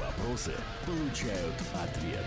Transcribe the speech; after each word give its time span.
вопросы 0.00 0.52
получают 0.86 1.54
ответ. 1.74 2.24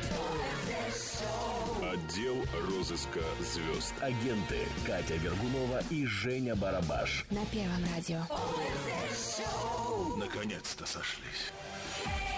Отдел 1.82 2.36
розыска 2.68 3.22
звезд. 3.42 3.94
Агенты 4.02 4.68
Катя 4.86 5.16
Вергунова 5.16 5.82
и 5.90 6.06
Женя 6.06 6.56
Барабаш. 6.56 7.26
На 7.30 7.46
Первом 7.48 7.84
радио. 7.96 8.22
Наконец-то 10.18 10.86
сошлись. 10.86 11.52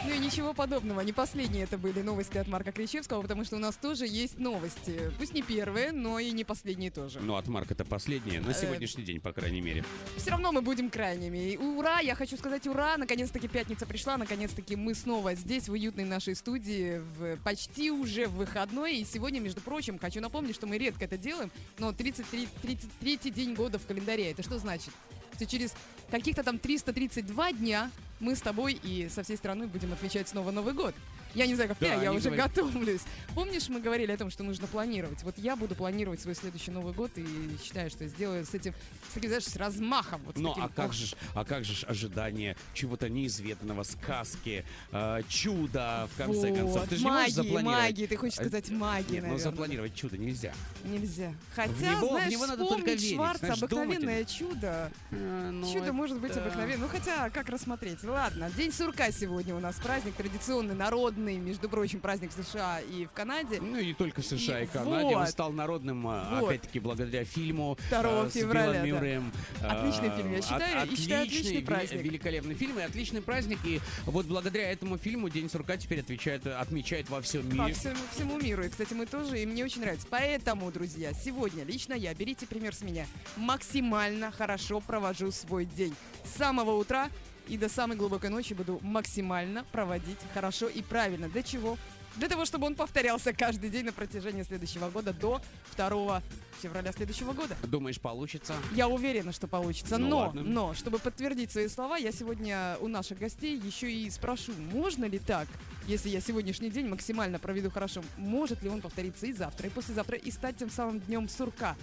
Ну 0.03 0.11
и 0.11 0.17
ничего 0.17 0.53
подобного. 0.53 1.01
Не 1.01 1.13
последние 1.13 1.65
это 1.65 1.77
были 1.77 2.01
новости 2.01 2.39
от 2.39 2.47
Марка 2.47 2.71
Кричевского, 2.71 3.21
потому 3.21 3.45
что 3.45 3.57
у 3.57 3.59
нас 3.59 3.75
тоже 3.75 4.07
есть 4.07 4.39
новости. 4.39 5.11
Пусть 5.19 5.33
не 5.33 5.43
первые, 5.43 5.91
но 5.91 6.17
и 6.17 6.31
не 6.31 6.43
последние 6.43 6.89
тоже. 6.89 7.19
Ну, 7.19 7.35
от 7.35 7.47
Марка 7.47 7.75
это 7.75 7.85
последнее, 7.85 8.41
на 8.41 8.53
сегодняшний 8.55 9.03
день, 9.03 9.19
по 9.19 9.31
крайней 9.31 9.61
мере. 9.61 9.85
Все 10.17 10.31
равно 10.31 10.51
мы 10.51 10.63
будем 10.63 10.89
крайними. 10.89 11.51
И 11.51 11.57
ура! 11.57 11.99
Я 11.99 12.15
хочу 12.15 12.35
сказать 12.35 12.65
ура! 12.65 12.97
Наконец-таки 12.97 13.47
пятница 13.47 13.85
пришла, 13.85 14.17
наконец-таки 14.17 14.75
мы 14.75 14.95
снова 14.95 15.35
здесь, 15.35 15.69
в 15.69 15.73
уютной 15.73 16.05
нашей 16.05 16.35
студии, 16.35 16.97
в 17.17 17.37
почти 17.43 17.91
уже 17.91 18.25
в 18.25 18.37
выходной. 18.37 18.97
И 18.97 19.05
сегодня, 19.05 19.39
между 19.39 19.61
прочим, 19.61 19.99
хочу 19.99 20.19
напомнить, 20.19 20.55
что 20.55 20.65
мы 20.65 20.79
редко 20.79 21.05
это 21.05 21.17
делаем, 21.17 21.51
но 21.77 21.93
33, 21.93 22.47
33 22.63 23.31
день 23.31 23.53
года 23.53 23.77
в 23.77 23.85
календаре. 23.85 24.31
Это 24.31 24.41
что 24.41 24.57
значит? 24.57 24.89
Что 25.35 25.45
через 25.45 25.75
каких-то 26.09 26.41
там 26.41 26.57
332 26.57 27.51
дня 27.53 27.91
мы 28.21 28.35
с 28.35 28.41
тобой 28.41 28.79
и 28.81 29.09
со 29.09 29.23
всей 29.23 29.35
страной 29.35 29.67
будем 29.67 29.91
отмечать 29.91 30.29
снова 30.29 30.51
Новый 30.51 30.73
год. 30.73 30.95
Я 31.33 31.47
не 31.47 31.55
знаю, 31.55 31.69
как 31.69 31.79
Да, 31.79 31.87
я, 31.87 32.03
я 32.03 32.09
не 32.11 32.17
уже 32.17 32.29
говори. 32.29 32.41
готовлюсь. 32.41 33.01
Помнишь, 33.33 33.69
мы 33.69 33.79
говорили 33.79 34.11
о 34.11 34.17
том, 34.17 34.29
что 34.29 34.43
нужно 34.43 34.67
планировать? 34.67 35.23
Вот 35.23 35.37
я 35.37 35.55
буду 35.55 35.75
планировать 35.75 36.19
свой 36.19 36.35
следующий 36.35 36.71
Новый 36.71 36.93
год 36.93 37.11
и 37.15 37.25
считаю, 37.63 37.89
что 37.89 38.05
сделаю 38.07 38.45
с 38.45 38.53
этим, 38.53 38.73
с 39.09 39.13
таким, 39.13 39.29
знаешь, 39.29 39.45
с 39.45 39.55
размахом. 39.55 40.21
Вот 40.25 40.35
с 40.35 40.39
Ну, 40.39 40.49
таким. 40.49 40.63
а 40.65 40.69
как 40.69 40.87
Ох, 40.89 40.93
же, 40.93 41.15
а 41.33 41.45
как 41.45 41.63
же 41.63 41.85
ожидание 41.85 42.57
чего-то 42.73 43.07
неизведанного, 43.09 43.83
сказки, 43.83 44.65
э, 44.91 45.21
чуда, 45.29 46.09
в 46.13 46.17
конце 46.17 46.49
вот, 46.49 46.57
концов? 46.57 46.89
Ты 46.89 46.95
же 46.97 47.03
не 47.03 47.09
магии, 47.09 47.19
можешь 47.21 47.33
запланировать. 47.35 47.77
магии, 47.83 48.05
ты 48.07 48.15
хочешь 48.17 48.35
сказать 48.35 48.69
магии, 48.69 49.03
Нет, 49.03 49.07
ну 49.09 49.21
наверное. 49.29 49.37
запланировать 49.43 49.95
чудо 49.95 50.17
нельзя. 50.17 50.53
Нельзя. 50.83 51.33
Хотя, 51.55 51.71
В 51.71 51.81
него- 51.81 52.07
в 52.07 52.11
знаешь, 52.11 52.31
него 52.31 52.45
надо 52.47 52.65
только 52.65 52.91
верить, 52.91 53.15
Шварца, 53.15 53.45
знаешь, 53.45 53.63
обыкновенное 53.63 54.25
чудо. 54.25 54.91
Э, 55.11 55.49
ну, 55.53 55.65
Чудо 55.71 55.85
это- 55.85 55.93
может 55.93 56.19
быть 56.19 56.35
обыкновенным. 56.35 56.81
Ну, 56.81 56.87
хотя, 56.89 57.29
как 57.29 57.47
рассмотреть? 57.49 58.03
Ладно, 58.03 58.49
День 58.57 58.73
сурка 58.73 59.11
сегодня 59.11 59.55
у 59.55 59.59
нас 59.59 59.75
праздник, 59.77 60.13
традиционный, 60.15 60.75
народный, 60.75 61.20
между 61.29 61.69
прочим, 61.69 61.99
праздник 61.99 62.31
в 62.35 62.43
США 62.43 62.79
и 62.81 63.05
в 63.05 63.11
Канаде. 63.11 63.59
Ну 63.61 63.77
и 63.77 63.87
не 63.87 63.93
только 63.93 64.21
в 64.21 64.25
США 64.25 64.61
и, 64.61 64.63
И 64.65 64.67
Канаде. 64.67 65.05
Он 65.05 65.21
вот. 65.21 65.29
стал 65.29 65.51
народным, 65.51 66.07
а, 66.07 66.39
Вот. 66.39 66.47
опять-таки, 66.49 66.79
благодаря 66.79 67.23
фильму 67.23 67.77
2 67.89 68.25
э, 68.25 68.29
с 68.29 68.33
февраля, 68.33 68.63
Биллом 68.63 68.81
да. 68.81 68.85
Мюрреем. 68.85 69.31
Э, 69.61 69.67
Отличный 69.67 70.09
фильм, 70.15 70.33
я 70.33 70.41
считаю, 70.41 70.87
и 70.91 70.95
считаю, 70.95 71.23
отличный 71.23 71.61
праздник. 71.61 72.01
Великолепный 72.01 72.55
фильм 72.55 72.79
и 72.79 72.81
отличный 72.81 73.21
праздник. 73.21 73.59
И 73.65 73.79
вот 74.05 74.25
благодаря 74.25 74.71
этому 74.71 74.97
фильму 74.97 75.29
День 75.29 75.49
сурка 75.49 75.77
теперь 75.77 75.99
отвечает, 75.99 76.45
отмечает 76.47 77.09
во 77.09 77.21
всем 77.21 77.43
По 77.49 77.53
мире. 77.53 77.73
всему, 77.73 77.95
всему 78.13 78.39
миру. 78.39 78.63
И, 78.63 78.69
кстати, 78.69 78.93
мы 78.93 79.05
тоже, 79.05 79.39
и 79.41 79.45
мне 79.45 79.63
очень 79.63 79.81
нравится. 79.81 80.07
Поэтому, 80.09 80.71
друзья, 80.71 81.13
сегодня 81.13 81.63
лично 81.63 81.93
я, 81.93 82.13
берите 82.13 82.47
пример 82.47 82.73
с 82.73 82.81
меня, 82.81 83.05
максимально 83.37 84.31
хорошо 84.31 84.79
провожу 84.79 85.31
свой 85.31 85.65
день. 85.65 85.93
С 86.23 86.37
самого 86.37 86.71
утра 86.77 87.09
и 87.47 87.57
до 87.57 87.69
самой 87.69 87.97
глубокой 87.97 88.29
ночи 88.29 88.53
буду 88.53 88.79
максимально 88.81 89.63
проводить 89.71 90.19
хорошо 90.33 90.67
и 90.67 90.81
правильно. 90.81 91.29
Для 91.29 91.43
чего? 91.43 91.77
Для 92.17 92.27
того, 92.27 92.45
чтобы 92.45 92.67
он 92.67 92.75
повторялся 92.75 93.31
каждый 93.31 93.69
день 93.69 93.85
на 93.85 93.93
протяжении 93.93 94.43
следующего 94.43 94.89
года 94.89 95.13
до 95.13 95.41
2 95.77 96.21
февраля 96.61 96.91
следующего 96.91 97.31
года. 97.33 97.55
Думаешь, 97.63 97.99
получится? 97.99 98.53
Я 98.73 98.87
уверена, 98.87 99.31
что 99.31 99.47
получится. 99.47 99.97
Ну 99.97 100.09
но, 100.09 100.17
ладно. 100.17 100.41
но, 100.43 100.73
чтобы 100.73 100.99
подтвердить 100.99 101.51
свои 101.51 101.67
слова, 101.69 101.97
я 101.97 102.11
сегодня 102.11 102.77
у 102.81 102.87
наших 102.87 103.17
гостей 103.17 103.57
еще 103.57 103.91
и 103.91 104.09
спрошу, 104.09 104.51
можно 104.71 105.05
ли 105.05 105.19
так, 105.19 105.47
если 105.87 106.09
я 106.09 106.19
сегодняшний 106.19 106.69
день 106.69 106.87
максимально 106.87 107.39
проведу 107.39 107.71
хорошо, 107.71 108.03
может 108.17 108.61
ли 108.61 108.69
он 108.69 108.81
повториться 108.81 109.25
и 109.25 109.33
завтра, 109.33 109.67
и 109.67 109.71
послезавтра, 109.71 110.17
и 110.17 110.29
стать 110.31 110.57
тем 110.57 110.69
самым 110.69 110.99
днем 110.99 111.29
сурка? 111.29 111.75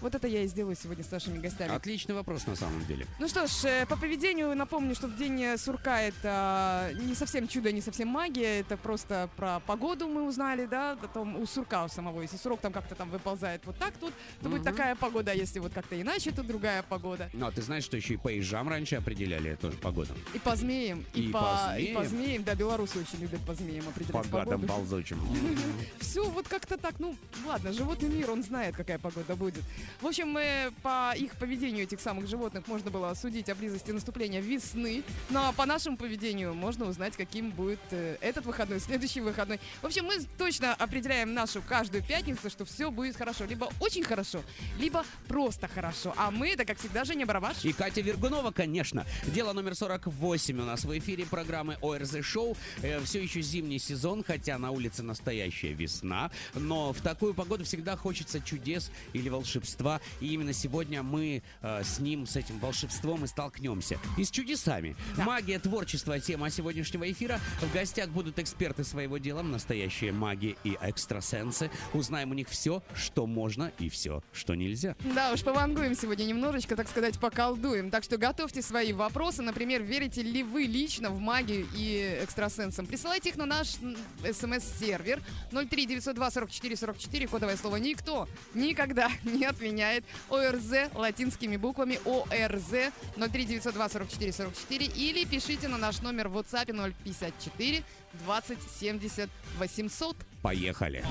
Вот 0.00 0.14
это 0.14 0.28
я 0.28 0.42
и 0.42 0.46
сделаю 0.46 0.76
сегодня 0.76 1.02
с 1.02 1.10
нашими 1.10 1.38
гостями. 1.38 1.74
Отличный 1.74 2.14
вопрос 2.14 2.46
на 2.46 2.54
самом 2.54 2.84
деле. 2.86 3.06
Ну 3.18 3.26
что 3.28 3.46
ж, 3.46 3.64
э, 3.64 3.86
по 3.86 3.96
поведению 3.96 4.54
напомню, 4.54 4.94
что 4.94 5.08
в 5.08 5.16
день 5.16 5.42
э, 5.42 5.58
сурка 5.58 6.00
это 6.02 6.92
не 7.00 7.14
совсем 7.14 7.48
чудо, 7.48 7.72
не 7.72 7.80
совсем 7.80 8.08
магия, 8.08 8.60
это 8.60 8.76
просто 8.76 9.28
про 9.36 9.60
погоду 9.60 10.08
мы 10.08 10.26
узнали, 10.26 10.66
да, 10.66 10.92
о 10.92 11.08
том 11.08 11.36
у 11.36 11.46
сурка 11.46 11.84
у 11.84 11.88
самого, 11.88 12.22
если 12.22 12.36
сурок 12.36 12.60
там 12.60 12.72
как-то 12.72 12.94
там 12.94 13.10
выползает 13.10 13.62
вот 13.66 13.76
так 13.78 13.94
тут, 13.98 14.14
то 14.40 14.48
будет 14.48 14.62
такая 14.62 14.94
погода, 14.94 15.32
а 15.32 15.34
если 15.34 15.58
вот 15.58 15.72
как-то 15.72 16.00
иначе, 16.00 16.30
то 16.30 16.42
другая 16.42 16.82
погода. 16.82 17.28
Ну, 17.32 17.46
а 17.46 17.50
ты 17.50 17.62
знаешь, 17.62 17.84
что 17.84 17.96
еще 17.96 18.14
и 18.14 18.16
по 18.16 18.28
ежам 18.28 18.68
раньше 18.68 18.96
определяли 18.96 19.56
тоже 19.56 19.76
погоду? 19.78 20.14
И 20.32 20.38
по 20.38 20.54
змеям, 20.54 21.04
и, 21.14 21.22
И 21.28 21.32
по, 21.32 21.40
по 21.40 21.78
и 21.78 21.94
по 21.94 22.04
змеям. 22.04 22.08
змеям, 22.08 22.44
да, 22.44 22.54
белорусы 22.54 23.00
очень 23.00 23.20
любят 23.20 23.40
по 23.40 23.54
змеям 23.54 23.88
определять 23.88 24.12
По 24.12 24.28
гадам 24.28 24.60
погоду. 24.60 24.66
ползучим. 24.68 25.20
Все 26.00 26.22
вот 26.28 26.46
как-то 26.46 26.76
так, 26.76 26.94
ну, 27.00 27.16
ладно, 27.46 27.72
животный 27.72 28.08
мир, 28.08 28.30
он 28.30 28.42
знает, 28.44 28.76
какая 28.76 28.98
погода 28.98 29.34
будет. 29.34 29.64
В 30.00 30.06
общем, 30.06 30.28
мы 30.28 30.72
по 30.82 31.14
их 31.16 31.32
поведению 31.36 31.84
этих 31.84 32.00
самых 32.00 32.28
животных 32.28 32.66
можно 32.68 32.90
было 32.90 33.12
судить 33.14 33.48
о 33.48 33.54
близости 33.54 33.90
наступления 33.90 34.40
весны, 34.40 35.02
ну 35.30 35.40
а 35.40 35.52
по 35.52 35.66
нашему 35.66 35.96
поведению 35.96 36.54
можно 36.54 36.86
узнать, 36.86 37.16
каким 37.16 37.50
будет 37.50 37.80
э, 37.90 38.16
этот 38.20 38.46
выходной, 38.46 38.80
следующий 38.88 39.20
выходной. 39.20 39.60
В 39.82 39.86
общем, 39.86 40.04
мы 40.04 40.18
точно 40.36 40.74
определяем 40.74 41.34
нашу 41.34 41.62
каждую 41.62 42.04
пятницу, 42.04 42.50
что 42.50 42.64
все 42.64 42.90
будет 42.90 43.16
хорошо, 43.16 43.44
либо 43.44 43.70
очень 43.80 44.04
хорошо, 44.04 44.42
либо 44.78 45.04
просто 45.26 45.68
хорошо. 45.68 46.14
А 46.16 46.30
мы, 46.30 46.50
это, 46.50 46.64
как 46.64 46.78
всегда, 46.78 47.04
Женя 47.04 47.26
Барабаш. 47.26 47.64
И 47.64 47.72
Катя 47.72 48.00
Вергунова, 48.00 48.50
конечно. 48.50 49.06
Дело 49.26 49.52
номер 49.52 49.74
48 49.74 50.60
у 50.60 50.64
нас 50.64 50.84
в 50.84 50.98
эфире 50.98 51.24
программы 51.26 51.76
ОРЗ 51.82 52.22
Шоу. 52.22 52.56
все 53.04 53.22
еще 53.22 53.40
зимний 53.42 53.78
сезон, 53.78 54.22
хотя 54.22 54.58
на 54.58 54.70
улице 54.70 55.02
настоящая 55.02 55.72
весна. 55.72 56.30
Но 56.54 56.92
в 56.92 57.00
такую 57.00 57.34
погоду 57.34 57.64
всегда 57.64 57.96
хочется 57.96 58.40
чудес 58.40 58.90
или 59.12 59.28
волшебства. 59.28 59.77
И 60.20 60.26
именно 60.32 60.52
сегодня 60.52 61.02
мы 61.02 61.42
э, 61.62 61.82
с 61.82 61.98
ним, 61.98 62.26
с 62.26 62.36
этим 62.36 62.58
волшебством 62.58 63.24
и 63.24 63.26
столкнемся. 63.26 63.98
И 64.16 64.24
с 64.24 64.30
чудесами. 64.30 64.96
Да. 65.16 65.24
Магия, 65.24 65.58
творчество, 65.58 66.18
тема 66.20 66.50
сегодняшнего 66.50 67.10
эфира. 67.10 67.40
В 67.60 67.72
гостях 67.72 68.08
будут 68.08 68.38
эксперты 68.38 68.84
своего 68.84 69.18
дела, 69.18 69.42
настоящие 69.42 70.12
маги 70.12 70.56
и 70.64 70.76
экстрасенсы. 70.80 71.70
Узнаем 71.92 72.30
у 72.30 72.34
них 72.34 72.48
все, 72.48 72.82
что 72.94 73.26
можно 73.26 73.72
и 73.78 73.88
все, 73.88 74.22
что 74.32 74.54
нельзя. 74.54 74.96
Да 75.14 75.32
уж, 75.32 75.42
повангуем 75.42 75.94
сегодня 75.94 76.24
немножечко, 76.24 76.76
так 76.76 76.88
сказать, 76.88 77.18
поколдуем. 77.18 77.90
Так 77.90 78.04
что 78.04 78.18
готовьте 78.18 78.62
свои 78.62 78.92
вопросы. 78.92 79.42
Например, 79.42 79.82
верите 79.82 80.22
ли 80.22 80.42
вы 80.42 80.62
лично 80.62 81.10
в 81.10 81.20
магию 81.20 81.66
и 81.74 82.20
экстрасенсам? 82.22 82.86
Присылайте 82.86 83.30
их 83.30 83.36
на 83.36 83.46
наш 83.46 83.76
смс-сервер 84.22 85.22
03 85.52 85.86
902 85.86 86.30
44 86.30 86.76
44, 86.76 87.28
кодовое 87.28 87.56
слово 87.56 87.76
«Никто» 87.76 88.28
никогда 88.54 89.10
не 89.24 89.44
отменяет 89.68 90.04
ОРЗ 90.30 90.90
латинскими 90.94 91.56
буквами 91.56 92.00
ОРЗ 92.04 92.92
03 93.16 93.44
902 93.44 93.88
44 93.88 94.32
44 94.32 94.86
или 94.86 95.24
пишите 95.24 95.68
на 95.68 95.78
наш 95.78 96.00
номер 96.00 96.28
в 96.28 96.38
WhatsApp 96.38 96.92
054 97.04 97.84
20 98.24 98.58
70 98.80 99.30
800. 99.58 100.16
Поехали. 100.42 101.04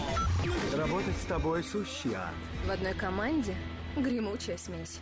Работать 0.75 1.16
с 1.22 1.25
тобой 1.25 1.63
сущий 1.63 2.13
ад. 2.13 2.34
В 2.66 2.72
одной 2.72 2.94
команде 2.94 3.56
гремучая 3.95 4.57
смесь. 4.57 5.00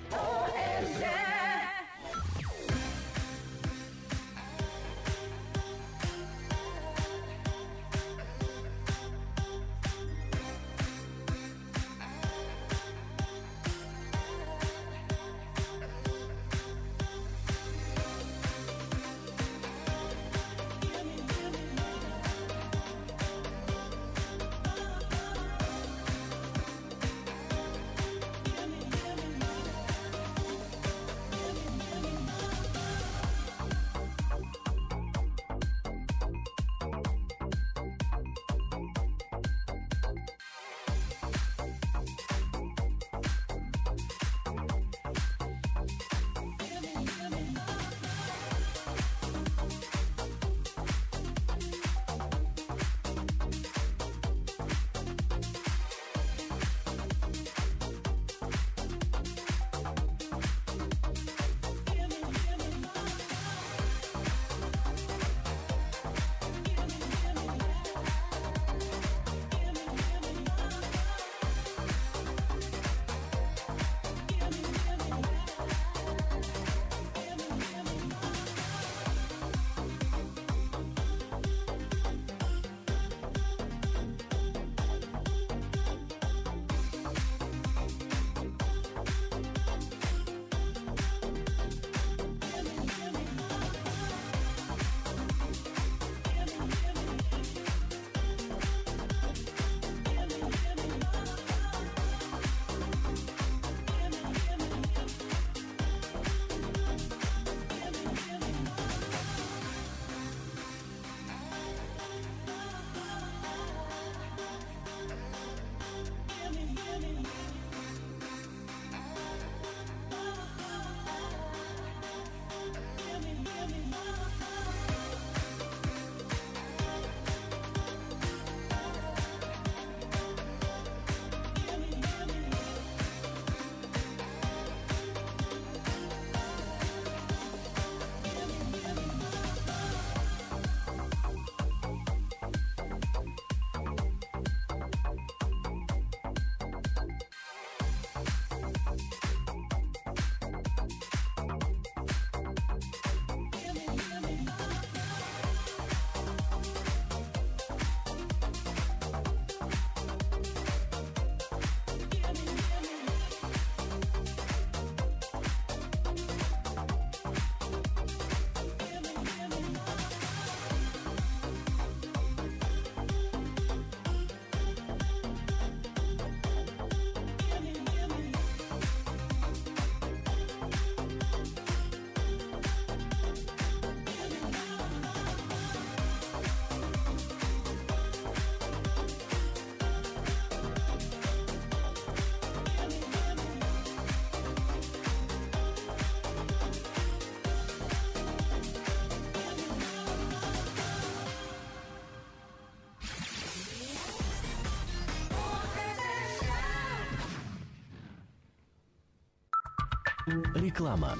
Реклама. 210.26 211.18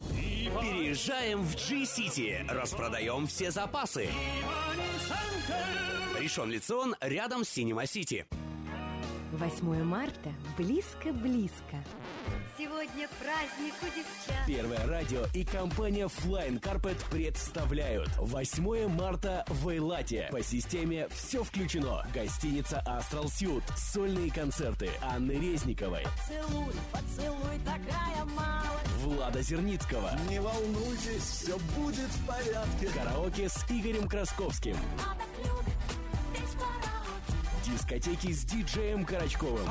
Переезжаем 0.00 1.42
в 1.42 1.54
G-City. 1.54 2.44
Распродаем 2.48 3.26
все 3.26 3.52
запасы. 3.52 4.08
Решен 6.18 6.50
Лицион 6.50 6.96
рядом 7.00 7.44
с 7.44 7.50
Синема 7.50 7.86
Сити. 7.86 8.26
8 9.34 9.82
марта 9.82 10.32
близко-близко. 10.56 11.84
Сегодня 12.56 13.08
праздник 13.18 13.74
у 13.82 13.86
девчат. 13.86 14.46
Первое 14.46 14.86
радио 14.86 15.24
и 15.34 15.44
компания 15.44 16.06
Flying 16.06 16.60
Carpet 16.60 16.96
представляют 17.10 18.08
8 18.18 18.86
марта 18.88 19.44
в 19.48 19.68
Эйлате 19.68 20.28
по 20.30 20.40
системе 20.40 21.08
«Все 21.08 21.42
включено». 21.42 22.06
Гостиница 22.14 22.80
Astral 22.86 23.24
Suite, 23.24 23.64
сольные 23.76 24.30
концерты 24.30 24.90
Анны 25.02 25.32
Резниковой, 25.32 26.04
Целуй. 26.28 26.72
Влада 29.24 29.40
Зерницкого, 29.40 30.10
Не 30.28 30.38
волнуйтесь, 30.38 31.22
все 31.22 31.58
будет 31.78 32.10
в 32.10 32.26
порядке. 32.26 32.88
караоке 32.94 33.48
с 33.48 33.64
Игорем 33.70 34.06
Красковским, 34.06 34.76
дискотеки 37.84 38.32
с 38.32 38.44
диджеем 38.44 39.04
Карачковым. 39.04 39.66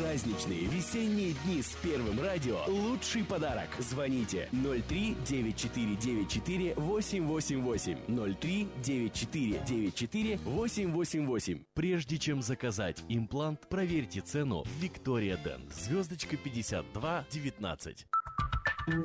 Праздничные 0.00 0.64
весенние 0.66 1.34
дни 1.44 1.62
с 1.62 1.76
Первым 1.76 2.20
радио– 2.20 2.58
лучший 2.66 3.22
подарок. 3.24 3.68
Звоните 3.78 4.48
03 4.52 5.16
9494 5.24 6.74
888 6.74 8.34
03 8.40 8.68
9494 8.82 10.38
888. 10.44 11.64
Прежде 11.74 12.18
чем 12.18 12.42
заказать 12.42 13.04
имплант, 13.08 13.68
проверьте 13.68 14.20
цену 14.20 14.64
Виктория 14.80 15.36
Дэн. 15.36 15.68
Звездочка 15.70 16.36
52 16.36 17.24
19. 17.30 18.06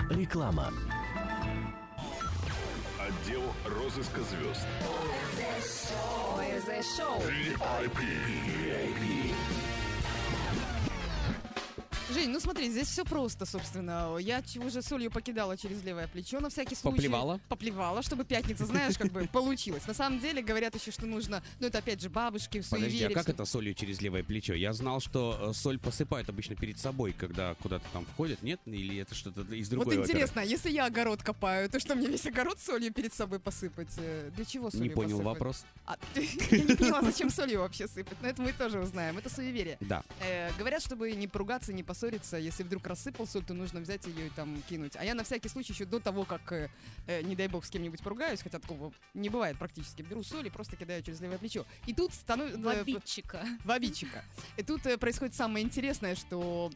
Реклама. 0.10 0.72
Отдел 3.24 3.44
розыска 3.65 4.20
звезд. 4.22 4.68
ОРЗ 6.36 6.98
Шоу. 6.98 7.22
Жень, 12.13 12.29
ну 12.29 12.39
смотри, 12.39 12.70
здесь 12.70 12.88
все 12.88 13.03
просто, 13.05 13.46
собственно. 13.46 14.17
Я 14.20 14.41
чего 14.41 14.70
же 14.70 14.82
солью 14.82 15.10
покидала 15.10 15.58
через 15.58 15.84
левое 15.84 16.08
плечо 16.08 16.39
на 16.39 16.50
всякий 16.50 16.75
случай. 16.75 16.98
Поплевала? 16.98 17.39
Поплевала, 17.50 18.03
чтобы 18.03 18.24
пятница, 18.24 18.65
знаешь, 18.65 18.98
как 18.98 19.12
бы 19.12 19.27
получилось. 19.32 19.88
На 19.88 19.93
самом 19.93 20.20
деле 20.20 20.41
говорят 20.43 20.75
еще, 20.75 20.91
что 20.91 21.05
нужно, 21.05 21.41
ну 21.60 21.67
это 21.67 21.79
опять 21.79 22.01
же 22.01 22.10
бабушки, 22.10 22.62
в 22.62 22.70
Подожди, 22.70 23.03
а 23.03 23.10
как 23.10 23.29
это 23.29 23.46
солью 23.46 23.74
через 23.74 24.00
левое 24.01 24.24
плечо? 24.24 24.53
Я 24.53 24.74
знал, 24.74 25.00
что 25.00 25.38
э, 25.41 25.53
соль 25.53 25.79
посыпают 25.79 26.29
обычно 26.29 26.55
перед 26.55 26.77
собой, 26.77 27.13
когда 27.17 27.55
куда-то 27.55 27.86
там 27.93 28.05
входят, 28.05 28.43
нет? 28.43 28.60
Или 28.65 28.98
это 28.98 29.15
что-то 29.15 29.41
из 29.41 29.70
Вот 29.70 29.75
другой 29.77 29.96
оперы? 29.98 30.08
интересно, 30.08 30.41
а 30.41 30.46
если 30.46 30.70
я 30.70 30.86
огород 30.86 31.24
копаю, 31.24 31.67
то 31.70 31.79
что 31.79 31.96
мне 31.96 32.08
весь 32.08 32.25
огород 32.27 32.60
солью 32.60 32.93
перед 32.93 33.13
собой 33.13 33.39
посыпать? 33.39 33.89
Э, 33.98 34.29
Для 34.36 34.46
чего 34.46 34.70
солью 34.70 34.84
Не 34.84 34.89
понял 34.93 35.17
посыпать? 35.17 35.25
вопрос. 35.25 35.65
А, 35.88 35.98
я 36.51 36.63
не 36.63 36.75
поняла, 36.75 37.01
зачем 37.01 37.29
солью 37.29 37.60
вообще 37.62 37.88
сыпать, 37.88 38.17
но 38.22 38.27
это 38.27 38.41
мы 38.41 38.53
тоже 38.53 38.79
узнаем. 38.79 39.17
Это 39.17 39.29
суеверие. 39.29 39.77
Да. 39.79 40.03
Э, 40.22 40.51
говорят, 40.60 40.84
чтобы 40.84 41.12
не 41.13 41.27
поругаться, 41.27 41.74
не 41.74 41.82
поссориться, 41.84 42.02
если 42.07 42.63
вдруг 42.63 42.86
рассыпал 42.88 43.27
соль, 43.27 43.43
то 43.43 43.53
нужно 43.53 43.79
взять 43.79 44.05
ее 44.05 44.27
и 44.27 44.29
там 44.29 44.62
кинуть. 44.69 44.95
А 44.95 45.03
я 45.03 45.13
на 45.13 45.24
всякий 45.24 45.50
случай 45.50 45.74
еще 45.74 45.86
до 45.86 46.00
того, 46.00 46.25
как, 46.25 46.51
э, 46.51 46.69
э, 47.07 47.22
не 47.22 47.36
дай 47.36 47.48
бог, 47.48 47.65
с 47.65 47.69
кем-нибудь 47.69 48.01
поругаюсь, 48.01 48.41
хотя 48.41 48.60
такого 48.60 48.93
не 49.13 49.29
бывает 49.29 49.57
практически, 49.57 50.01
беру 50.01 50.24
соль 50.24 50.48
и 50.48 50.50
просто 50.50 50.75
кидаю 50.75 51.03
через 51.03 51.22
левое 51.22 51.38
плечо. 51.38 51.65
И 51.86 51.93
тут 51.93 52.13
становится... 52.13 52.60
В 52.60 52.67
обидчика. 52.67 53.45
в 53.63 53.72
обидчика. 53.72 54.24
И 54.57 54.63
тут 54.63 54.86
э, 54.86 54.98
происходит 54.98 55.36
самое 55.36 55.65
интересное, 55.65 56.15
что 56.15 56.72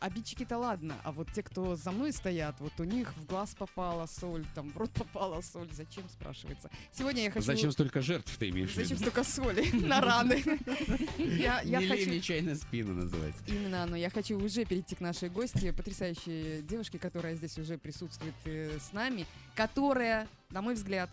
обидчики-то 0.00 0.58
ладно, 0.58 0.96
а 1.04 1.12
вот 1.12 1.32
те, 1.32 1.42
кто 1.42 1.76
за 1.76 1.90
мной 1.90 2.12
стоят, 2.12 2.56
вот 2.60 2.72
у 2.78 2.84
них 2.84 3.14
в 3.16 3.26
глаз 3.26 3.54
попала 3.54 4.06
соль, 4.06 4.44
там 4.54 4.70
в 4.70 4.76
рот 4.76 4.90
попала 4.92 5.40
соль. 5.40 5.68
Зачем, 5.72 6.08
спрашивается? 6.08 6.70
Сегодня 6.92 7.24
я 7.24 7.30
хочу... 7.30 7.46
Зачем 7.46 7.72
столько 7.72 8.02
жертв 8.02 8.36
ты 8.38 8.50
имеешь 8.50 8.74
Зачем 8.74 8.98
столько 8.98 9.24
соли 9.24 9.70
на 9.72 10.00
раны? 10.00 10.42
Я 11.18 11.60
хочу... 11.62 12.44
на 12.44 12.54
спину 12.54 12.94
называется. 12.94 13.42
Именно, 13.46 13.86
но 13.86 13.96
я 13.96 14.10
хочу 14.10 14.38
уже 14.38 14.64
перейти 14.64 14.94
к 14.94 15.00
нашей 15.00 15.28
гости, 15.28 15.70
потрясающей 15.70 16.62
девушке, 16.62 16.98
которая 16.98 17.34
здесь 17.34 17.58
уже 17.58 17.78
присутствует 17.78 18.34
э, 18.44 18.78
с 18.78 18.92
нами, 18.92 19.26
которая, 19.54 20.28
на 20.50 20.62
мой 20.62 20.74
взгляд, 20.74 21.10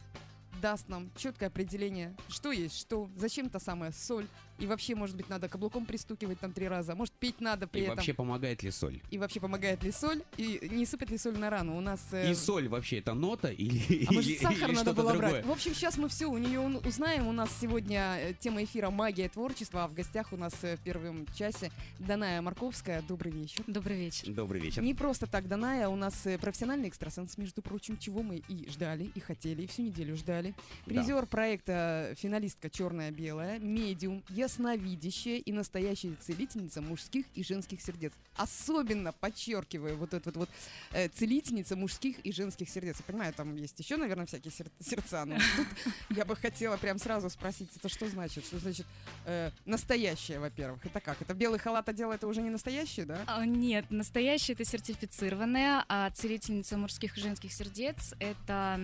даст 0.62 0.88
нам 0.88 1.12
четкое 1.18 1.50
определение, 1.50 2.16
что 2.30 2.52
есть 2.52 2.80
что, 2.80 3.10
зачем 3.18 3.50
та 3.50 3.60
самая 3.60 3.92
соль, 3.92 4.28
и 4.60 4.66
вообще, 4.68 4.96
может 4.96 5.16
быть, 5.16 5.30
надо 5.30 5.48
каблуком 5.50 5.86
пристукивать 5.86 6.40
там 6.40 6.52
три 6.54 6.68
раза, 6.68 6.96
может, 6.96 7.14
пить 7.16 7.42
надо 7.42 7.68
при 7.68 7.80
И 7.80 7.84
этом. 7.84 7.96
вообще 7.96 8.14
помогает 8.14 8.64
ли 8.64 8.72
соль? 8.72 9.02
И 9.12 9.18
вообще 9.18 9.40
помогает 9.40 9.84
ли 9.84 9.92
соль, 9.92 10.22
и 10.38 10.68
не 10.72 10.86
сыпать 10.86 11.10
ли 11.10 11.18
соль 11.18 11.38
на 11.38 11.50
рану. 11.50 11.78
У 11.78 11.82
нас... 11.82 12.00
э, 12.12 12.32
И 12.32 12.36
соль 12.36 12.68
вообще 12.68 13.00
это 13.00 13.14
нота 13.14 13.50
или, 13.52 14.06
а 14.08 14.14
может, 14.14 14.30
или- 14.32 14.38
сахар 14.38 14.70
или 14.70 14.76
надо 14.76 14.92
что-то 14.92 14.94
было 14.94 15.12
другое? 15.12 15.32
брать? 15.32 15.46
В 15.46 15.52
общем, 15.52 15.74
сейчас 15.74 15.98
мы 15.98 16.08
все 16.10 16.28
у 16.28 16.38
нее 16.38 16.60
узнаем. 16.60 17.28
У 17.28 17.32
нас 17.32 17.50
сегодня 17.60 18.18
э, 18.20 18.34
тема 18.40 18.64
эфира 18.64 18.90
«Магия 18.90 19.30
творчества», 19.30 19.84
а 19.86 19.88
в 19.88 19.94
гостях 19.94 20.32
у 20.34 20.38
нас 20.38 20.54
э, 20.62 20.78
в 20.78 20.82
первом 20.82 21.26
часе 21.36 21.72
Даная 22.00 22.42
Марковская. 22.42 23.02
Добрый 23.08 23.32
вечер. 23.32 23.64
Добрый 23.68 23.98
вечер. 23.98 24.32
Добрый 24.32 24.62
вечер. 24.62 24.82
Не 24.84 24.94
просто 24.94 25.28
так, 25.28 25.48
Даная, 25.48 25.88
у 25.90 25.96
нас 25.96 26.26
э, 26.26 26.38
профессиональный 26.38 26.90
экстрасенс, 26.90 27.38
между 27.38 27.62
прочим, 27.62 27.98
чего 27.98 28.22
мы 28.24 28.42
и 28.48 28.70
ждали, 28.70 29.10
и 29.16 29.20
хотели, 29.20 29.64
и 29.64 29.68
всю 29.68 29.82
неделю 29.84 30.16
ждали. 30.16 30.54
Призер 30.86 31.26
проекта 31.26 32.14
финалистка 32.18 32.70
«Черная-белая», 32.70 33.60
медиум, 33.60 34.24
ясновидящая 34.44 35.38
и 35.38 35.52
настоящая 35.52 36.16
целительница 36.20 36.82
мужских 36.82 37.26
и 37.36 37.44
женских 37.44 37.82
сердец. 37.82 38.14
Особенно 38.36 39.12
подчеркиваю 39.12 39.98
вот 39.98 40.14
эту 40.14 40.32
вот, 40.32 40.36
вот 40.36 40.50
э, 40.92 41.08
целительница 41.10 41.76
мужских 41.76 42.20
и 42.20 42.32
женских 42.32 42.70
сердец. 42.70 42.98
Я 43.00 43.06
понимаю, 43.06 43.34
там 43.34 43.56
есть 43.56 43.80
еще, 43.80 43.98
наверное, 43.98 44.26
всякие 44.26 44.52
сер- 44.52 44.72
сердца, 44.80 45.26
но 45.26 45.36
тут 45.56 45.68
я 46.10 46.26
бы 46.26 46.36
хотела 46.36 46.78
прям 46.78 46.98
сразу 47.00 47.30
спросить, 47.30 47.70
это 47.76 47.90
что 47.90 48.08
значит? 48.08 48.46
Что 48.46 48.60
значит 48.60 48.86
э, 49.26 49.52
настоящее, 49.66 50.40
во-первых? 50.40 50.86
Это 50.86 51.00
как? 51.00 51.22
Это 51.22 51.34
белый 51.34 51.60
халат 51.60 51.88
одела, 51.90 52.14
это 52.14 52.28
уже 52.28 52.42
не 52.42 52.50
настоящее, 52.50 53.06
да? 53.06 53.24
А, 53.28 53.46
Нет, 53.46 53.86
настоящая 53.90 54.54
это 54.54 54.66
сертифицированная, 54.66 55.86
а 55.88 56.10
целительница 56.12 56.78
мужских 56.78 57.18
и 57.18 57.22
женских 57.22 57.54
сердец 57.54 58.14
это 58.20 58.80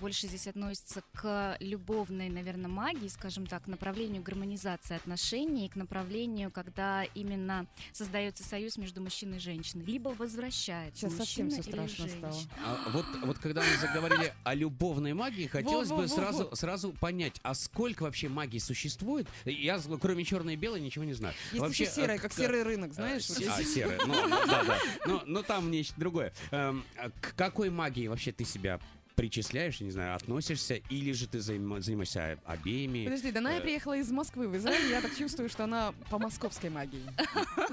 больше 0.00 0.26
здесь 0.26 0.46
относится 0.46 1.02
к 1.14 1.56
любовной, 1.60 2.28
наверное, 2.28 2.68
магии, 2.68 3.08
скажем 3.08 3.46
так, 3.46 3.66
направлению 3.66 4.22
гармонизации 4.22 4.95
отношений, 4.96 5.68
к 5.68 5.76
направлению, 5.76 6.50
когда 6.50 7.04
именно 7.14 7.66
создается 7.92 8.42
союз 8.44 8.76
между 8.76 9.00
мужчиной 9.00 9.36
и 9.36 9.40
женщиной, 9.40 9.84
либо 9.84 10.10
возвращается 10.10 11.08
Сейчас 11.08 11.16
совсем 11.16 11.46
мужчина 11.46 11.62
все 11.62 11.70
или 11.70 11.76
страшно 11.76 12.08
стало. 12.08 12.32
женщина. 12.32 12.52
А 12.64 12.90
вот, 12.90 13.06
вот 13.24 13.38
когда 13.38 13.62
мы 13.62 13.76
заговорили 13.78 14.32
о 14.44 14.54
любовной 14.54 15.12
магии, 15.12 15.46
хотелось 15.46 15.90
бы 15.90 16.08
сразу, 16.08 16.50
сразу 16.54 16.92
понять, 16.92 17.40
а 17.42 17.54
сколько 17.54 18.02
вообще 18.04 18.28
магии 18.28 18.58
существует? 18.58 19.26
Я, 19.44 19.80
кроме 20.00 20.24
черной 20.24 20.54
и 20.54 20.56
белой, 20.56 20.80
ничего 20.80 21.04
не 21.04 21.14
знаю. 21.14 21.34
Есть 21.52 21.60
Вообще, 21.60 21.86
серая, 21.86 22.16
э, 22.16 22.20
как 22.20 22.32
серый 22.32 22.62
рынок, 22.62 22.92
знаешь? 22.92 23.28
А, 23.30 23.62
серая, 23.62 23.98
ну, 24.06 24.14
да, 24.46 24.64
да. 24.64 24.78
Но, 25.06 25.22
но 25.26 25.42
там 25.42 25.70
нечто 25.70 25.94
другое. 25.98 26.32
Эм, 26.50 26.84
а 26.96 27.10
К 27.10 27.34
какой 27.34 27.70
магии 27.70 28.06
вообще 28.06 28.32
ты 28.32 28.44
себя 28.44 28.80
причисляешь, 29.16 29.80
не 29.80 29.90
знаю, 29.90 30.14
относишься, 30.14 30.74
или 30.74 31.12
же 31.12 31.26
ты 31.26 31.38
занима- 31.38 31.80
занимаешься 31.80 32.38
обеими? 32.44 33.04
Подожди, 33.04 33.32
Даная 33.32 33.58
Э, 33.58 33.62
приехала 33.62 33.96
из 33.96 34.10
Москвы 34.12 34.46
в 34.48 34.56
Израиль, 34.56 34.90
я 34.90 35.00
так 35.00 35.16
чувствую, 35.16 35.48
что 35.48 35.64
она 35.64 35.92
по 36.10 36.18
московской 36.18 36.68
магии. 36.70 37.02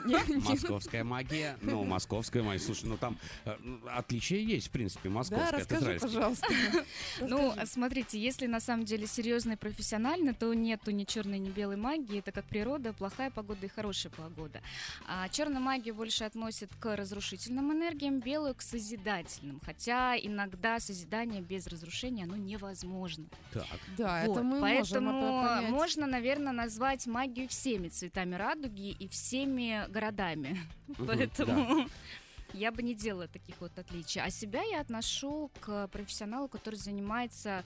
Московская 0.50 1.04
магия, 1.04 1.58
ну, 1.62 1.84
московская 1.84 2.42
магия. 2.44 2.60
Слушай, 2.64 2.86
ну 2.86 2.98
там 2.98 3.18
э, 3.46 3.56
отличия 3.94 4.40
есть, 4.40 4.68
в 4.68 4.72
принципе, 4.72 5.10
Да, 5.10 5.16
московская 5.16 5.48
от 5.50 5.72
расскажи, 5.72 6.00
пожалуйста. 6.00 6.48
Ну, 7.22 7.54
смотрите, 7.66 8.20
если 8.20 8.48
на 8.48 8.60
самом 8.60 8.86
деле 8.86 9.06
серьезно 9.08 9.54
и 9.54 9.56
профессионально, 9.56 10.34
то 10.34 10.54
нету 10.54 10.92
ни 10.92 11.04
черной, 11.04 11.40
ни 11.40 11.50
белой 11.50 11.76
магии. 11.76 12.20
Это 12.20 12.32
как 12.32 12.46
природа, 12.46 12.94
плохая 12.94 13.30
погода 13.32 13.66
и 13.66 13.70
хорошая 13.70 14.12
погода. 14.14 14.62
А 15.08 15.28
черная 15.30 15.60
магия 15.60 15.92
больше 15.94 16.24
относит 16.24 16.70
к 16.80 16.96
разрушительным 16.96 17.72
энергиям, 17.74 18.20
белую 18.22 18.56
к 18.56 18.62
созидательным. 18.62 19.60
Хотя 19.66 20.18
иногда 20.18 20.80
созидание 20.80 21.33
без 21.42 21.68
разрушения, 21.68 22.24
оно 22.24 22.36
невозможно. 22.36 23.26
Так. 23.52 23.66
Да, 23.98 24.24
Вот, 24.26 24.38
это 24.38 24.44
мы 24.44 24.62
Поэтому 24.62 25.12
можем 25.12 25.46
понять. 25.58 25.72
можно, 25.72 26.08
наверное, 26.08 26.54
назвать 26.54 27.08
магию 27.08 27.48
всеми 27.48 27.90
цветами 27.90 28.36
радуги 28.36 28.92
и 28.92 29.08
всеми 29.08 29.86
городами. 29.90 30.60
Мгм, 30.88 31.08
Поэтому 31.08 31.88
я 32.54 32.72
бы 32.72 32.84
не 32.84 32.96
делала 32.96 33.28
таких 33.28 33.60
вот 33.62 33.78
отличий. 33.78 34.22
А 34.22 34.30
себя 34.30 34.62
я 34.64 34.82
отношу 34.82 35.52
к 35.60 35.88
профессионалу, 35.88 36.48
который 36.48 36.76
занимается 36.76 37.64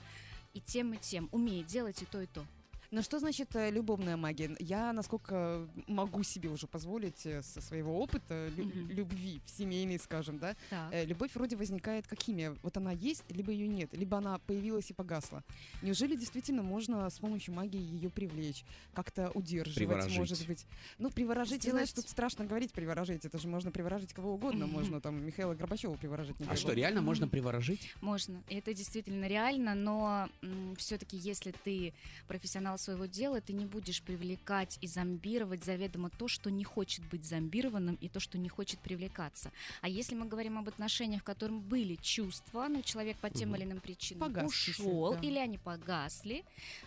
и 0.54 0.60
тем, 0.60 0.94
и 0.94 0.96
тем, 0.98 1.28
умеет 1.32 1.66
делать 1.66 2.02
и 2.02 2.04
то, 2.06 2.20
и 2.20 2.26
то. 2.26 2.44
Ну 2.90 3.02
что 3.02 3.18
значит 3.18 3.54
э, 3.54 3.70
любовная 3.70 4.16
магия? 4.16 4.56
Я, 4.60 4.94
насколько 4.94 5.68
могу 5.86 6.22
себе 6.22 6.48
уже 6.48 6.66
позволить 6.66 7.26
э, 7.26 7.42
со 7.42 7.60
своего 7.60 8.00
опыта 8.00 8.48
лю- 8.56 8.64
Мгм. 8.64 8.88
любви 8.90 9.42
в 9.44 9.50
семейной, 9.50 9.98
скажем, 9.98 10.38
да, 10.38 10.56
Так. 10.70 10.94
э, 10.94 11.04
любовь 11.04 11.32
вроде 11.34 11.56
возникает 11.56 12.06
как 12.06 12.18
химия. 12.22 12.56
Вот 12.62 12.78
она 12.78 12.92
есть, 12.92 13.24
либо 13.28 13.52
ее 13.52 13.68
нет, 13.68 13.90
либо 13.92 14.16
она 14.16 14.38
появилась 14.38 14.88
и 14.90 14.94
погасла. 14.94 15.44
Неужели 15.82 16.16
действительно 16.16 16.62
можно 16.62 17.10
с 17.10 17.18
помощью 17.18 17.52
магии 17.52 17.78
ее 17.78 18.08
привлечь, 18.08 18.64
как-то 18.94 19.30
удерживать, 19.34 19.76
Приворожить. 19.76 20.18
может 20.18 20.46
быть? 20.46 20.64
Ну, 20.96 21.10
приворожить, 21.10 21.60
ты 21.60 21.70
знаешь, 21.72 21.90
Сделать- 21.90 22.06
тут 22.06 22.10
страшно 22.10 22.46
говорить 22.46 22.72
приворожить. 22.72 23.22
Это 23.26 23.36
же 23.36 23.48
можно 23.48 23.70
приворожить 23.70 24.14
кого 24.14 24.32
угодно. 24.32 24.64
Мгм. 24.66 24.74
Можно 24.76 25.00
там 25.02 25.22
Михаила 25.26 25.52
Горбачева 25.54 25.92
приворожить. 25.96 26.40
не 26.40 26.46
А 26.48 26.56
что, 26.56 26.72
реально 26.72 27.02
можно 27.02 27.28
приворожить? 27.28 27.92
Можно. 28.00 28.42
Это 28.48 28.72
действительно 28.72 29.26
реально, 29.26 29.74
но 29.74 30.30
все-таки, 30.78 31.18
если 31.18 31.50
ты 31.64 31.92
профессионал 32.28 32.77
своего 32.78 33.06
дела, 33.06 33.40
ты 33.40 33.52
не 33.52 33.66
будешь 33.66 34.02
привлекать 34.02 34.78
и 34.80 34.86
зомбировать 34.86 35.64
заведомо 35.64 36.10
то, 36.10 36.28
что 36.28 36.50
не 36.50 36.64
хочет 36.64 37.04
быть 37.10 37.24
зомбированным 37.24 37.96
и 38.00 38.08
то, 38.08 38.20
что 38.20 38.38
не 38.38 38.48
хочет 38.48 38.78
привлекаться. 38.80 39.50
А 39.82 39.88
если 39.88 40.14
мы 40.14 40.26
говорим 40.26 40.58
об 40.58 40.68
отношениях, 40.68 41.22
в 41.22 41.24
котором 41.24 41.60
были 41.60 41.96
чувства, 41.96 42.66
ну, 42.68 42.82
человек 42.82 43.16
по 43.18 43.30
тем 43.30 43.48
Мгм. 43.50 43.56
или 43.56 43.64
иным 43.64 43.80
причинам 43.80 44.32
Погас 44.32 44.46
ушел, 44.52 45.14
да. 45.14 45.20
или 45.20 45.38
они 45.38 45.58
погасли, 45.58 46.44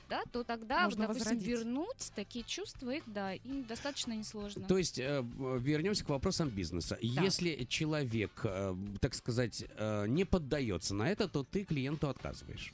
да, 0.09 0.23
то 0.31 0.43
тогда, 0.43 0.85
Можно 0.85 1.07
допустим, 1.07 1.35
возродить. 1.35 1.47
вернуть 1.47 2.11
такие 2.15 2.43
чувства, 2.45 2.91
их, 2.91 3.03
да, 3.07 3.33
им 3.33 3.63
достаточно 3.65 4.13
несложно. 4.13 4.65
То 4.67 4.77
есть 4.77 4.99
э, 4.99 5.23
вернемся 5.59 6.05
к 6.05 6.09
вопросам 6.09 6.49
бизнеса. 6.49 6.97
Если 7.01 7.65
человек, 7.65 8.31
э, 8.43 8.75
так 8.99 9.13
сказать, 9.13 9.65
э, 9.77 10.05
не 10.07 10.25
поддается 10.25 10.93
на 10.95 11.09
это, 11.09 11.27
то 11.27 11.43
ты 11.43 11.63
клиенту 11.63 12.09
отказываешь. 12.09 12.73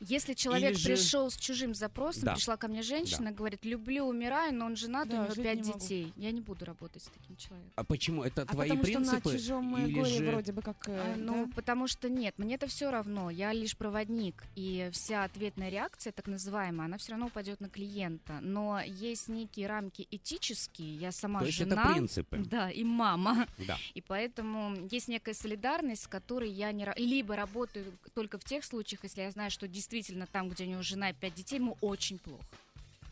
Если 0.00 0.34
человек 0.34 0.72
Или 0.72 0.78
же- 0.78 0.88
пришел 0.88 1.30
с 1.30 1.36
чужим 1.36 1.74
запросом, 1.74 2.24
Да. 2.24 2.34
пришла 2.34 2.56
ко 2.56 2.68
мне 2.68 2.82
женщина, 2.82 3.32
говорит, 3.32 3.64
люблю, 3.64 4.04
умираю, 4.04 4.54
но 4.54 4.66
он 4.66 4.76
женат, 4.76 5.08
Да, 5.08 5.20
у 5.20 5.24
него 5.24 5.34
пять 5.34 5.60
не 5.60 5.68
могу. 5.68 5.78
детей. 5.78 6.12
Я 6.16 6.30
не 6.32 6.40
буду 6.40 6.64
работать 6.64 7.02
с 7.02 7.06
таким 7.06 7.36
человеком. 7.36 7.72
А 7.76 7.84
почему? 7.84 8.22
Это 8.24 8.42
А 8.42 8.46
твои 8.46 8.68
потому 8.70 8.84
что 8.84 8.92
принципы? 8.98 9.28
на 9.32 9.38
чужом 9.38 9.78
или 9.78 9.92
горе 9.92 10.10
же- 10.18 10.30
вроде 10.30 10.52
бы 10.52 10.62
как... 10.62 10.88
э, 10.88 11.12
А, 11.14 11.16
ну, 11.16 11.46
да? 11.46 11.52
потому 11.54 11.86
что 11.86 12.08
нет, 12.08 12.38
мне 12.38 12.54
это 12.56 12.66
все 12.66 12.90
равно. 12.90 13.30
Я 13.30 13.52
лишь 13.52 13.76
проводник, 13.76 14.44
и 14.56 14.88
вся 14.92 15.24
ответная 15.24 15.68
реакция, 15.70 16.12
так 16.12 16.26
называемая, 16.26 16.86
она 16.86 16.98
все 16.98 17.12
равно 17.12 17.26
упадет 17.26 17.60
на 17.60 17.68
клиента. 17.68 18.38
Но 18.42 18.80
есть 18.80 19.28
некие 19.28 19.66
рамки 19.66 20.06
этические. 20.10 20.96
Я 20.96 21.12
сама 21.12 21.40
То 21.40 21.46
есть 21.46 21.58
жена. 21.58 21.82
это 21.82 21.92
принципы. 21.94 22.36
Да, 22.52 22.70
и 22.70 22.84
мама. 22.84 23.46
Да. 23.66 23.78
И 23.94 24.00
поэтому 24.00 24.74
есть 24.90 25.08
некая 25.08 25.34
солидарность, 25.34 26.02
с 26.02 26.06
которой 26.06 26.50
я 26.50 26.72
не 26.72 26.86
либо 26.96 27.36
работаю 27.36 27.84
только 28.14 28.38
в 28.38 28.44
тех 28.44 28.64
случаях, 28.64 29.04
если 29.04 29.22
я 29.22 29.30
знаю, 29.30 29.50
что 29.52 29.68
действительно 29.68 30.26
там, 30.26 30.48
где 30.48 30.64
у 30.64 30.66
него 30.66 30.82
жена 30.82 31.10
и 31.10 31.12
пять 31.12 31.34
детей, 31.34 31.56
ему 31.56 31.76
очень 31.80 32.18
плохо. 32.18 32.44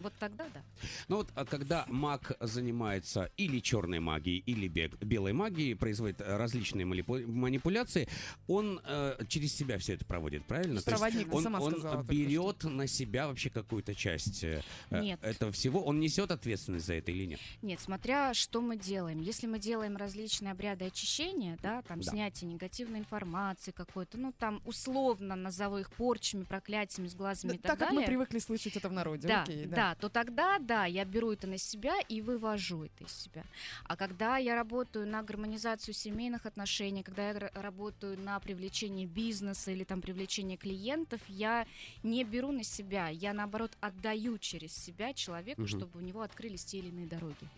Вот 0.00 0.12
тогда 0.18 0.46
да. 0.52 0.62
Ну 1.08 1.16
вот, 1.16 1.28
а 1.34 1.44
когда 1.44 1.84
маг 1.88 2.32
занимается 2.40 3.30
или 3.36 3.60
черной 3.60 4.00
магией, 4.00 4.42
или 4.46 4.68
бег- 4.68 5.02
белой 5.04 5.32
магией, 5.32 5.74
производит 5.76 6.20
различные 6.20 6.86
манипу- 6.86 7.26
манипуляции, 7.26 8.08
он 8.46 8.80
э, 8.84 9.16
через 9.28 9.54
себя 9.54 9.78
все 9.78 9.94
это 9.94 10.04
проводит, 10.04 10.44
правильно? 10.46 10.80
То 10.80 10.90
есть 10.90 11.00
Проводник, 11.00 11.32
он, 11.34 11.42
сама 11.42 11.60
он 11.60 11.72
сказала 11.72 12.02
берет 12.02 12.64
на 12.64 12.86
себя 12.86 13.28
вообще 13.28 13.50
какую-то 13.50 13.94
часть 13.94 14.42
э, 14.44 14.62
э, 14.90 15.00
Нет. 15.02 15.22
этого 15.22 15.52
всего. 15.52 15.84
Он 15.84 16.00
несет 16.00 16.30
ответственность 16.30 16.86
за 16.86 16.94
это 16.94 17.10
или 17.12 17.26
нет? 17.26 17.40
Нет, 17.62 17.80
смотря 17.80 18.32
что 18.34 18.60
мы 18.60 18.76
делаем. 18.76 19.20
Если 19.20 19.46
мы 19.46 19.58
делаем 19.58 19.96
различные 19.96 20.52
обряды 20.52 20.86
очищения, 20.86 21.58
да, 21.62 21.82
там 21.82 22.00
Да. 22.00 22.10
снятие 22.10 22.50
негативной 22.50 23.00
информации 23.00 23.70
какой-то, 23.72 24.18
ну 24.18 24.32
там 24.32 24.62
условно 24.64 25.36
назову 25.36 25.78
их 25.78 25.90
порчами, 25.92 26.44
проклятиями, 26.44 27.08
с 27.08 27.14
глазами 27.14 27.52
Да, 27.52 27.56
и 27.56 27.58
так, 27.58 27.78
так 27.78 27.88
как 27.88 27.92
мы 27.98 28.04
привыкли 28.06 28.38
слышать 28.38 28.76
это 28.76 28.88
в 28.88 28.92
народе. 28.92 29.28
Да, 29.28 29.42
окей, 29.42 29.66
да, 29.66 29.89
то 29.94 30.08
тогда, 30.08 30.58
да, 30.58 30.86
я 30.86 31.04
беру 31.04 31.32
это 31.32 31.46
на 31.46 31.58
себя 31.58 31.94
и 32.08 32.20
вывожу 32.20 32.84
это 32.84 33.04
из 33.04 33.12
себя. 33.12 33.44
А 33.84 33.96
когда 33.96 34.36
я 34.38 34.54
работаю 34.54 35.06
на 35.06 35.22
гармонизацию 35.22 35.94
семейных 35.94 36.46
отношений, 36.46 37.02
когда 37.02 37.30
я 37.30 37.50
работаю 37.54 38.18
на 38.18 38.38
привлечение 38.40 39.06
бизнеса 39.06 39.70
или 39.70 39.84
там 39.84 40.00
привлечение 40.00 40.56
клиентов, 40.56 41.20
я 41.28 41.66
не 42.02 42.24
беру 42.24 42.52
на 42.52 42.62
себя, 42.64 43.08
я 43.08 43.32
наоборот 43.32 43.72
отдаю 43.80 44.38
через 44.38 44.72
себя 44.74 45.12
человеку, 45.12 45.62
Мгм. 45.62 45.68
чтобы 45.68 45.98
у 45.98 46.02
него 46.02 46.22
открылись 46.22 46.64
те 46.64 46.78
или 46.78 46.88
иные 46.88 47.06
дороги. 47.06 47.48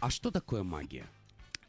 А 0.00 0.10
что 0.10 0.30
такое 0.30 0.62
магия? 0.62 1.06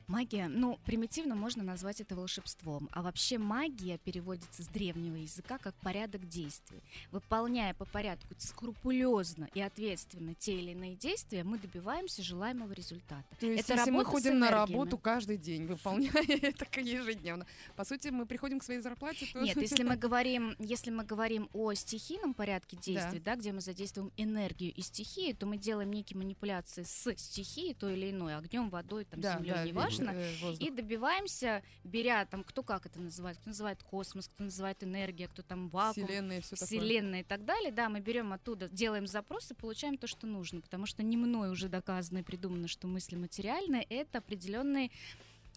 Магия, 0.07 0.47
ну, 0.47 0.79
примитивно 0.85 1.35
можно 1.35 1.63
назвать 1.63 1.99
это 1.99 2.15
волшебством. 2.15 2.87
А 2.93 3.01
вообще 3.01 3.37
магия 3.37 3.97
переводится 3.97 4.63
с 4.63 4.67
древнего 4.67 5.17
языка 5.17 5.57
как 5.57 5.75
порядок 5.75 6.29
действий. 6.29 6.81
Выполняя 7.11 7.73
по 7.73 7.83
порядку 7.83 8.33
скрупулезно 8.37 9.49
и 9.53 9.59
ответственно 9.59 10.33
те 10.33 10.59
или 10.59 10.71
иные 10.71 10.95
действия, 10.95 11.43
мы 11.43 11.57
добиваемся 11.59 12.23
желаемого 12.23 12.71
результата. 12.71 13.25
То 13.37 13.47
есть, 13.47 13.65
это 13.65 13.73
если 13.79 13.91
мы 13.91 14.05
ходим 14.05 14.39
на 14.39 14.49
работу 14.49 14.97
каждый 14.97 15.35
день, 15.37 15.65
выполняя 15.65 16.13
это 16.41 16.79
ежедневно, 16.79 17.45
по 17.75 17.83
сути, 17.83 18.07
мы 18.07 18.25
приходим 18.25 18.59
к 18.59 18.63
своей 18.63 18.79
зарплате, 18.79 19.27
то... 19.33 19.41
Нет, 19.41 19.57
если 19.57 19.83
мы 19.83 19.97
говорим, 19.97 20.55
если 20.57 20.89
мы 20.89 21.03
говорим 21.03 21.49
о 21.51 21.73
стихийном 21.73 22.33
порядке 22.33 22.77
действий, 22.77 23.19
да. 23.19 23.35
где 23.35 23.51
мы 23.51 23.59
задействуем 23.59 24.13
энергию 24.15 24.73
и 24.73 24.81
стихии, 24.81 25.33
то 25.33 25.45
мы 25.45 25.57
делаем 25.57 25.91
некие 25.91 26.17
манипуляции 26.17 26.83
с 26.83 27.13
стихией 27.17 27.73
той 27.73 27.97
или 27.97 28.11
иной, 28.11 28.37
огнем, 28.37 28.69
водой, 28.69 29.03
там, 29.03 29.19
Да, 29.19 29.35
землей, 29.35 29.53
да, 29.53 29.65
неважно, 29.65 29.96
э, 30.03 30.35
воздух. 30.41 30.67
и 30.67 30.71
добиваемся, 30.71 31.63
беря 31.83 32.25
там, 32.25 32.43
кто 32.43 32.63
как 32.63 32.85
это 32.85 32.99
называет, 32.99 33.37
кто 33.37 33.49
называет 33.49 33.83
космос, 33.83 34.27
кто 34.27 34.43
называет 34.43 34.83
энергия, 34.83 35.27
кто 35.27 35.41
там 35.41 35.69
вакуум, 35.69 36.07
Вселенная 36.07 36.41
такое. 36.41 36.65
вселенная 36.65 37.19
и 37.21 37.23
так 37.23 37.45
далее, 37.45 37.71
да, 37.71 37.89
мы 37.89 37.99
берем 37.99 38.33
оттуда, 38.33 38.69
делаем 38.69 39.07
запрос 39.07 39.51
и 39.51 39.53
получаем 39.53 39.97
то, 39.97 40.07
что 40.07 40.27
нужно, 40.27 40.61
потому 40.61 40.85
что 40.85 41.03
не 41.03 41.17
мной 41.17 41.49
уже 41.51 41.69
доказано 41.69 42.19
и 42.19 42.23
придумано, 42.23 42.67
что 42.67 42.87
мысли 42.87 43.15
материальные, 43.15 43.83
это 43.83 44.19
определенные 44.19 44.91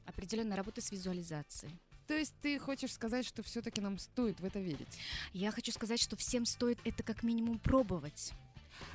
определенная 0.07 0.57
работа 0.57 0.81
с 0.81 0.91
визуализацией. 0.91 1.73
То 2.11 2.17
есть 2.17 2.35
ты 2.43 2.59
хочешь 2.59 2.93
сказать, 2.93 3.25
что 3.25 3.43
все-таки 3.45 3.81
нам 3.81 3.97
стоит 3.99 4.41
в 4.41 4.45
это 4.45 4.59
верить? 4.59 4.99
Я 5.33 5.53
хочу 5.53 5.71
сказать, 5.71 6.03
что 6.03 6.17
всем 6.17 6.45
стоит 6.45 6.79
это 6.85 7.05
как 7.05 7.23
минимум 7.23 7.61
пробовать. 7.61 8.33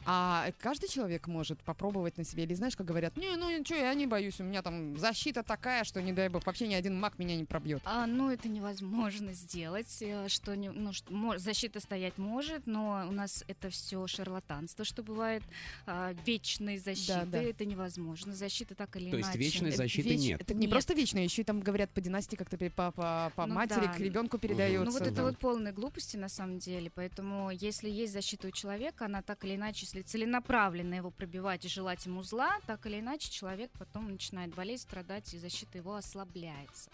А 0.06 0.51
каждый 0.60 0.89
человек 0.89 1.27
может 1.27 1.60
попробовать 1.63 2.18
на 2.18 2.24
себе? 2.24 2.44
Или 2.44 2.54
знаешь, 2.54 2.75
как 2.75 2.86
говорят, 2.86 3.18
не, 3.18 3.36
ну 3.36 3.50
ничего, 3.50 3.80
я 3.80 3.94
не 3.94 4.06
боюсь, 4.08 4.39
у 4.39 4.44
меня 4.44 4.62
там 4.62 4.98
защита 4.98 5.44
такая, 5.44 5.84
что, 5.84 6.01
не 6.01 6.13
дай 6.13 6.30
бог, 6.30 6.46
вообще 6.46 6.68
ни 6.68 6.74
один 6.74 7.00
маг 7.00 7.18
меня 7.18 7.36
не 7.36 7.46
пробьет. 7.46 7.82
А, 7.86 8.06
ну, 8.06 8.30
это 8.30 8.48
невозможно 8.48 9.34
сделать, 9.34 9.98
э, 10.01 10.27
что 10.27 10.56
не, 10.56 10.70
ну, 10.72 10.94
что, 10.94 11.38
защита 11.38 11.80
стоять 11.80 12.18
может, 12.18 12.68
но 12.68 13.06
у 13.08 13.12
нас 13.12 13.44
это 13.48 13.70
все 13.70 14.06
шарлатанство, 14.08 14.86
что 14.86 15.04
бывает 15.04 15.44
а, 15.86 16.13
вечной 16.25 16.77
защиты, 16.77 17.25
да. 17.25 17.42
это 17.42 17.65
невозможно. 17.65 18.34
Защита 18.34 18.75
так 18.75 18.96
или 18.96 19.12
То 19.12 19.18
есть 19.18 19.30
иначе. 19.30 19.39
вечной 19.39 19.72
защиты 19.72 20.10
Веч- 20.10 20.20
нет. 20.22 20.42
Это 20.42 20.54
не 20.54 20.62
Нет. 20.62 20.72
просто 20.72 20.94
вечно, 20.94 21.20
еще 21.20 21.42
и 21.42 21.46
там 21.46 21.60
говорят 21.62 21.89
по 21.92 22.01
династии, 22.01 22.36
как-то 22.36 22.58
по, 22.58 22.92
по, 22.92 23.32
по 23.36 23.46
Ну 23.46 23.56
матери 23.56 23.86
да. 23.86 23.94
к 23.94 24.00
ребенку 24.00 24.38
передается. 24.38 24.86
Ну 24.86 24.92
вот 24.92 25.01
это 25.01 25.12
да. 25.12 25.24
вот 25.24 25.38
полные 25.38 25.74
глупости 25.74 26.18
на 26.18 26.30
самом 26.30 26.60
деле, 26.60 26.92
поэтому 26.94 27.51
если 27.51 27.89
есть 27.89 28.13
защита 28.13 28.48
у 28.48 28.51
человека, 28.51 29.06
она 29.06 29.22
так 29.22 29.44
или 29.46 29.56
иначе, 29.56 29.75
если 29.82 30.01
целенаправленно 30.01 30.96
его 30.96 31.12
пробивать 31.12 31.65
и 31.65 31.70
желать 31.70 32.05
ему 32.05 32.24
зла, 32.24 32.60
так 32.65 32.86
или 32.86 33.00
иначе 33.00 33.29
человек 33.32 33.72
потом 33.77 34.12
начинает 34.12 34.53
болеть, 34.53 34.82
страдать, 34.82 35.34
и 35.34 35.39
защита 35.39 35.77
его 35.77 35.96
ослабляется. 35.96 36.89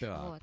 Так. 0.00 0.22
Вот. 0.28 0.42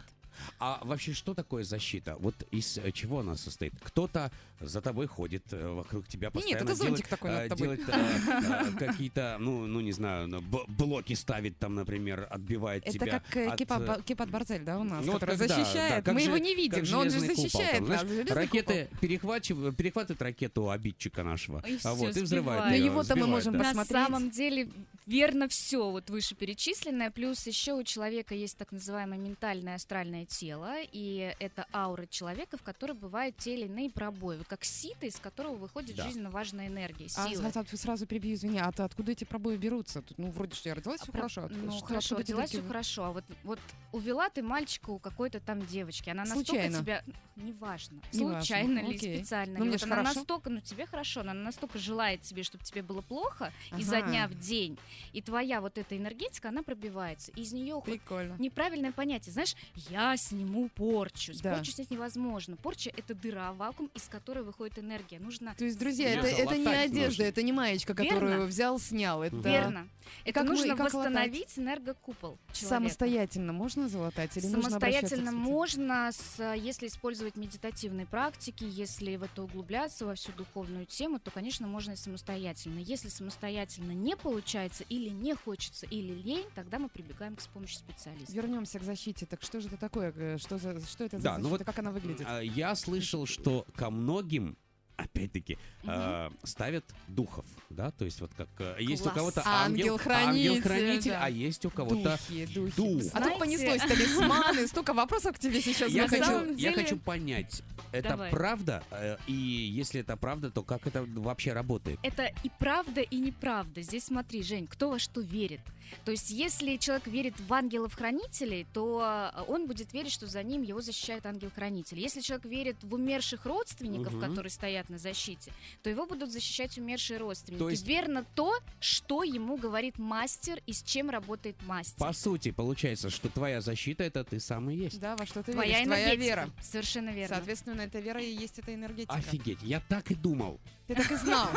А 0.59 0.79
вообще, 0.83 1.13
что 1.13 1.33
такое 1.33 1.63
защита? 1.63 2.15
Вот 2.19 2.35
из 2.51 2.77
э, 2.77 2.91
чего 2.91 3.19
она 3.19 3.35
состоит? 3.35 3.73
Кто-то 3.83 4.31
за 4.59 4.81
тобой 4.81 5.07
ходит, 5.07 5.43
э, 5.51 5.67
вокруг 5.67 6.07
тебя 6.07 6.27
Нет, 6.27 6.33
постоянно 6.33 6.63
это 6.63 6.75
зонтик 6.75 6.95
делает, 6.95 7.09
такой 7.09 7.31
над 7.31 7.39
э, 7.45 7.49
тобой. 7.49 7.77
делает, 7.77 7.89
э, 7.89 8.71
э, 8.75 8.77
какие-то, 8.77 9.37
ну, 9.39 9.65
ну 9.67 9.79
не 9.81 9.91
знаю, 9.91 10.27
б- 10.41 10.65
блоки 10.67 11.13
ставит 11.13 11.57
там, 11.57 11.75
например, 11.75 12.27
отбивает 12.29 12.83
Это 12.85 12.93
тебя. 12.99 13.19
как 13.19 13.37
э, 13.37 13.47
от, 13.47 14.03
Кипат 14.03 14.29
Барзель, 14.29 14.63
да, 14.63 14.79
у 14.79 14.83
нас, 14.83 15.05
ну, 15.05 15.13
который 15.13 15.37
как, 15.37 15.47
да, 15.47 15.55
защищает. 15.55 15.89
да, 15.97 16.01
как 16.01 16.13
Мы 16.13 16.21
его 16.21 16.35
же- 16.35 16.39
не 16.41 16.55
видим, 16.55 16.81
как 16.81 16.89
но 16.89 16.99
он 16.99 17.03
же 17.09 17.19
железный 17.19 17.35
купол 17.35 17.43
защищает 17.49 17.77
там, 17.77 17.85
знаешь, 17.85 18.29
Ракеты 18.29 18.89
перехватывают, 18.99 19.75
перехватывает 19.77 20.21
ракету 20.21 20.69
обидчика 20.69 21.23
нашего, 21.23 21.63
И 21.67 21.77
а 21.83 21.93
вот, 21.93 22.15
и 22.15 22.21
взрывает 22.21 22.73
её, 22.73 22.85
Ну, 22.85 22.91
его-то 22.91 23.15
мы 23.15 23.27
можем 23.27 23.53
да. 23.53 23.59
На 23.59 23.65
посмотреть. 23.65 23.91
самом 24.05 24.29
деле 24.31 24.69
верно 25.05 25.47
все 25.47 25.89
вот 25.89 26.09
вышеперечисленное, 26.09 27.11
плюс 27.11 27.45
еще 27.47 27.73
у 27.73 27.83
человека 27.83 28.33
есть 28.35 28.57
так 28.57 28.71
называемое 28.71 29.19
ментальное 29.19 29.75
астральное 29.75 30.23
тело, 30.31 30.75
и 30.81 31.35
это 31.39 31.65
аура 31.73 32.05
человека, 32.05 32.57
в 32.57 32.63
которой 32.63 32.93
бывают 32.93 33.35
те 33.37 33.53
или 33.55 33.65
иные 33.65 33.89
пробои, 33.89 34.37
вот 34.37 34.47
как 34.47 34.63
сито, 34.63 35.05
из 35.05 35.17
которого 35.17 35.55
выходит 35.55 35.95
Да. 35.97 36.03
жизненно 36.05 36.29
важная 36.29 36.67
энергия, 36.67 37.07
А, 37.17 37.27
сила. 37.29 37.49
сразу, 37.49 37.77
сразу 37.77 38.05
перебью, 38.05 38.33
извини, 38.33 38.59
а 38.59 38.71
ты 38.71 38.83
откуда 38.83 39.11
эти 39.11 39.25
пробои 39.25 39.57
берутся? 39.57 40.01
Тут, 40.01 40.17
ну, 40.17 40.31
вроде 40.31 40.55
что 40.55 40.69
я 40.69 40.75
родилась, 40.75 41.01
все 41.01 41.11
Про- 41.11 41.19
хорошо. 41.21 41.43
От- 41.45 41.51
Ну, 41.51 41.71
что- 41.71 41.85
хорошо, 41.85 42.15
откуда 42.15 42.21
родилась 42.21 42.49
все 42.49 42.61
хорошо. 42.63 43.03
А 43.05 43.11
вот, 43.11 43.25
вот 43.43 43.59
увела 43.91 44.29
ты 44.29 44.41
мальчика 44.41 44.89
у 44.91 44.99
какой-то 44.99 45.39
там 45.41 45.65
девочки. 45.65 46.09
Она 46.09 46.23
настолько 46.23 46.45
Случайно. 46.51 46.77
тебя. 46.79 47.03
Неважно. 47.35 47.99
Неважно, 48.13 48.41
Случайно 48.43 48.79
ли, 48.79 48.95
окей. 48.95 49.17
специально 49.17 49.59
Ну, 49.59 49.65
ли. 49.65 49.71
Вот 49.71 49.83
она 49.83 49.95
хорошо. 49.97 50.19
настолько, 50.19 50.49
ну 50.49 50.59
тебе 50.59 50.85
хорошо, 50.85 51.21
она 51.21 51.33
настолько 51.33 51.79
желает 51.79 52.21
тебе, 52.21 52.43
чтобы 52.43 52.63
тебе 52.63 52.83
было 52.83 53.01
плохо 53.01 53.51
изо 53.77 53.97
Ага. 53.97 54.07
дня 54.09 54.27
в 54.27 54.35
день. 54.37 54.77
И 55.13 55.21
твоя 55.21 55.59
вот 55.61 55.77
эта 55.77 55.97
энергетика, 55.97 56.49
она 56.49 56.61
пробивается. 56.63 57.31
Из 57.31 57.51
нее 57.51 57.81
Прикольно. 57.83 58.35
неправильное 58.37 58.91
понятие. 58.91 59.33
Знаешь, 59.33 59.55
я 59.89 60.10
сниму 60.17 60.69
порчу. 60.69 61.33
Да. 61.41 61.55
Порчу 61.55 61.71
снять 61.71 61.91
невозможно. 61.91 62.55
Порча— 62.57 62.91
это 62.97 63.13
дыра, 63.15 63.53
вакуум, 63.53 63.89
из 63.95 64.03
которой 64.03 64.43
выходит 64.43 64.79
энергия. 64.79 65.19
Нужно 65.19 65.53
То 65.55 65.65
есть, 65.65 65.77
друзья, 65.79 66.09
это, 66.09 66.27
это 66.27 66.57
не 66.57 66.65
одежда, 66.67 67.05
нужно. 67.07 67.23
это 67.23 67.43
не 67.43 67.51
маечка, 67.53 67.93
Верно. 67.93 68.19
которую 68.19 68.47
взял, 68.47 68.79
снял. 68.79 69.23
Это 69.23 69.35
Верно. 69.37 69.87
Это 70.25 70.33
как 70.41 70.43
мы- 70.43 70.49
нужно 70.55 70.69
как 70.75 70.79
латать? 70.79 70.93
восстановить 70.93 71.57
энергокупол 71.57 72.37
человека. 72.53 72.69
самостоятельно 72.89 73.53
можно 73.53 73.87
залатать 73.87 74.35
или 74.37 74.45
нужно 74.47 74.63
Самостоятельно 74.71 75.07
специалисту? 75.31 75.37
можно, 75.37 76.09
с, 76.11 76.53
если 76.55 76.87
использовать 76.87 77.37
медитативные 77.37 78.05
практики, 78.05 78.65
если 78.67 79.15
в 79.15 79.23
это 79.23 79.43
углубляться, 79.43 80.05
во 80.05 80.15
всю 80.15 80.31
духовную 80.33 80.85
тему, 80.85 81.19
то, 81.19 81.31
конечно, 81.31 81.67
можно 81.67 81.91
и 81.91 81.95
самостоятельно. 81.95 82.79
Если 82.79 83.07
самостоятельно 83.09 83.91
не 83.91 84.15
получается 84.17 84.83
или 84.89 85.09
не 85.09 85.33
хочется, 85.35 85.85
или 85.85 86.13
лень, 86.13 86.45
тогда 86.55 86.79
мы 86.79 86.89
прибегаем 86.89 87.35
к 87.35 87.41
помощи 87.49 87.75
специалиста. 87.75 88.33
Вернемся 88.33 88.79
к 88.79 88.83
защите. 88.83 89.25
Так 89.25 89.41
что 89.43 89.61
же 89.61 89.67
это 89.67 89.77
такое? 89.77 90.00
Э, 90.03 90.37
Что, 90.39 90.57
за, 90.57 90.79
что 90.85 91.03
это 91.03 91.17
за 91.17 91.23
Да, 91.23 91.29
защита? 91.31 91.43
ну 91.43 91.49
вот, 91.49 91.63
как 91.63 91.79
она 91.79 91.91
выглядит? 91.91 92.25
А, 92.27 92.39
Я 92.41 92.75
слышал, 92.75 93.25
что 93.25 93.65
ко 93.75 93.89
многим 93.89 94.57
опять-таки, 94.97 95.57
э, 95.83 96.29
ставят 96.43 96.85
духов, 97.07 97.45
да, 97.69 97.91
то 97.91 98.05
есть 98.05 98.21
вот 98.21 98.31
как 98.35 98.49
э, 98.59 98.75
есть 98.79 99.05
у 99.05 99.09
кого-то 99.09 99.41
ангел, 99.45 99.93
Ангел-хранитель, 99.93 100.49
ангел-хранитель, 100.49 101.11
да. 101.11 101.23
а 101.25 101.29
есть 101.29 101.65
у 101.65 101.69
кого-то 101.69 102.17
Духи, 102.29 102.45
духи. 102.47 102.75
дух. 102.75 103.01
А 103.13 103.17
тут 103.17 103.37
Знаете- 103.37 103.39
понеслось 103.39 103.81
талисманы, 103.81 104.67
столько 104.67 104.93
вопросов 104.93 105.35
к 105.35 105.39
тебе 105.39 105.61
сейчас 105.61 105.91
Я 105.91 106.07
хочу, 106.07 106.23
задают. 106.23 106.59
я 106.59 106.71
деле- 106.71 106.83
хочу 106.83 106.97
понять, 106.97 107.63
это 107.91 108.09
Давай. 108.09 108.31
правда? 108.31 108.83
Э, 108.91 109.17
И 109.27 109.33
если 109.33 110.01
это 110.01 110.15
правда, 110.17 110.49
то 110.51 110.63
как 110.63 110.87
это 110.87 111.03
вообще 111.15 111.53
работает? 111.53 111.99
Это 112.03 112.31
и 112.43 112.49
правда, 112.59 113.01
и 113.01 113.17
неправда. 113.17 113.81
Здесь 113.81 114.05
смотри, 114.05 114.43
Жень, 114.43 114.67
кто 114.67 114.89
во 114.89 114.99
что 114.99 115.21
верит. 115.21 115.61
То 116.05 116.11
есть, 116.11 116.29
если 116.31 116.77
человек 116.77 117.05
верит 117.07 117.33
в 117.39 117.51
ангелов-хранителей, 117.95 118.65
то 118.73 119.31
э, 119.35 119.41
он 119.47 119.67
будет 119.67 119.91
верить, 119.93 120.11
что 120.11 120.25
за 120.27 120.41
ним 120.41 120.61
его 120.61 120.79
защищает 120.81 121.25
ангел-хранитель. 121.25 121.99
Если 121.99 122.21
человек 122.21 122.45
верит 122.45 122.77
в 122.83 122.93
умерших 122.93 123.45
родственников, 123.45 124.13
Мгм. 124.13 124.21
которые 124.29 124.51
стоят 124.51 124.80
на 124.89 124.97
защите, 124.97 125.51
то 125.83 125.89
его 125.89 126.05
будут 126.05 126.31
защищать 126.31 126.77
умершие 126.77 127.17
родственники. 127.19 127.59
То 127.59 127.69
есть- 127.69 127.85
Верно 127.87 128.25
то, 128.35 128.53
что 128.79 129.23
ему 129.23 129.57
говорит 129.57 129.97
мастер 129.97 130.61
и 130.65 130.73
с 130.73 130.81
чем 130.83 131.09
работает 131.09 131.55
мастер. 131.63 131.97
По 131.99 132.13
сути, 132.13 132.51
получается, 132.51 133.09
что 133.09 133.29
твоя 133.29 133.61
защита 133.61 134.03
это 134.03 134.23
ты 134.23 134.39
сам 134.39 134.69
и 134.69 134.75
есть. 134.75 134.99
Да, 134.99 135.15
во 135.15 135.25
что 135.25 135.43
ты 135.43 135.51
Твоя 135.53 135.79
веришь, 135.79 135.85
твоя 135.87 136.15
вера. 136.15 136.49
Совершенно 136.61 137.09
верно. 137.09 137.35
Соответственно, 137.35 137.81
эта 137.81 137.99
вера 137.99 138.21
и 138.21 138.31
есть 138.33 138.59
эта 138.59 138.73
энергетика. 138.73 139.13
Офигеть, 139.13 139.61
я 139.61 139.79
так 139.81 140.11
и 140.11 140.15
думал. 140.15 140.59
Ты 140.95 141.01
так 141.03 141.11
и 141.11 141.15
знал. 141.15 141.49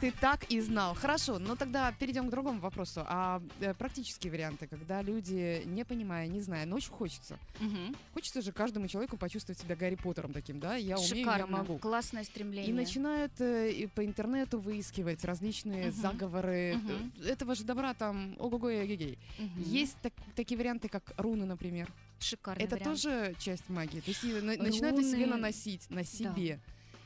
Ты 0.00 0.12
так 0.12 0.44
и 0.50 0.60
знал. 0.60 0.94
Хорошо, 0.94 1.38
ну 1.38 1.56
тогда 1.56 1.92
перейдем 1.92 2.26
к 2.26 2.30
другому 2.30 2.60
вопросу. 2.60 3.02
А 3.06 3.40
э, 3.60 3.74
практические 3.74 4.32
варианты, 4.32 4.66
когда 4.66 5.02
люди, 5.02 5.62
не 5.66 5.84
понимая, 5.84 6.26
не 6.28 6.40
зная, 6.40 6.66
но 6.66 6.76
очень 6.76 6.90
хочется. 6.90 7.38
Мгм. 7.60 7.94
Хочется 8.14 8.42
же 8.42 8.52
каждому 8.52 8.88
человеку 8.88 9.16
почувствовать 9.16 9.60
себя 9.60 9.76
Гарри 9.76 9.94
Поттером 9.96 10.32
таким, 10.32 10.58
да? 10.60 10.74
Я 10.76 10.96
умею, 10.96 11.08
я 11.16 11.22
Шикарно. 11.24 11.58
могу. 11.58 11.78
Классное 11.78 12.24
стремление. 12.24 12.70
И 12.70 12.72
начинают 12.72 13.32
э, 13.40 13.70
и 13.70 13.86
по 13.86 14.04
интернету 14.04 14.58
выискивать 14.58 15.24
различные 15.24 15.88
Мгм. 15.90 15.96
заговоры. 16.00 16.78
Э, 17.22 17.28
Этого 17.30 17.54
же 17.54 17.64
добра 17.64 17.94
там 17.94 18.34
ого-го 18.38 18.68
и 18.70 18.96
гей 18.96 19.18
Мгм. 19.38 19.62
Есть 19.62 19.96
так- 20.02 20.12
такие 20.34 20.58
варианты, 20.58 20.88
как 20.88 21.12
руны, 21.16 21.44
например. 21.46 21.88
Шикарный 22.18 22.64
Это 22.64 22.76
вариант. 22.76 22.90
тоже 23.02 23.34
часть 23.38 23.68
магии. 23.68 24.00
То 24.00 24.10
есть 24.10 24.22
начинают 24.58 24.96
на 24.96 25.02
себе 25.02 25.24
Руны- 25.24 25.30
наносить, 25.30 25.88
на 25.90 26.04
себе. 26.04 26.58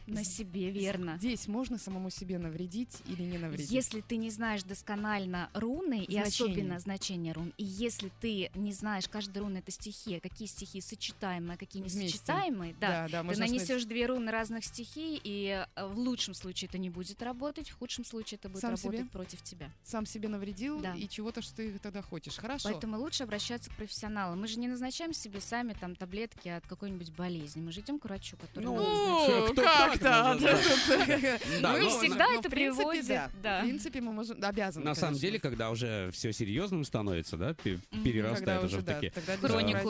На 0.07 0.23
себе, 0.25 0.71
верно. 0.71 1.17
Здесь 1.19 1.49
можно 1.49 1.79
самому 1.79 2.11
себе 2.11 2.39
навредить 2.39 2.99
или 3.07 3.23
не 3.23 3.39
навредить? 3.39 3.71
Если 3.71 4.01
ты 4.03 4.17
не 4.17 4.31
знаешь 4.31 4.63
досконально 4.63 5.49
руны 5.55 6.05
и 6.05 6.13
Значение. 6.13 6.23
особенно 6.55 6.79
значение 6.79 7.33
рун, 7.33 7.53
и 7.57 7.65
если 7.65 8.11
ты 8.21 8.51
не 8.55 8.73
знаешь, 8.73 9.09
каждая 9.09 9.43
руна 9.45 9.59
это 9.59 9.71
стихия, 9.71 10.21
какие 10.21 10.47
стихии 10.47 10.81
сочетаемые, 10.81 11.55
а 11.55 11.57
какие 11.57 11.83
несочетаемые, 11.83 12.75
да, 12.81 13.09
да, 13.11 13.19
ты 13.21 13.25
можно 13.25 13.47
сказать, 13.47 13.51
нанесешь 13.69 13.85
две 13.87 14.07
руны 14.07 14.31
разных 14.31 14.65
стихий, 14.65 15.21
и 15.25 15.65
э, 15.75 15.87
в 15.87 15.99
лучшем 15.99 16.35
случае 16.35 16.69
это 16.69 16.79
не 16.79 16.91
будет 16.91 17.23
работать, 17.23 17.71
в 17.71 17.79
худшем 17.79 18.05
случае 18.05 18.37
это 18.39 18.49
будет 18.49 18.61
Сам 18.61 18.71
работать 18.73 19.01
себе? 19.01 19.09
против 19.11 19.43
тебя. 19.43 19.71
сам 19.85 20.07
себе 20.07 20.29
навредил 20.29 20.81
Да. 20.81 20.95
и 20.95 21.09
чего-то, 21.09 21.41
что 21.43 21.57
ты 21.57 21.79
тогда 21.79 22.03
хочешь. 22.03 22.37
Хорошо. 22.37 22.69
Поэтому 22.71 22.99
лучше 22.99 23.23
обращаться 23.25 23.71
к 23.71 23.77
профессионалам. 23.77 24.41
Мы 24.41 24.49
же 24.49 24.59
не 24.59 24.69
назначаем 24.69 25.13
себе 25.15 25.41
сами 25.41 25.73
там 25.75 25.95
таблетки 25.97 26.49
от 26.49 26.67
какой-нибудь 26.67 27.11
болезни. 27.13 27.61
Мы 27.63 27.73
же 27.73 27.81
идем 27.81 27.99
к 27.99 28.05
врачу, 28.05 28.37
который 28.37 28.65
Ну, 28.65 28.75
Ну, 28.77 29.53
Кто 29.53 29.63
как, 29.63 29.94
может, 30.01 31.61
Да, 31.61 31.73
Мы 31.73 31.81
но- 31.81 31.99
всегда 31.99 32.27
Ну, 32.29 32.39
это 32.39 32.49
в 32.49 32.51
принципе, 32.51 32.85
приводит. 32.85 33.31
В 33.43 33.61
принципе, 33.63 34.01
мы 34.01 34.13
можем, 34.13 34.43
обязаны. 34.43 34.85
На 34.85 34.95
самом 34.95 35.19
деле, 35.19 35.39
когда 35.39 35.71
уже 35.71 36.11
все 36.13 36.33
серьезным 36.33 36.85
становится, 36.85 37.37
да, 37.37 37.55
перерастает 37.55 38.65
уже 38.65 38.79
в 38.79 38.85
такие 38.85 39.13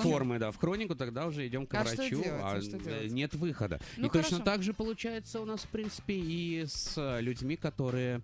формы, 0.03 0.38
да, 0.38 0.51
в 0.51 0.57
хронику, 0.57 0.95
тогда 0.95 1.27
уже 1.27 1.47
идем 1.47 1.67
к 1.67 1.75
А 1.75 1.85
врачу, 1.85 2.23
а 2.25 2.59
э, 2.59 3.07
нет 3.09 3.35
выхода. 3.35 3.81
Ну, 3.97 4.07
и 4.07 4.11
точно 4.11 4.40
так 4.40 4.62
же 4.62 4.73
получается 4.73 5.40
у 5.40 5.45
нас, 5.45 5.61
в 5.61 5.69
принципе, 5.69 6.14
и 6.14 6.64
с 6.67 6.95
э, 6.97 7.21
людьми, 7.21 7.57
которые, 7.57 8.21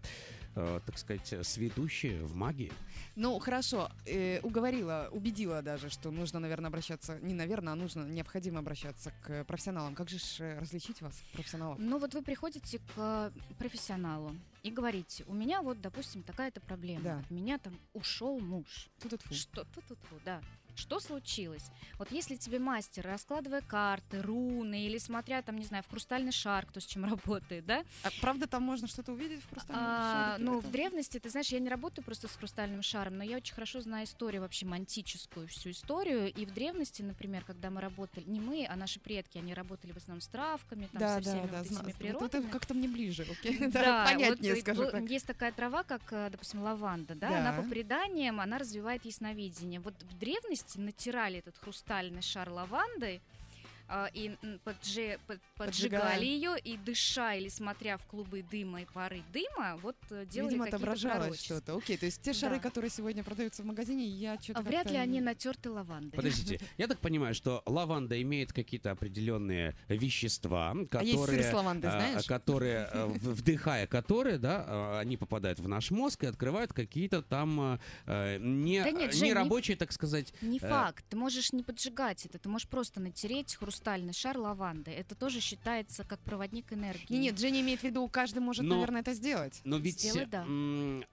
э, 0.55 0.81
так 0.85 0.99
сказать, 0.99 1.35
сведущие 1.47 2.23
в 2.25 2.35
магии. 2.35 2.73
Ну, 3.17 3.39
хорошо, 3.39 3.91
э, 4.07 4.41
уговорила, 4.41 5.09
убедила 5.13 5.63
даже, 5.63 5.91
что 5.91 6.11
нужно, 6.11 6.41
наверное, 6.41 6.69
обращаться, 6.69 7.19
не 7.21 7.35
наверное, 7.35 7.73
а 7.73 7.77
нужно, 7.77 8.05
необходимо 8.05 8.61
обращаться 8.61 9.13
к 9.23 9.45
профессионалам. 9.45 9.95
Как 9.95 10.09
же 10.09 10.19
э, 10.39 10.59
различить 10.59 11.01
вас, 11.03 11.23
профессионалов? 11.33 11.79
Ну 11.79 11.99
вот 11.99 12.15
вы 12.15 12.23
приходите 12.23 12.79
к 12.79 12.83
э, 12.97 13.31
профессионалу 13.59 14.35
и 14.63 14.71
говорите, 14.71 15.25
у 15.27 15.35
меня 15.35 15.63
вот, 15.63 15.81
допустим, 15.81 16.23
такая-то 16.23 16.61
проблема. 16.61 17.03
Да. 17.03 17.19
От 17.19 17.31
меня 17.31 17.59
там 17.59 17.79
ушел 17.93 18.39
муж. 18.41 18.89
Тут-тут-фу. 19.01 19.35
Что 19.35 19.65
тут 19.65 19.85
тут 19.87 19.99
да. 20.25 20.41
Что 20.81 20.99
случилось? 20.99 21.71
Вот 21.99 22.11
если 22.11 22.37
тебе 22.37 22.59
мастер, 22.59 23.05
раскладывая 23.05 23.61
карты, 23.61 24.23
руны 24.23 24.87
или 24.87 24.99
смотря 24.99 25.43
там, 25.43 25.57
не 25.57 25.65
знаю, 25.67 25.85
в 25.85 25.91
хрустальный 25.91 26.33
шар, 26.33 26.65
кто 26.67 26.81
с 26.81 26.85
чем 26.87 27.05
работает, 27.11 27.67
да? 27.67 27.85
А 28.03 28.09
правда 28.21 28.47
там 28.47 28.63
можно 28.63 28.89
что-то 28.89 29.13
увидеть 29.13 29.41
в 29.43 29.51
хрустальном 29.51 29.85
А, 29.87 30.33
шарике? 30.37 30.45
ну, 30.51 30.59
Это- 30.59 30.69
в 30.69 30.71
древности, 30.71 31.19
ты 31.19 31.29
знаешь, 31.31 31.49
я 31.49 31.59
не 31.61 31.69
работаю 31.69 32.05
просто 32.05 32.29
с 32.29 32.33
хрустальным 32.37 32.83
шаром, 32.83 33.19
но 33.19 33.25
я 33.25 33.37
очень 33.37 33.55
хорошо 33.55 33.81
знаю 33.83 34.07
историю 34.07 34.43
вообще 34.43 34.65
мантическую, 34.67 35.47
всю 35.49 35.71
историю. 35.71 36.33
И 36.33 36.47
в 36.47 36.55
древности, 36.55 37.03
например, 37.03 37.45
когда 37.45 37.71
мы 37.71 37.81
работали, 37.81 38.25
не 38.27 38.41
мы, 38.41 38.67
а 38.69 38.75
наши 38.77 39.01
предки, 39.01 39.37
они 39.39 39.53
работали 39.55 39.93
в 39.93 39.97
основном 39.99 40.21
с 40.23 40.29
травками, 40.29 40.89
там, 40.93 41.01
да, 41.01 41.17
со 41.17 41.21
всеми 41.21 41.47
да, 41.47 41.53
да, 41.53 41.59
вот 41.59 41.67
зна- 41.67 41.81
этими 41.81 41.93
вот 41.93 41.97
природами. 41.99 42.43
это 42.45 42.53
как-то 42.53 42.75
мне 42.75 42.89
ближе, 42.89 43.27
окей? 43.31 43.59
Да, 43.69 44.05
понятнее, 44.11 44.55
вот, 44.55 44.61
скажу 44.63 44.91
так. 44.91 45.03
Есть 45.11 45.27
такая 45.27 45.53
трава, 45.53 45.83
как, 45.83 46.01
э, 46.13 46.29
допустим, 46.31 46.63
лаванда, 46.63 47.15
да? 47.15 47.29
Да. 47.29 47.39
Она 47.41 47.53
по 47.63 47.69
преданиям, 47.69 48.41
она 48.41 48.59
развивает 48.59 49.05
ясновидение. 49.05 49.81
Вот 49.81 49.95
в 50.03 50.19
древности 50.19 50.70
натирали 50.79 51.39
этот 51.39 51.57
хрустальный 51.59 52.23
шар 52.23 52.49
лавандой, 52.51 53.21
а, 53.93 54.07
и 54.15 54.37
м, 54.43 54.61
подже- 54.65 55.19
под- 55.27 55.41
поджигали 55.57 56.25
ее 56.25 56.57
и 56.63 56.77
дыша 56.77 57.35
или 57.35 57.49
смотря 57.49 57.97
в 57.97 58.07
клубы 58.07 58.43
дыма 58.43 58.83
и 58.83 58.85
пары 58.87 59.23
дыма, 59.33 59.77
вот 59.83 59.97
э, 60.11 60.25
делали 60.27 60.53
Видимо, 60.53 60.67
отображалось 60.67 61.43
что-то. 61.43 61.77
Окей, 61.77 61.97
то 61.97 62.07
есть 62.07 62.23
те 62.23 62.33
шары, 62.33 62.57
Да. 62.57 62.63
которые 62.63 62.91
сегодня 62.91 63.25
продаются 63.25 63.63
в 63.63 63.67
магазине, 63.67 64.07
я 64.07 64.39
что-то 64.41 64.61
А 64.61 64.63
вряд 64.63 64.85
как-то 64.85 64.93
ли 64.95 64.99
они 65.01 65.13
не- 65.15 65.21
натерты 65.21 65.71
лавандой. 65.71 66.17
Подождите, 66.17 66.61
я 66.79 66.87
так 66.87 66.99
понимаю, 67.01 67.35
что 67.35 67.63
лаванда 67.67 68.21
имеет 68.23 68.53
какие-то 68.53 68.93
определенные 68.93 69.75
вещества, 69.89 70.71
А 70.71 70.87
которые... 70.87 71.11
есть 71.13 71.25
сыр 71.27 71.43
с 71.43 71.53
лавандой, 71.53 71.91
а, 71.91 71.93
знаешь? 71.93 72.27
которые, 72.27 72.89
э, 72.93 73.07
вдыхая 73.23 73.87
которые, 73.89 74.39
да, 74.39 74.65
а, 74.69 75.01
они 75.01 75.17
попадают 75.17 75.59
в 75.59 75.67
наш 75.67 75.91
мозг 75.91 76.23
и 76.23 76.27
открывают 76.27 76.73
какие-то 76.73 77.23
там 77.23 77.79
э, 78.07 78.39
не, 78.39 78.83
Да 78.85 78.91
нет, 78.93 79.13
Жень, 79.13 79.23
не- 79.25 79.29
нерабочие, 79.31 79.77
так 79.77 79.91
сказать, 79.93 80.33
Не 80.43 80.59
э, 80.59 80.61
факт. 80.61 81.05
Ты 81.09 81.17
можешь 81.17 81.53
не 81.53 81.65
поджигать 81.65 82.25
это, 82.27 82.39
ты 82.39 82.49
можешь 82.49 82.69
просто 82.69 83.01
натереть 83.01 83.57
хрустальный 83.57 83.80
шар 84.13 84.37
лавандой. 84.39 84.95
Это 84.95 85.15
тоже 85.15 85.41
считается 85.41 86.05
как 86.05 86.19
проводник 86.21 86.73
энергии. 86.73 87.07
Не, 87.13 87.19
нет, 87.19 87.39
Женя 87.39 87.61
имеет 87.61 87.81
в 87.81 87.85
виду, 87.85 88.07
каждый 88.09 88.41
может, 88.41 88.65
Но- 88.65 88.75
наверное, 88.75 89.01
это 89.01 89.15
сделать. 89.15 89.61
Но 89.65 89.79
ведь 89.79 90.01
Сделать, 90.01 90.31
да. 90.31 90.45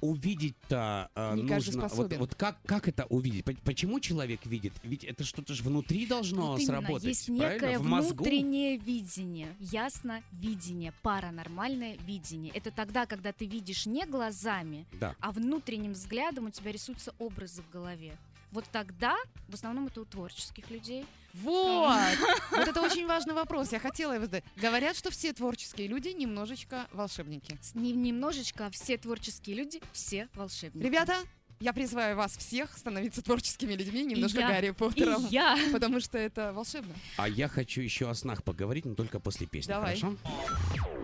увидеть-то 0.01 1.09
э, 1.15 1.35
Не 1.35 1.43
нужно. 1.43 1.87
Вот, 1.87 2.13
вот 2.17 2.35
как, 2.35 2.57
как 2.65 2.87
это 2.87 3.05
увидеть? 3.05 3.45
По- 3.45 3.53
Почему 3.53 3.99
человек 3.99 4.45
видит? 4.45 4.73
Ведь 4.83 5.03
это 5.03 5.23
что-то 5.23 5.53
же 5.53 5.63
внутри 5.63 6.05
должно 6.05 6.47
Вот 6.51 6.59
именно, 6.59 6.81
сработать. 6.81 7.03
есть 7.05 7.25
правильно? 7.27 7.53
некое 7.53 7.79
В 7.79 7.83
мозгу. 7.85 8.15
внутреннее 8.23 8.77
видение, 8.77 9.55
ясно 9.59 10.21
видение, 10.31 10.93
паранормальное 11.01 11.97
видение. 12.05 12.51
Это 12.53 12.71
тогда, 12.71 13.05
когда 13.05 13.31
ты 13.31 13.45
видишь 13.45 13.85
не 13.85 14.05
глазами, 14.05 14.85
Да. 14.99 15.15
а 15.19 15.31
внутренним 15.31 15.93
взглядом 15.93 16.45
у 16.47 16.49
тебя 16.49 16.71
рисуются 16.71 17.13
образы 17.19 17.61
в 17.61 17.69
голове. 17.71 18.17
Вот 18.51 18.65
тогда, 18.71 19.17
в 19.49 19.53
основном 19.55 19.87
это 19.87 20.01
у 20.01 20.05
творческих 20.05 20.69
людей, 20.71 21.05
Вот! 21.43 21.97
Вот 22.51 22.67
это 22.67 22.81
очень 22.81 23.05
важный 23.07 23.33
вопрос. 23.33 23.71
Я 23.71 23.79
хотела 23.79 24.13
его 24.13 24.25
задать. 24.25 24.43
Говорят, 24.55 24.95
что 24.97 25.09
все 25.11 25.31
творческие 25.33 25.87
люди 25.87 26.09
немножечко 26.09 26.87
волшебники. 26.91 27.57
с- 27.61 27.75
немножечко, 27.75 28.67
а 28.67 28.69
все 28.71 28.97
творческие 28.97 29.55
люди, 29.55 29.81
все 29.93 30.27
волшебники. 30.33 30.83
Ребята, 30.85 31.15
я 31.59 31.73
призываю 31.73 32.15
вас 32.15 32.37
всех 32.37 32.77
становиться 32.77 33.21
творческими 33.21 33.73
людьми, 33.73 34.03
немножко 34.05 34.39
я, 34.39 34.47
Гарри 34.47 34.71
Поттером. 34.71 35.25
И 35.25 35.29
я. 35.29 35.57
Потому 35.71 35.99
что 35.99 36.17
это 36.17 36.53
волшебно. 36.53 36.93
А 37.17 37.27
я 37.27 37.47
хочу 37.47 37.81
еще 37.81 38.09
о 38.09 38.13
снах 38.15 38.43
поговорить, 38.43 38.85
но 38.85 38.95
только 38.95 39.19
после 39.19 39.47
песни. 39.47 39.69
Давай. 39.71 39.99
Хорошо? 39.99 40.15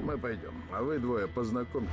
Мы 0.01 0.17
пойдем, 0.17 0.53
а 0.71 0.81
вы 0.81 0.99
двое 0.99 1.27
познакомьтесь. 1.27 1.91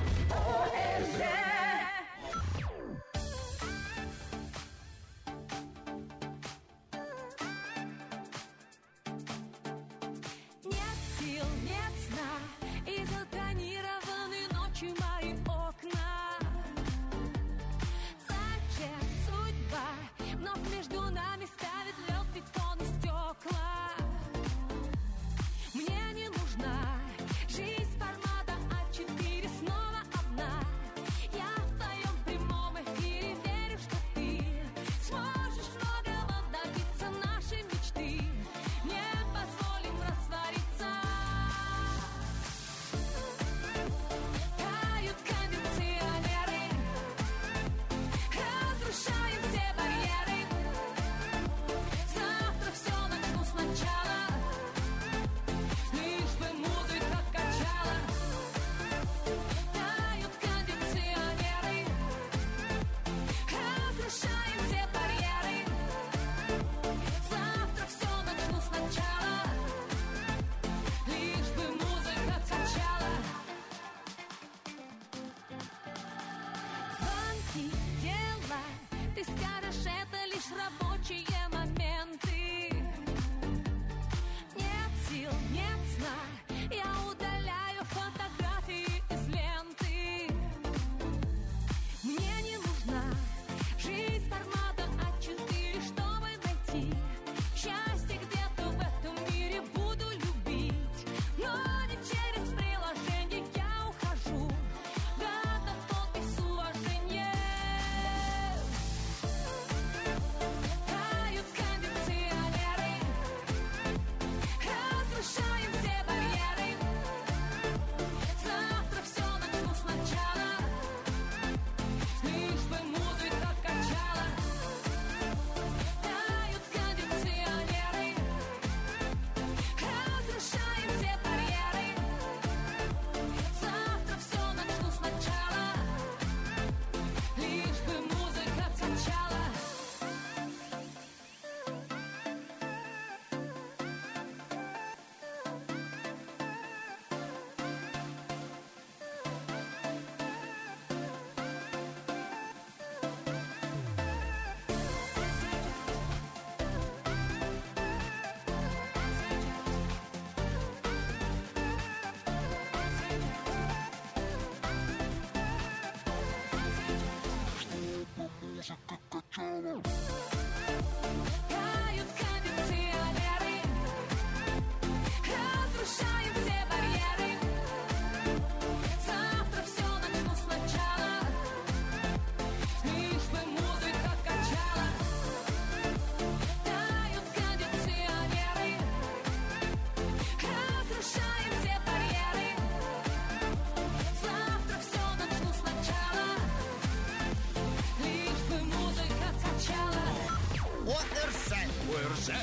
ОРЗ, 202.20 202.34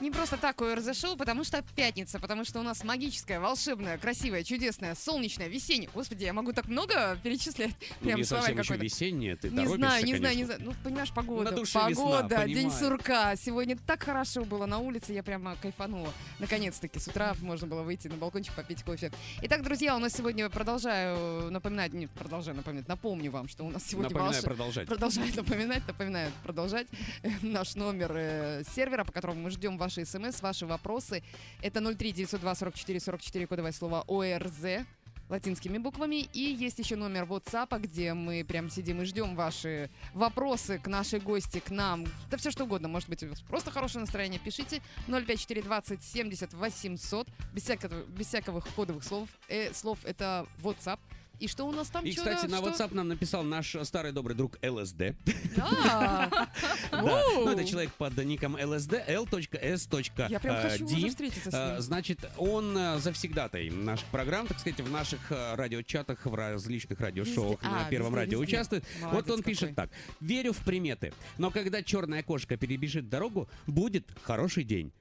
Не 0.00 0.12
просто 0.12 0.36
так 0.36 0.60
ОРЗ 0.62 0.96
шоу, 0.96 1.16
потому 1.16 1.42
что 1.42 1.60
пятница, 1.74 2.20
потому 2.20 2.44
что 2.44 2.60
у 2.60 2.62
нас 2.62 2.84
магическая, 2.84 3.40
волшебная, 3.40 3.98
красивая, 3.98 4.44
чудесная, 4.44 4.94
солнечная, 4.94 5.48
весенняя. 5.48 5.90
Господи, 5.92 6.22
я 6.22 6.32
могу 6.32 6.52
так 6.52 6.68
много 6.68 7.18
перечислять. 7.24 7.74
Ну, 8.00 8.06
Прям 8.06 8.18
не 8.18 8.24
словарь 8.24 8.54
совсем 8.54 8.76
еще 8.76 8.76
весеннее, 8.84 9.34
ты 9.34 9.48
Не 9.50 9.66
знаю, 9.66 10.04
не 10.04 10.14
знаю, 10.16 10.34
конечно. 10.34 10.38
не 10.38 10.44
знаю. 10.44 10.60
Ну, 10.62 10.74
понимаешь, 10.84 11.10
погода. 11.12 11.50
На 11.50 11.56
душе 11.56 11.80
погода, 11.80 12.22
весна, 12.28 12.44
день 12.46 12.56
понимаю. 12.70 12.78
сурка. 12.80 13.34
Сегодня 13.36 13.76
так 13.88 14.04
хорошо 14.04 14.44
было 14.44 14.66
на 14.66 14.78
улице, 14.78 15.12
я 15.14 15.24
прямо 15.24 15.56
кайфанула. 15.60 16.12
Наконец-таки, 16.38 17.00
с 17.00 17.08
утра 17.08 17.34
можно 17.40 17.66
было 17.66 17.82
выйти 17.82 18.06
на 18.06 18.14
балкончик, 18.16 18.54
попить 18.54 18.84
кофе. 18.84 19.10
Итак, 19.42 19.64
друзья, 19.64 19.96
у 19.96 19.98
нас 19.98 20.12
сегодня 20.12 20.48
продолжаю 20.48 21.50
напоминать, 21.50 21.92
не 21.92 22.06
продолжаю 22.06 22.56
напоминать, 22.56 22.86
напомню 22.86 23.32
вам, 23.32 23.48
что 23.48 23.64
у 23.64 23.70
нас 23.70 23.84
сегодня 23.84 24.10
Напоминаю 24.10 24.32
волшеб- 24.42 24.44
продолжать. 24.44 24.86
Продолжает 24.86 25.34
напоминать, 25.36 25.86
напоминает 25.88 26.32
продолжать. 26.44 26.86
Э, 27.24 27.30
Наш 27.42 27.74
номер 27.74 28.12
э, 28.14 28.62
сервера, 28.76 29.02
по 29.02 29.10
которому 29.10 29.40
мы 29.40 29.50
ждем 29.50 29.76
ваши 29.88 30.04
смс, 30.04 30.42
ваши 30.42 30.66
вопросы. 30.66 31.22
Это 31.62 31.80
03 31.80 32.12
902 32.12 32.54
44 32.54 33.00
44, 33.00 33.46
кодовое 33.46 33.72
слово 33.72 34.04
ОРЗ 34.06 34.84
латинскими 35.30 35.78
буквами. 35.78 36.28
И 36.32 36.40
есть 36.40 36.78
еще 36.78 36.96
номер 36.96 37.24
WhatsApp, 37.24 37.78
где 37.80 38.14
мы 38.14 38.44
прям 38.44 38.70
сидим 38.70 39.02
и 39.02 39.04
ждем 39.04 39.34
ваши 39.34 39.90
вопросы 40.14 40.78
к 40.78 40.86
нашей 40.86 41.20
гости, 41.20 41.58
к 41.60 41.70
нам. 41.70 42.04
Да 42.30 42.36
все 42.36 42.50
что 42.50 42.64
угодно. 42.64 42.88
Может 42.88 43.08
быть, 43.08 43.24
просто 43.48 43.70
хорошее 43.70 44.00
настроение. 44.00 44.40
Пишите 44.40 44.82
054 45.06 45.62
20 45.62 46.02
70 46.02 46.54
800. 46.54 47.28
Без 47.54 47.62
всякого, 47.62 48.04
без 48.04 48.26
всякого 48.26 48.60
кодовых 48.60 49.04
слов. 49.04 49.28
Э, 49.48 49.72
слов 49.72 49.98
это 50.04 50.46
WhatsApp. 50.62 50.98
И 51.40 51.46
что 51.46 51.64
у 51.64 51.72
нас 51.72 51.88
там? 51.88 52.04
И, 52.04 52.12
кстати, 52.12 52.46
на 52.46 52.58
что? 52.58 52.68
WhatsApp 52.68 52.94
нам 52.94 53.08
написал 53.08 53.42
наш 53.42 53.76
старый 53.84 54.12
добрый 54.12 54.36
друг 54.36 54.58
ЛСД. 54.62 55.14
Да. 55.56 56.48
Ну 56.92 57.50
это 57.50 57.64
человек 57.64 57.92
под 57.92 58.16
ником 58.24 58.56
LSD, 58.56 59.04
L.S. 59.06 59.88
Я 60.30 60.40
прям 60.40 60.62
хочу 60.62 60.86
уже 60.86 61.08
встретиться 61.08 61.50
с 61.50 61.54
ним. 61.54 61.80
Значит, 61.80 62.28
он 62.36 62.76
э, 62.76 62.98
завсегдатай 62.98 63.70
наших 63.70 64.06
программ, 64.08 64.46
так 64.46 64.58
сказать, 64.58 64.80
в 64.80 64.90
наших 64.90 65.30
э, 65.30 65.54
радиочатах, 65.54 66.26
в 66.26 66.34
различных 66.34 67.00
радиошоуах 67.00 67.62
Везде. 67.62 67.74
на 67.74 67.86
А, 67.86 67.90
Первом 67.90 68.14
радио 68.14 68.38
участвует. 68.38 68.84
Вот 69.12 69.30
он 69.30 69.42
пишет 69.42 69.74
так. 69.74 69.90
Верю 70.20 70.52
в 70.52 70.58
приметы, 70.58 71.12
но 71.36 71.50
когда 71.50 71.82
черная 71.82 72.22
кошка 72.22 72.56
перебежит 72.56 73.08
дорогу, 73.08 73.48
будет 73.66 74.06
хороший 74.22 74.64
день. 74.64 74.92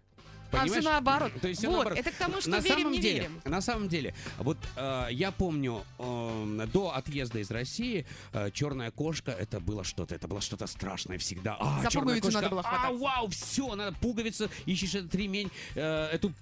А 0.52 0.58
все 0.58 0.62
Понимаешь? 0.64 0.84
наоборот. 0.86 1.32
То 1.42 1.48
есть 1.48 1.60
всё 1.60 1.70
вот, 1.70 1.76
наоборот. 1.78 2.00
это 2.00 2.12
к 2.12 2.16
тому, 2.16 2.42
что 2.42 2.50
на 2.50 2.60
верим, 2.60 2.78
самом 2.78 2.92
не 2.94 3.00
деле, 3.00 3.20
верим. 3.22 3.42
На 3.46 3.62
самом 3.62 3.90
деле, 3.90 4.14
вот 4.40 4.58
э, 4.76 5.08
я 5.12 5.32
помню, 5.32 5.84
э, 6.00 6.68
до 6.74 6.96
отъезда 6.96 7.40
из 7.40 7.52
России 7.52 8.06
э, 8.34 8.52
черная 8.52 8.92
кошка 8.92 9.32
это 9.32 9.60
было 9.60 9.84
что-то, 9.84 10.16
это 10.16 10.28
было 10.28 10.42
что-то 10.42 10.68
страшное 10.68 11.18
всегда. 11.18 11.58
А, 11.60 11.82
За 11.84 11.90
черная 11.90 12.20
кошка, 12.22 12.34
надо 12.36 12.50
было 12.50 12.62
а, 12.62 12.64
хвататься. 12.64 12.98
вау, 13.04 13.28
все, 13.30 13.76
надо 13.76 13.96
пуговица, 14.00 14.50
ищешь 14.66 14.96
этот 14.96 15.14
ремень, 15.16 15.52
э, 15.76 16.10
эту 16.14 16.34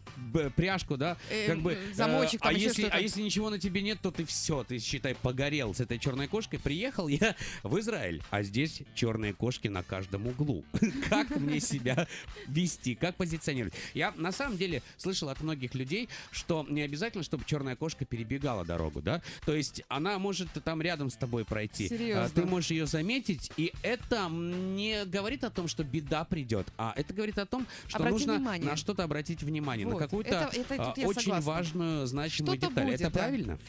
пряжку, 0.56 0.98
да, 0.98 1.18
Э, 1.30 1.48
как 1.48 1.60
бы. 1.62 1.74
м, 1.74 1.94
замочек 1.94 2.42
а 2.42 2.46
там, 2.46 2.56
еще 2.56 2.66
если, 2.66 2.84
а 2.92 3.00
если 3.00 3.22
ничего 3.22 3.50
на 3.50 3.60
тебе 3.60 3.82
нет, 3.82 4.00
то 4.02 4.12
ты 4.12 4.26
все, 4.26 4.64
ты 4.64 4.80
считай 4.80 5.16
погорел 5.16 5.74
с 5.74 5.80
этой 5.80 6.00
черной 6.00 6.28
кошкой. 6.28 6.60
Приехал 6.60 7.08
я 7.08 7.36
в 7.64 7.78
Израиль, 7.80 8.22
а 8.30 8.44
здесь 8.44 8.82
черные 8.94 9.34
кошки 9.34 9.68
на 9.68 9.84
каждом 9.84 10.28
углу. 10.28 10.64
Как 11.10 11.30
мне 11.36 11.60
себя 11.60 12.08
вести, 12.48 12.96
как 12.96 13.16
позиционировать? 13.16 13.74
Я 13.96 14.14
на 14.18 14.32
самом 14.32 14.58
деле 14.58 14.84
слышал 14.98 15.30
от 15.30 15.42
многих 15.42 15.74
людей, 15.74 16.08
что 16.32 16.64
не 16.70 16.82
обязательно, 16.82 17.24
чтобы 17.24 17.46
черная 17.46 17.76
кошка 17.76 18.06
перебегала 18.06 18.64
дорогу, 18.64 19.02
да? 19.02 19.22
То 19.46 19.56
есть 19.56 19.82
она 19.88 20.20
может 20.20 20.50
там 20.64 20.82
рядом 20.82 21.10
с 21.10 21.16
тобой 21.16 21.46
пройти. 21.46 21.88
Серьезно? 21.88 22.26
А, 22.26 22.30
Ты 22.30 22.46
можешь 22.46 22.70
ее 22.72 22.86
заметить, 22.86 23.52
и 23.58 23.74
это 23.82 24.28
не 24.30 25.06
говорит 25.06 25.44
о 25.44 25.50
том, 25.50 25.68
что 25.68 25.84
беда 25.84 26.24
придет, 26.26 26.68
а 26.78 26.94
это 26.96 27.14
говорит 27.14 27.40
о 27.40 27.46
том, 27.46 27.66
что 27.88 27.98
Обрати 27.98 28.14
нужно 28.14 28.36
внимание. 28.36 28.70
на 28.70 28.76
что-то 28.76 29.04
обратить 29.04 29.42
внимание, 29.42 29.86
на 29.88 29.94
Вот. 29.94 30.00
какую-то 30.00 30.50
Это- 30.54 30.60
это 30.74 30.84
а, 30.84 31.08
очень 31.08 31.22
согласна. 31.22 31.52
важную, 31.52 32.08
значимую 32.08 32.58
Что-то 32.58 32.70
деталь. 32.72 32.86
будет, 32.86 33.02
это 33.02 33.10
да. 33.12 33.20
правильно? 33.20 33.60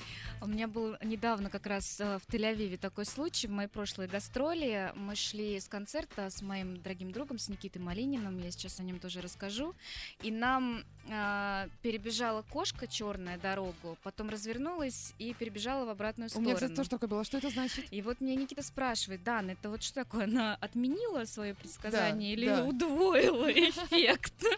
У 0.42 0.48
меня 0.48 0.68
был 0.68 0.96
недавно 1.02 1.48
как 1.48 1.66
раз 1.66 1.98
э, 1.98 2.18
в 2.18 2.28
Тель-Авиве 2.32 2.76
такой 2.76 3.06
случай. 3.06 3.46
В 3.46 3.50
мои 3.52 3.68
прошлые 3.68 4.06
гастроли 4.06 4.92
мы 4.94 5.16
шли 5.16 5.58
с 5.58 5.66
концерта 5.66 6.28
с 6.28 6.42
моим 6.42 6.76
дорогим 6.82 7.10
другом, 7.10 7.38
с 7.38 7.48
Никитой 7.48 7.80
Малининым. 7.80 8.38
Я 8.42 8.50
сейчас 8.50 8.78
о 8.78 8.82
нем 8.82 8.98
тоже 8.98 9.22
расскажу. 9.22 9.74
И 10.22 10.30
нам 10.30 10.82
э, 11.08 11.68
перебежала 11.82 12.42
кошка 12.42 12.86
черная 12.86 13.38
дорогу, 13.38 13.98
потом 14.02 14.30
развернулась 14.30 15.12
и 15.18 15.34
перебежала 15.34 15.84
в 15.84 15.90
обратную 15.90 16.26
У 16.26 16.30
сторону. 16.30 16.48
меня, 16.48 16.56
кстати, 16.56 16.74
тоже 16.74 16.88
такое 16.88 17.08
было. 17.08 17.22
Что 17.22 17.38
это 17.38 17.50
значит? 17.50 17.84
И 17.90 18.00
вот 18.02 18.20
мне 18.20 18.34
Никита 18.34 18.62
спрашивает, 18.62 19.22
Дан, 19.22 19.50
это 19.50 19.68
вот 19.68 19.82
что 19.82 20.04
такое? 20.04 20.24
Она 20.24 20.54
отменила 20.56 21.24
свое 21.26 21.54
предсказание 21.54 22.34
Да, 22.34 22.40
или 22.42 22.46
да. 22.48 22.64
удвоила 22.64 23.50
эффект? 23.52 24.34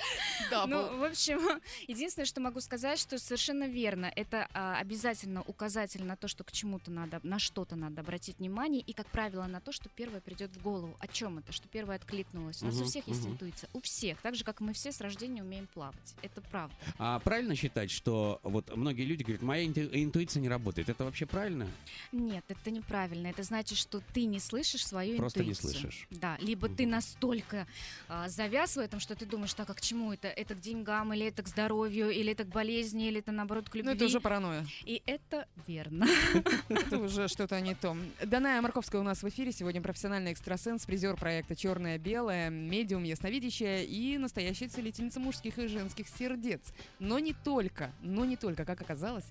Ну, 0.66 0.97
в 0.97 1.05
общем, 1.05 1.61
единственное, 1.88 2.25
что 2.25 2.40
могу 2.40 2.61
сказать, 2.61 2.99
что 2.99 3.18
совершенно 3.18 3.64
верно. 3.64 4.11
Это 4.16 4.49
а, 4.55 4.79
обязательно 4.79 5.42
указатель 5.42 6.03
на 6.05 6.16
то, 6.16 6.27
что 6.27 6.42
к 6.42 6.53
чему-то 6.53 6.90
надо, 6.90 7.21
на 7.23 7.38
что-то 7.38 7.77
надо 7.77 8.01
обратить 8.01 8.38
внимание, 8.38 8.81
и, 8.81 8.92
как 8.94 9.07
правило, 9.09 9.44
на 9.47 9.61
то, 9.61 9.73
что 9.73 9.90
первое 9.90 10.21
придет 10.21 10.51
в 10.57 10.62
голову. 10.62 10.97
О 11.01 11.07
чем 11.07 11.38
это? 11.38 11.53
Что 11.53 11.68
первое 11.68 11.97
откликнулось. 11.97 12.62
У 12.62 12.66
нас 12.66 12.81
у 12.81 12.85
всех 12.85 13.07
есть 13.09 13.27
интуиция. 13.27 13.68
У 13.75 13.81
всех. 13.81 14.23
Так 14.23 14.37
же, 14.37 14.44
как 14.44 14.61
мы 14.61 14.73
все 14.73 14.90
с 14.90 15.01
рождения 15.03 15.42
умеем 15.49 15.67
плавать. 15.73 16.15
Это 16.23 16.41
правда. 16.43 16.75
А 16.99 17.19
правильно 17.21 17.57
считать, 17.57 17.91
что 17.91 18.41
вот 18.43 18.75
многие 18.77 19.03
люди 19.05 19.23
говорят, 19.23 19.43
моя 19.43 19.65
инту- 19.67 19.89
интуиция 19.93 20.41
не 20.41 20.49
работает. 20.49 20.89
Это 20.89 21.05
вообще 21.05 21.27
правильно? 21.27 21.67
Нет, 22.13 22.45
это 22.49 22.71
неправильно. 22.71 23.29
Это 23.29 23.43
значит, 23.43 23.79
что 23.79 24.01
ты 24.13 24.27
не 24.27 24.39
слышишь 24.41 24.87
свою 24.87 25.17
Просто 25.17 25.43
не 25.43 25.51
интуицию. 25.51 25.81
слышишь. 25.81 26.07
Да, 26.11 26.37
либо 26.41 26.69
ты 26.69 26.87
настолько 26.87 27.67
а, 28.09 28.29
завяз 28.29 28.77
в 28.77 28.79
этом, 28.81 29.01
что 29.01 29.15
ты 29.15 29.27
думаешь, 29.27 29.55
так, 29.55 29.69
а 29.71 29.75
к 29.75 29.81
чему 29.81 30.13
это? 30.13 30.29
Это 30.29 30.55
к 30.55 30.61
деньгам, 30.61 31.13
или 31.15 31.27
это 31.27 31.43
к 31.43 31.49
здоровью, 31.49 32.11
или 32.11 32.33
это 32.33 32.45
к 32.45 32.49
болезни, 32.49 33.09
или 33.09 33.21
это 33.21 33.33
наоборот 33.33 33.69
к 33.71 33.75
любви. 33.75 33.89
Ну, 33.91 33.97
это 33.97 34.05
уже 34.05 34.21
паранойя. 34.21 34.67
И 34.85 35.03
это 35.07 35.47
верно. 35.67 36.07
Это 36.69 36.99
уже 36.99 37.29
что-то 37.29 37.61
не 37.61 37.75
то. 37.75 37.97
Даная 38.25 38.61
Марковская 38.61 39.01
у 39.01 39.05
нас 39.05 39.23
в 39.23 39.29
эфире. 39.29 39.53
Сегодня 39.53 39.81
профессиональный 39.81 40.33
экстрасенс, 40.33 40.85
призер 40.85 41.17
проекта 41.17 41.57
«Черное-белое», 41.57 42.51
медиум 42.51 43.05
ясновидящая 43.05 43.85
и 43.85 44.19
настоящая 44.19 44.69
целительница 44.69 45.21
мужских 45.38 45.59
и 45.59 45.68
женских 45.68 46.09
сердец. 46.09 46.61
Но 46.98 47.18
не 47.20 47.33
только, 47.33 47.92
но 48.03 48.24
не 48.24 48.37
только, 48.37 48.64
как 48.64 48.81
оказалось, 48.81 49.27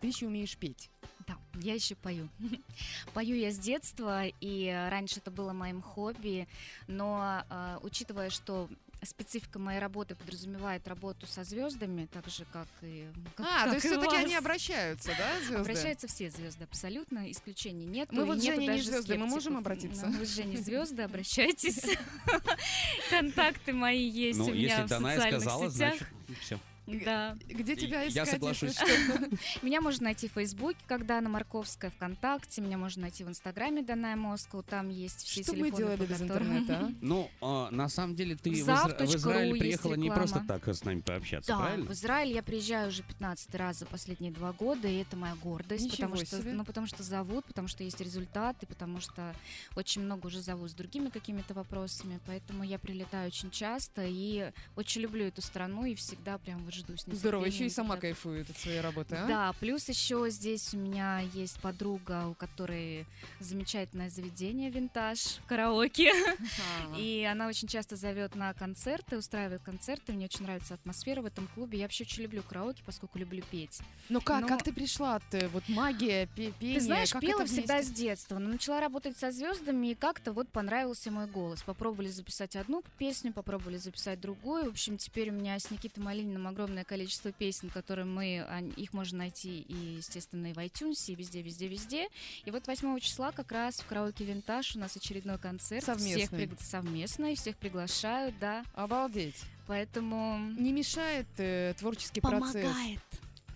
ты 0.00 0.08
еще 0.08 0.26
умеешь 0.26 0.56
петь. 0.58 0.90
Да, 1.26 1.38
я 1.54 1.74
еще 1.74 1.94
пою. 1.94 2.28
Пою 3.14 3.36
я 3.36 3.50
с 3.50 3.58
детства, 3.58 4.26
и 4.26 4.88
раньше 4.90 5.20
это 5.20 5.30
было 5.30 5.52
моим 5.52 5.80
хобби, 5.80 6.46
но 6.86 7.42
э, 7.48 7.78
учитывая, 7.82 8.28
что 8.28 8.68
специфика 9.04 9.58
моей 9.58 9.78
работы 9.78 10.14
подразумевает 10.14 10.86
работу 10.88 11.26
со 11.26 11.44
звездами, 11.44 12.06
так 12.12 12.26
же 12.28 12.44
как 12.52 12.66
и 12.82 13.08
как- 13.36 13.46
А, 13.46 13.58
то 13.60 13.64
как 13.66 13.74
есть 13.74 13.86
и 13.86 13.88
у 13.88 13.92
все-таки 13.92 14.16
они 14.16 14.34
обращаются, 14.34 15.10
да, 15.18 15.38
звезды? 15.40 15.56
Обращаются 15.56 16.06
все 16.08 16.30
звезды, 16.30 16.64
абсолютно, 16.64 17.30
исключений 17.30 17.86
нет. 17.86 18.10
Мы 18.12 18.24
вот 18.24 18.38
с 18.38 18.44
Женей 18.44 18.68
не 18.68 18.80
звезды, 18.80 19.18
мы 19.18 19.26
можем 19.26 19.56
обратиться? 19.56 20.06
Вы 20.06 20.24
с 20.26 20.34
Женей 20.34 20.56
звезды, 20.56 21.02
обращайтесь. 21.02 21.82
Контакты 23.10 23.72
мои 23.72 24.08
есть 24.08 24.38
ну, 24.38 24.46
у 24.46 24.48
меня 24.52 24.60
если 24.62 24.82
в 24.82 24.88
Даная 24.88 25.16
социальных 25.16 25.42
сказала, 25.42 25.70
сетях. 25.70 25.94
значит, 25.96 26.42
все. 26.42 26.58
Да. 26.86 27.36
Где 27.46 27.76
тебя 27.76 28.02
Я 28.02 28.08
искать? 28.08 28.30
соглашусь. 28.30 28.78
если 28.78 29.36
что? 29.36 29.62
Меня 29.66 29.80
можно 29.80 30.04
найти 30.04 30.28
в 30.28 30.32
Фейсбуке, 30.32 30.78
как 30.86 31.06
Дана 31.06 31.28
Марковская, 31.28 31.90
ВКонтакте. 31.90 32.60
Меня 32.62 32.78
можно 32.78 33.02
найти 33.02 33.24
в 33.24 33.28
Инстаграме 33.28 33.82
Даная 33.82 34.16
Москва. 34.16 34.62
Там 34.62 34.88
есть 34.88 35.22
все 35.24 35.42
Что 35.42 35.52
мы 35.52 35.70
телефоны, 35.70 35.76
делали 35.76 35.96
по 35.96 36.02
без 36.04 36.18
которым- 36.20 36.58
интернета, 36.58 36.86
а? 36.86 36.92
Ну, 37.00 37.30
а, 37.40 37.70
на 37.70 37.88
самом 37.88 38.14
деле 38.14 38.36
ты 38.36 38.50
в, 38.50 38.54
Израиль 38.54 39.58
приехала 39.58 39.94
не 39.94 40.10
просто 40.10 40.42
так 40.46 40.66
с 40.68 40.84
нами 40.84 41.00
пообщаться, 41.00 41.52
Да, 41.52 41.58
правильно? 41.58 41.86
в 41.86 41.92
Израиль 41.92 42.32
я 42.32 42.42
приезжаю 42.42 42.88
уже 42.88 43.02
15 43.02 43.54
раз 43.54 43.78
за 43.78 43.86
последние 43.86 44.32
два 44.32 44.52
года, 44.52 44.88
и 44.88 44.96
это 44.96 45.16
моя 45.16 45.34
гордость, 45.36 45.84
Ничего 45.84 46.08
потому 46.08 46.24
что, 46.26 46.42
ну, 46.42 46.64
потому 46.64 46.86
что 46.86 47.02
зовут, 47.02 47.44
потому 47.46 47.68
что 47.68 47.82
есть 47.84 48.00
результаты, 48.00 48.66
потому 48.66 49.00
что 49.00 49.34
очень 49.74 50.02
много 50.02 50.26
уже 50.26 50.40
зовут 50.40 50.70
с 50.70 50.74
другими 50.74 51.08
какими-то 51.08 51.54
вопросами, 51.54 52.20
поэтому 52.26 52.62
я 52.64 52.78
прилетаю 52.78 53.28
очень 53.28 53.50
часто 53.50 54.04
и 54.06 54.52
очень 54.76 55.00
люблю 55.02 55.24
эту 55.24 55.42
страну 55.42 55.84
и 55.84 55.94
всегда 55.94 56.38
прям 56.38 56.64
вот 56.64 56.74
жду 56.76 56.96
с 56.96 57.04
Здорово, 57.06 57.44
еще 57.44 57.66
и 57.66 57.70
сама 57.70 57.90
когда- 57.96 58.00
кайфует 58.08 58.50
от 58.50 58.56
своей 58.58 58.80
работы, 58.80 59.16
а? 59.16 59.26
Да, 59.26 59.52
плюс 59.60 59.88
еще 59.88 60.26
здесь 60.30 60.72
у 60.74 60.78
меня 60.78 61.20
есть 61.34 61.58
подруга, 61.60 62.26
у 62.28 62.34
которой 62.34 63.06
замечательное 63.40 64.10
заведение 64.10 64.70
винтаж, 64.70 65.38
караоке. 65.46 66.10
Ага. 66.12 66.98
И 66.98 67.22
она 67.24 67.48
очень 67.48 67.68
часто 67.68 67.96
зовет 67.96 68.34
на 68.34 68.52
концерты, 68.54 69.16
устраивает 69.18 69.62
концерты. 69.62 70.12
Мне 70.12 70.26
очень 70.26 70.42
нравится 70.44 70.74
атмосфера 70.74 71.22
в 71.22 71.26
этом 71.26 71.48
клубе. 71.54 71.78
Я 71.78 71.84
вообще 71.84 72.04
очень 72.04 72.22
люблю 72.24 72.42
караоке, 72.42 72.82
поскольку 72.84 73.18
люблю 73.18 73.42
петь. 73.50 73.78
Ну 74.08 74.20
как, 74.20 74.42
Но- 74.42 74.48
как 74.48 74.62
ты 74.62 74.72
пришла? 74.72 75.20
Ты 75.30 75.48
вот 75.48 75.68
магия, 75.68 76.26
пе- 76.36 76.52
пение, 76.52 76.78
Ты 76.78 76.84
знаешь, 76.84 77.10
как 77.12 77.20
пела 77.22 77.44
всегда 77.46 77.82
с 77.82 77.88
детства, 77.90 78.38
но 78.38 78.48
начала 78.48 78.80
работать 78.80 79.16
со 79.16 79.30
звездами, 79.30 79.88
и 79.88 79.94
как-то 79.94 80.32
вот 80.32 80.48
понравился 80.48 81.10
мой 81.10 81.26
голос. 81.26 81.62
Попробовали 81.62 82.08
записать 82.08 82.56
одну 82.56 82.82
песню, 82.98 83.32
попробовали 83.32 83.76
записать 83.78 84.20
другую. 84.20 84.64
В 84.64 84.68
общем, 84.70 84.96
теперь 84.98 85.30
у 85.30 85.32
меня 85.32 85.58
с 85.58 85.70
Никитой 85.70 86.02
Малининым 86.02 86.46
огромное 86.46 86.65
количество 86.84 87.32
песен, 87.32 87.70
которые 87.70 88.04
мы, 88.04 88.46
их 88.76 88.92
можно 88.92 89.18
найти 89.18 89.60
и, 89.60 89.96
естественно, 89.98 90.46
и 90.48 90.52
в 90.52 90.58
iTunes, 90.58 91.10
и 91.10 91.14
везде, 91.14 91.42
везде, 91.42 91.68
везде. 91.68 92.08
И 92.44 92.50
вот 92.50 92.66
8 92.66 92.98
числа 93.00 93.32
как 93.32 93.52
раз 93.52 93.80
в 93.80 93.86
караоке 93.86 94.24
«Винтаж» 94.24 94.76
у 94.76 94.78
нас 94.78 94.96
очередной 94.96 95.38
концерт. 95.38 95.82
Всех 95.84 95.96
Совместный. 95.96 96.44
пригла- 96.46 96.62
совместно, 96.62 97.32
и 97.32 97.34
всех 97.36 97.56
приглашают, 97.56 98.38
да. 98.38 98.64
Обалдеть. 98.74 99.36
Поэтому 99.66 100.38
Не 100.58 100.72
мешает 100.72 101.26
э, 101.38 101.74
творческий 101.78 102.20
процесс? 102.20 102.62
помогает. 102.64 103.00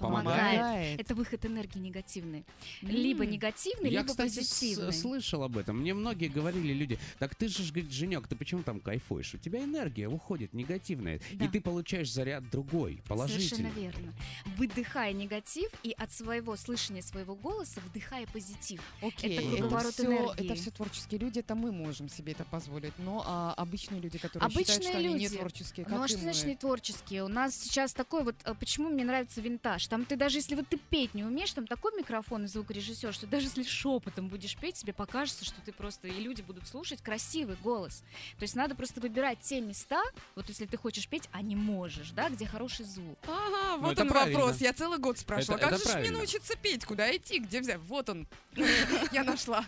Помогает? 0.00 1.00
Это 1.00 1.14
выход 1.14 1.44
энергии 1.46 1.78
негативной. 1.78 2.44
Либо 2.82 3.24
М. 3.24 3.30
негативный, 3.30 3.90
Я, 3.90 4.00
либо 4.00 4.10
кстати, 4.10 4.36
позитивный. 4.36 4.92
слышал 4.92 5.42
об 5.42 5.56
этом. 5.58 5.78
Мне 5.80 5.94
многие 5.94 6.28
говорили 6.28 6.72
люди, 6.72 6.98
так 7.18 7.34
ты 7.34 7.48
же, 7.48 7.62
говорит, 7.72 7.92
Женек, 7.92 8.26
ты 8.26 8.36
почему 8.36 8.62
там 8.62 8.80
кайфуешь? 8.80 9.34
У 9.34 9.38
тебя 9.38 9.62
энергия 9.64 10.08
уходит 10.08 10.52
негативная, 10.54 11.20
Да. 11.34 11.44
и 11.44 11.48
ты 11.48 11.60
получаешь 11.60 12.10
заряд 12.12 12.48
другой, 12.50 13.02
положительный. 13.08 13.48
Совершенно 13.72 13.80
верно. 13.80 14.14
Выдыхая 14.56 15.12
негатив 15.12 15.70
и 15.82 15.92
от 15.92 16.12
своего 16.12 16.56
слышания 16.56 17.02
своего 17.02 17.34
голоса 17.34 17.80
вдыхая 17.80 18.26
позитив. 18.26 18.80
Окей, 19.02 19.36
Это 19.36 19.42
это, 19.46 19.56
круговорот 19.56 19.92
все, 19.94 20.04
энергии. 20.06 20.44
это 20.44 20.54
все 20.54 20.70
творческие 20.70 21.20
люди, 21.20 21.38
это 21.40 21.54
мы 21.54 21.72
можем 21.72 22.08
себе 22.08 22.32
это 22.32 22.44
позволить. 22.44 22.92
Но 22.98 23.22
а, 23.26 23.54
обычные 23.56 24.00
люди, 24.00 24.18
которые 24.18 24.46
Обычные 24.46 24.64
считают, 24.76 24.88
что 24.88 24.98
они 24.98 25.08
не 25.14 25.24
люди. 25.24 25.36
творческие, 25.38 25.84
как 25.86 25.94
Ну 25.94 26.02
а 26.02 26.08
что 26.08 26.18
значит 26.18 26.44
не 26.46 26.56
творческие? 26.56 27.24
У 27.24 27.28
нас 27.28 27.54
сейчас 27.54 27.92
такой 27.92 28.24
вот, 28.24 28.36
э, 28.44 28.54
почему 28.58 28.88
мне 28.88 29.04
нравится 29.04 29.40
винтаж? 29.40 29.86
Там 29.90 30.04
ты 30.04 30.14
даже 30.14 30.38
если 30.38 30.54
вот 30.54 30.68
ты 30.68 30.78
петь 30.78 31.14
не 31.14 31.24
умеешь, 31.24 31.52
там 31.52 31.66
такой 31.66 31.92
микрофон 31.98 32.44
и 32.44 32.46
звукорежиссер, 32.46 33.12
что 33.12 33.26
даже 33.26 33.46
если 33.48 33.64
шепотом 33.64 34.28
будешь 34.28 34.56
петь, 34.56 34.76
тебе 34.76 34.92
покажется, 34.92 35.44
что 35.44 35.60
ты 35.62 35.72
просто, 35.72 36.06
и 36.06 36.12
люди 36.12 36.42
будут 36.42 36.68
слушать 36.68 37.02
красивый 37.02 37.56
голос. 37.62 38.04
То 38.38 38.44
есть 38.44 38.54
надо 38.54 38.76
просто 38.76 39.00
выбирать 39.00 39.40
те 39.40 39.60
места, 39.60 40.00
вот 40.36 40.48
если 40.48 40.66
ты 40.66 40.76
хочешь 40.76 41.08
петь, 41.08 41.28
а 41.32 41.42
не 41.42 41.56
можешь, 41.56 42.10
да, 42.12 42.28
где 42.30 42.46
хороший 42.46 42.84
звук. 42.84 43.18
Ага, 43.24 43.76
Ну, 43.78 43.82
вот 43.82 43.92
это 43.94 44.02
он 44.02 44.08
правильно. 44.10 44.38
вопрос. 44.38 44.60
Я 44.60 44.72
целый 44.72 44.98
год 44.98 45.18
спрашивала, 45.18 45.56
Это- 45.58 45.64
как 45.70 45.74
это 45.74 45.82
же 45.82 45.84
ж 45.84 45.86
мне 45.86 45.92
правильно. 45.94 46.18
научиться 46.18 46.56
петь? 46.56 46.84
Куда 46.84 47.16
идти? 47.16 47.40
Где 47.40 47.60
взять? 47.60 47.80
Вот 47.88 48.08
он. 48.08 48.28
Я 49.12 49.24
нашла. 49.24 49.64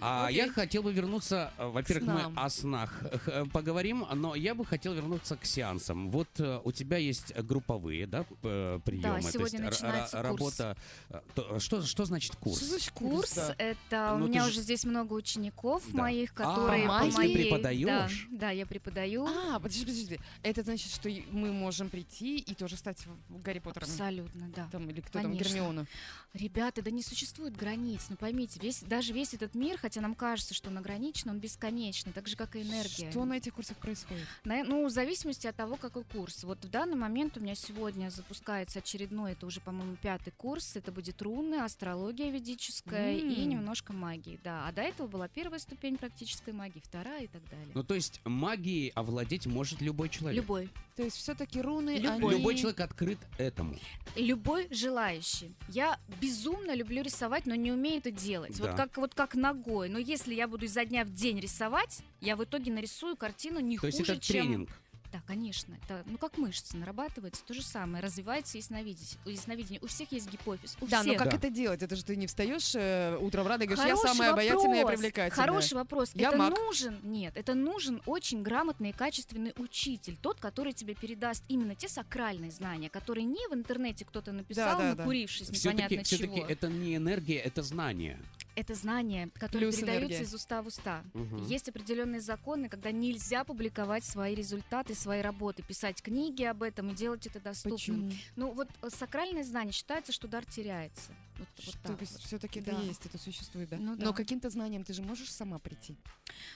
А 0.00 0.28
я 0.30 0.48
хотел 0.52 0.82
бы 0.84 0.92
вернуться, 0.92 1.52
э, 1.58 1.66
во-первых, 1.66 2.08
мы 2.08 2.32
о 2.36 2.48
снах 2.50 3.02
э, 3.26 3.44
поговорим, 3.52 4.06
но 4.14 4.36
я 4.36 4.54
бы 4.54 4.64
хотел 4.64 4.94
вернуться 4.94 5.36
к 5.36 5.44
сеансам. 5.44 6.10
Вот 6.10 6.28
э, 6.38 6.60
у 6.62 6.70
тебя 6.70 6.98
есть 6.98 7.34
групповые, 7.36 8.06
да, 8.06 8.22
приемы, 8.42 9.22
сегодня 9.22 9.47
есть 9.56 9.64
ра- 9.64 9.70
начинается 9.70 10.16
ра- 10.18 10.36
курс. 10.36 10.58
работа. 10.60 10.76
э, 11.10 11.20
то- 11.34 11.58
Что, 11.60 11.82
что 11.82 12.04
значит 12.04 12.36
курс? 12.36 12.56
Что 12.58 12.66
значит 12.66 12.90
Курс, 12.92 13.34
да? 13.34 13.54
это 13.58 14.16
Ну, 14.18 14.24
у 14.24 14.26
ты 14.28 14.32
меня 14.32 14.44
же- 14.44 14.50
уже 14.50 14.62
здесь 14.62 14.84
много 14.84 15.14
учеников 15.14 15.82
Да. 15.92 15.98
моих, 16.02 16.32
А, 16.34 16.34
которые 16.34 16.86
по 16.88 16.98
по 17.00 17.06
моей... 17.16 17.34
преподаешь? 17.34 18.28
Да, 18.30 18.38
да, 18.38 18.50
я 18.50 18.66
преподаю. 18.66 19.26
А, 19.26 19.58
подожди, 19.60 19.84
подожди. 19.84 20.18
Это 20.42 20.62
значит, 20.62 20.90
что 20.92 21.08
мы 21.30 21.52
можем 21.52 21.88
прийти 21.90 22.36
и 22.38 22.54
тоже 22.54 22.76
стать 22.76 23.04
в- 23.06 23.42
Гарри 23.42 23.58
Поттером? 23.58 23.88
Абсолютно, 23.88 24.48
да. 24.54 24.68
Там, 24.72 24.88
или 24.90 25.00
кто 25.00 25.20
Конечно. 25.20 25.44
там, 25.44 25.52
Гермиона. 25.54 25.86
Ребята, 26.34 26.82
да 26.82 26.90
не 26.90 27.02
существует 27.02 27.56
границ, 27.56 28.06
ну 28.10 28.16
поймите, 28.16 28.60
весь, 28.60 28.80
даже 28.82 29.12
весь 29.12 29.34
этот 29.34 29.54
мир, 29.54 29.78
хотя 29.78 30.00
нам 30.00 30.14
кажется, 30.14 30.54
что 30.54 30.68
он 30.70 30.78
ограничен, 30.78 31.30
он 31.30 31.38
бесконечный, 31.38 32.12
так 32.12 32.28
же, 32.28 32.36
как 32.36 32.54
и 32.56 32.62
энергия. 32.62 33.10
Что 33.10 33.24
на 33.24 33.34
этих 33.38 33.54
курсах 33.54 33.76
происходит? 33.78 34.26
На- 34.44 34.62
ну, 34.64 34.86
в 34.86 34.90
зависимости 34.90 35.46
от 35.46 35.56
того, 35.56 35.76
какой 35.76 36.04
курс. 36.04 36.44
Вот 36.44 36.64
в 36.64 36.68
данный 36.70 36.96
момент 36.96 37.36
у 37.36 37.40
меня 37.40 37.54
сегодня 37.54 38.10
запускается 38.10 38.78
очередной 38.80 39.32
это 39.38 39.46
уже, 39.46 39.60
по-моему, 39.60 39.96
пятый 40.02 40.32
курс. 40.32 40.74
Это 40.74 40.90
будет 40.90 41.22
руны, 41.22 41.56
астрология 41.62 42.30
ведическая 42.30 43.16
и 43.16 43.42
М. 43.44 43.48
немножко 43.50 43.92
магии, 43.92 44.38
да. 44.42 44.66
А 44.66 44.72
до 44.72 44.82
этого 44.82 45.06
была 45.06 45.28
первая 45.28 45.60
ступень 45.60 45.96
практической 45.96 46.52
магии, 46.52 46.82
вторая 46.84 47.22
и 47.24 47.26
так 47.28 47.42
далее. 47.48 47.68
Ну, 47.72 47.84
то 47.84 47.94
есть 47.94 48.20
магией 48.24 48.88
овладеть 48.96 49.46
может 49.46 49.80
любой 49.80 50.08
человек. 50.08 50.42
Любой. 50.42 50.68
То 50.96 51.04
есть 51.04 51.16
все-таки 51.16 51.60
руны, 51.62 51.98
Любой. 51.98 52.16
они- 52.34 52.38
Любой 52.38 52.56
человек 52.56 52.80
открыт 52.80 53.18
этому. 53.38 53.76
Любой 54.16 54.66
желающий. 54.72 55.54
Я 55.68 56.00
безумно 56.20 56.74
люблю 56.74 57.02
рисовать, 57.02 57.46
но 57.46 57.54
не 57.54 57.70
умею 57.70 57.98
это 57.98 58.10
делать. 58.10 58.58
Да. 58.58 58.66
Вот 58.66 58.76
как 58.76 58.96
вот 58.96 59.14
как 59.14 59.36
ногой. 59.36 59.88
Но 59.88 59.98
если 59.98 60.34
я 60.34 60.48
буду 60.48 60.64
изо 60.64 60.84
дня 60.84 61.04
в 61.04 61.14
день 61.14 61.38
рисовать, 61.38 62.02
я 62.20 62.34
в 62.34 62.42
итоге 62.42 62.72
нарисую 62.72 63.16
картину 63.16 63.60
не 63.60 63.78
То 63.78 63.86
есть 63.86 63.98
хуже, 63.98 64.14
это 64.14 64.20
чем 64.20 64.46
тренинг. 64.46 64.70
Да, 65.10 65.22
конечно. 65.26 65.74
Это, 65.84 66.02
ну, 66.06 66.18
как 66.18 66.36
мышцы 66.36 66.76
нарабатывается, 66.76 67.42
то 67.44 67.54
же 67.54 67.62
самое. 67.62 68.02
Развивается 68.04 68.58
ясновидение. 68.58 68.98
ясновидение. 69.24 69.80
У 69.82 69.86
всех 69.86 70.12
есть 70.12 70.30
гипофиз. 70.30 70.76
У 70.82 70.86
Да, 70.86 70.98
но 70.98 71.10
всех. 71.14 71.18
как 71.18 71.30
Да. 71.30 71.36
это 71.38 71.48
делать? 71.50 71.82
Это 71.82 71.96
же 71.96 72.04
ты 72.04 72.14
не 72.14 72.26
встаешь 72.26 72.74
э, 72.74 73.16
утром 73.18 73.46
рано 73.46 73.62
и 73.62 73.66
говоришь, 73.66 73.86
я 73.86 73.96
Хороший 73.96 74.12
самая 74.14 74.32
обаятельная 74.32 74.80
и 74.80 74.82
вопрос. 74.82 75.00
привлекательная. 75.00 75.46
Хороший 75.46 75.74
вопрос. 75.74 76.10
Я 76.14 76.28
это 76.28 76.36
маг. 76.36 76.50
нужен, 76.58 76.98
нет, 77.04 77.36
это 77.38 77.54
нужен 77.54 78.02
очень 78.04 78.42
грамотный 78.42 78.90
и 78.90 78.92
качественный 78.92 79.54
учитель, 79.56 80.18
тот, 80.20 80.40
который 80.40 80.74
тебе 80.74 80.94
передаст 80.94 81.42
именно 81.48 81.74
те 81.74 81.88
сакральные 81.88 82.50
знания, 82.50 82.90
которые 82.90 83.24
не 83.24 83.48
в 83.48 83.54
интернете 83.54 84.04
кто-то 84.04 84.32
написал, 84.32 84.78
да, 84.78 84.90
да. 84.92 84.94
накурившись 84.96 85.48
Все-таки, 85.48 85.68
непонятно 85.68 86.04
все-таки 86.04 86.36
чего. 86.36 86.46
это 86.46 86.68
не 86.68 86.96
энергия, 86.96 87.38
это 87.38 87.62
знание. 87.62 88.18
Это 88.58 88.74
знания, 88.74 89.30
которые 89.34 89.68
Плюс 89.68 89.76
передаются 89.76 90.08
энергия. 90.08 90.24
из 90.24 90.34
уста 90.34 90.62
в 90.62 90.66
уста. 90.66 91.04
Мгм. 91.14 91.46
Есть 91.46 91.68
определенные 91.68 92.20
законы, 92.20 92.68
когда 92.68 92.90
нельзя 92.90 93.44
публиковать 93.44 94.04
свои 94.04 94.34
результаты, 94.34 94.96
свои 94.96 95.20
работы, 95.20 95.62
писать 95.62 96.02
книги 96.02 96.42
об 96.42 96.64
этом 96.64 96.90
и 96.90 96.94
делать 96.96 97.24
это 97.28 97.38
доступным. 97.38 97.76
Почему? 97.76 98.12
Ну 98.34 98.50
вот 98.50 98.68
э, 98.82 98.88
сакральное 98.90 99.44
знание 99.44 99.72
считается, 99.72 100.10
что 100.10 100.26
дар 100.26 100.44
теряется. 100.44 101.12
Вот, 101.38 101.48
вот 101.64 101.74
Что 101.74 101.92
вот. 101.92 102.08
все-таки 102.24 102.60
Да. 102.60 102.72
это 102.72 102.82
есть, 102.82 103.06
это 103.06 103.18
существует, 103.18 103.68
да? 103.68 103.76
Ну 103.78 103.92
Но 103.96 104.06
да. 104.06 104.12
каким-то 104.12 104.50
знанием 104.50 104.84
ты 104.84 104.92
же 104.92 105.02
можешь 105.02 105.30
сама 105.32 105.58
прийти? 105.58 105.94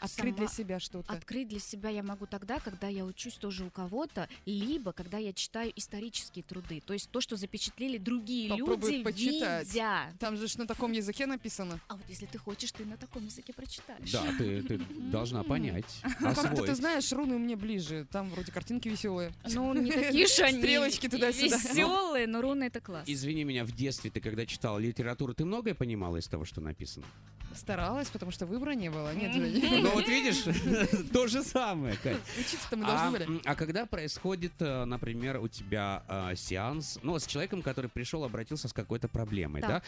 Открыть 0.00 0.34
для 0.36 0.46
Сама 0.48 0.56
себя 0.56 0.80
что-то? 0.80 1.12
Открыть 1.12 1.48
для 1.48 1.60
себя 1.60 1.88
я 1.90 2.02
могу 2.02 2.26
тогда, 2.26 2.58
когда 2.60 2.88
я 2.88 3.04
учусь 3.04 3.34
тоже 3.34 3.64
у 3.64 3.70
кого-то, 3.70 4.28
либо 4.46 4.92
когда 4.92 5.18
я 5.18 5.32
читаю 5.32 5.72
исторические 5.76 6.42
труды. 6.42 6.80
То 6.84 6.92
есть 6.92 7.10
то, 7.10 7.20
что 7.20 7.36
запечатлели 7.36 7.98
другие 7.98 8.50
Попробуй 8.50 8.90
люди, 8.90 9.04
почитать. 9.04 9.68
видя. 9.68 10.12
Там 10.18 10.36
же 10.36 10.46
ж 10.48 10.56
на 10.56 10.66
таком 10.66 10.92
языке 10.92 11.26
написано. 11.26 11.80
А 11.88 11.94
вот 11.96 12.04
если 12.08 12.26
ты 12.26 12.38
хочешь, 12.38 12.72
ты 12.72 12.84
на 12.84 12.96
таком 12.96 13.24
языке 13.24 13.52
прочитаешь. 13.52 14.10
Да, 14.10 14.24
ты, 14.38 14.62
ты 14.62 14.78
должна 14.78 15.42
понять, 15.42 16.00
Ну, 16.20 16.34
как-то 16.34 16.64
ты 16.64 16.74
знаешь, 16.74 17.10
руны 17.12 17.38
мне 17.38 17.56
ближе. 17.56 18.06
Там 18.10 18.30
вроде 18.30 18.52
картинки 18.52 18.88
веселые. 18.88 19.32
Ну, 19.50 19.72
не 19.74 19.90
такие 19.92 20.26
же 20.36 20.42
они 20.42 20.58
Стрелочки 20.58 21.08
туда-сюда. 21.08 21.56
веселые, 21.56 22.26
но 22.26 22.40
руны 22.40 22.64
это 22.64 22.80
класс. 22.80 23.04
Извини 23.06 23.44
меня, 23.44 23.64
в 23.64 23.72
детстве 23.72 24.10
ты 24.10 24.20
когда 24.20 24.46
читал 24.46 24.71
литературу, 24.78 25.34
ты 25.34 25.44
многое 25.44 25.74
понимала 25.74 26.16
из 26.18 26.26
того, 26.28 26.44
что 26.44 26.60
написано? 26.60 27.06
Старалась, 27.54 28.08
потому 28.08 28.32
что 28.32 28.46
выбора 28.46 28.70
не 28.70 28.90
было. 28.90 29.12
Нет. 29.14 29.32
Ну 29.82 29.90
вот 29.90 30.08
видишь, 30.08 30.44
то 31.12 31.26
же 31.26 31.42
самое. 31.42 31.96
Учиться-то 32.38 32.76
мы 32.76 32.84
А, 32.86 32.86
должны 33.10 33.26
были. 33.26 33.40
а 33.44 33.54
когда 33.54 33.84
происходит, 33.84 34.52
э, 34.60 34.84
например, 34.86 35.38
у 35.38 35.48
тебя 35.48 36.02
э, 36.08 36.34
сеанс, 36.36 36.98
ну, 37.02 37.18
с 37.18 37.26
человеком, 37.26 37.60
который 37.60 37.90
пришел, 37.90 38.24
обратился 38.24 38.68
с 38.68 38.72
какой-то 38.72 39.08
проблемой, 39.08 39.60
да? 39.60 39.82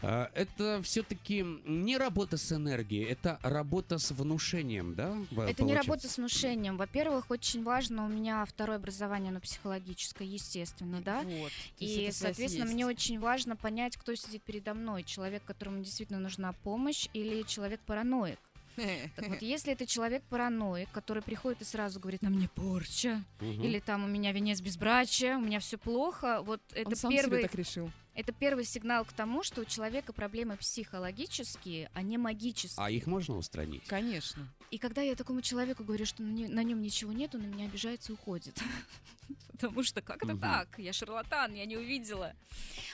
Э, 0.00 0.28
Это 0.34 0.80
все-таки 0.82 1.44
не 1.66 1.98
работа 1.98 2.38
с 2.38 2.52
энергией, 2.52 3.04
это 3.04 3.38
работа 3.42 3.98
с 3.98 4.10
внушением, 4.12 4.94
да? 4.94 5.14
Это 5.46 5.62
не 5.62 5.74
работа 5.74 6.08
с 6.08 6.16
внушением. 6.16 6.78
Во-первых, 6.78 7.30
очень 7.30 7.62
важно, 7.62 8.06
у 8.06 8.08
меня 8.08 8.44
второе 8.46 8.78
образование, 8.78 9.28
оно 9.30 9.40
психологическое, 9.40 10.26
естественно, 10.26 11.02
да. 11.02 11.20
Вот. 11.22 11.52
И, 11.78 12.08
соответственно, 12.12 12.64
мне 12.64 12.86
очень 12.86 13.20
важно 13.20 13.56
понять, 13.56 13.96
кто 13.98 14.14
сидит 14.30 14.42
передо 14.44 14.74
мной. 14.74 15.02
Человек, 15.02 15.42
которому 15.44 15.82
действительно 15.82 16.20
нужна 16.20 16.52
помощь, 16.52 17.08
или 17.12 17.42
человек-параноик. 17.42 18.38
Так 19.16 19.28
вот, 19.28 19.42
если 19.42 19.72
это 19.72 19.84
человек-параноик, 19.84 20.88
который 20.92 21.22
приходит 21.22 21.62
и 21.62 21.64
сразу 21.64 21.98
говорит, 22.00 22.22
на 22.22 22.30
мне 22.30 22.48
порча, 22.48 23.22
Мгм. 23.40 23.62
или 23.64 23.80
там 23.80 24.04
у 24.04 24.06
меня 24.06 24.32
венец 24.32 24.60
безбрачия, 24.60 25.36
у 25.36 25.40
меня 25.40 25.58
все 25.58 25.76
плохо, 25.76 26.40
вот 26.42 26.60
Он 26.72 26.78
это 26.78 26.96
сам 26.96 27.10
себе 27.10 27.22
первый, 27.22 27.42
так 27.42 27.54
решил. 27.54 27.90
Это 28.20 28.32
первый 28.32 28.64
сигнал 28.64 29.04
к 29.04 29.12
тому, 29.12 29.42
что 29.42 29.62
у 29.62 29.64
человека 29.64 30.12
проблемы 30.12 30.56
психологические, 30.56 31.90
а 31.94 32.02
не 32.02 32.18
магические. 32.18 32.84
А 32.84 32.90
их 32.90 33.06
можно 33.06 33.36
устранить? 33.36 33.84
Конечно. 33.86 34.46
И 34.70 34.78
когда 34.78 35.02
я 35.02 35.16
такому 35.16 35.42
человеку 35.42 35.84
говорю, 35.84 36.06
что 36.06 36.22
на, 36.22 36.62
нем 36.62 36.80
ничего 36.80 37.12
нет, 37.12 37.34
он 37.34 37.42
на 37.42 37.46
меня 37.46 37.64
обижается 37.64 38.12
и 38.12 38.14
уходит. 38.14 38.58
Потому 39.52 39.82
что 39.82 40.00
как 40.00 40.22
это 40.22 40.36
так? 40.38 40.78
Я 40.78 40.92
шарлатан, 40.92 41.54
я 41.54 41.66
не 41.66 41.76
увидела. 41.76 42.34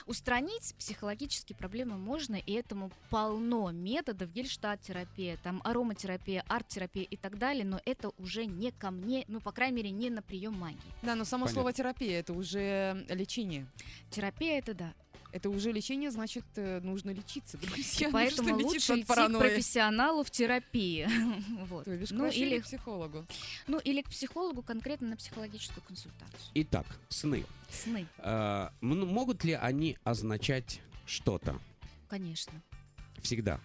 Устранить 0.05 0.75
психологические 0.77 1.55
проблемы 1.55 1.97
можно, 1.97 2.35
и 2.35 2.51
этому 2.53 2.91
полно 3.09 3.71
методов. 3.71 4.31
Гельштадт-терапия, 4.31 5.37
там 5.43 5.61
ароматерапия, 5.63 6.43
арт-терапия 6.47 7.03
и 7.03 7.15
так 7.15 7.37
далее, 7.37 7.63
но 7.63 7.79
это 7.85 8.11
уже 8.17 8.45
не 8.45 8.71
ко 8.71 8.91
мне, 8.91 9.23
ну, 9.27 9.39
по 9.39 9.51
крайней 9.51 9.77
мере, 9.77 9.91
не 9.91 10.09
на 10.09 10.21
прием 10.21 10.53
магии. 10.53 10.77
Да, 11.03 11.15
но 11.15 11.23
само 11.23 11.45
Понятно. 11.45 11.61
слово 11.61 11.73
терапия 11.73 12.19
это 12.19 12.33
уже 12.33 13.05
лечение. 13.09 13.67
Терапия 14.09 14.59
это 14.59 14.73
да. 14.73 14.93
Это 15.31 15.49
уже 15.49 15.71
лечение, 15.71 16.09
значит, 16.09 16.45
э, 16.55 16.79
нужно 16.81 17.11
лечиться, 17.11 17.57
друзья. 17.57 18.09
Поэтому 18.13 18.49
Нужно 18.49 18.65
лучше 18.67 18.93
идти 18.93 19.03
к 19.03 19.07
паранойи. 19.07 19.41
профессионалу 19.41 20.23
в 20.23 20.31
терапии. 20.31 21.07
Вот. 21.67 21.85
То 21.85 21.97
бишь, 21.97 22.09
к 22.09 22.11
Ну 22.13 22.27
или 22.29 22.59
к 22.59 22.63
психологу. 22.63 23.25
ну 23.67 23.77
или 23.79 24.01
к 24.01 24.09
психологу 24.09 24.61
конкретно 24.61 25.09
на 25.09 25.17
психологическую 25.17 25.83
консультацию. 25.83 26.51
Итак, 26.53 26.85
сны. 27.09 27.45
Сны, 27.69 28.07
м- 28.19 28.71
могут 28.81 29.43
ли 29.43 29.53
они 29.53 29.97
означать 30.03 30.81
что-то? 31.05 31.59
конечно. 32.07 32.53
Всегда. 33.21 33.59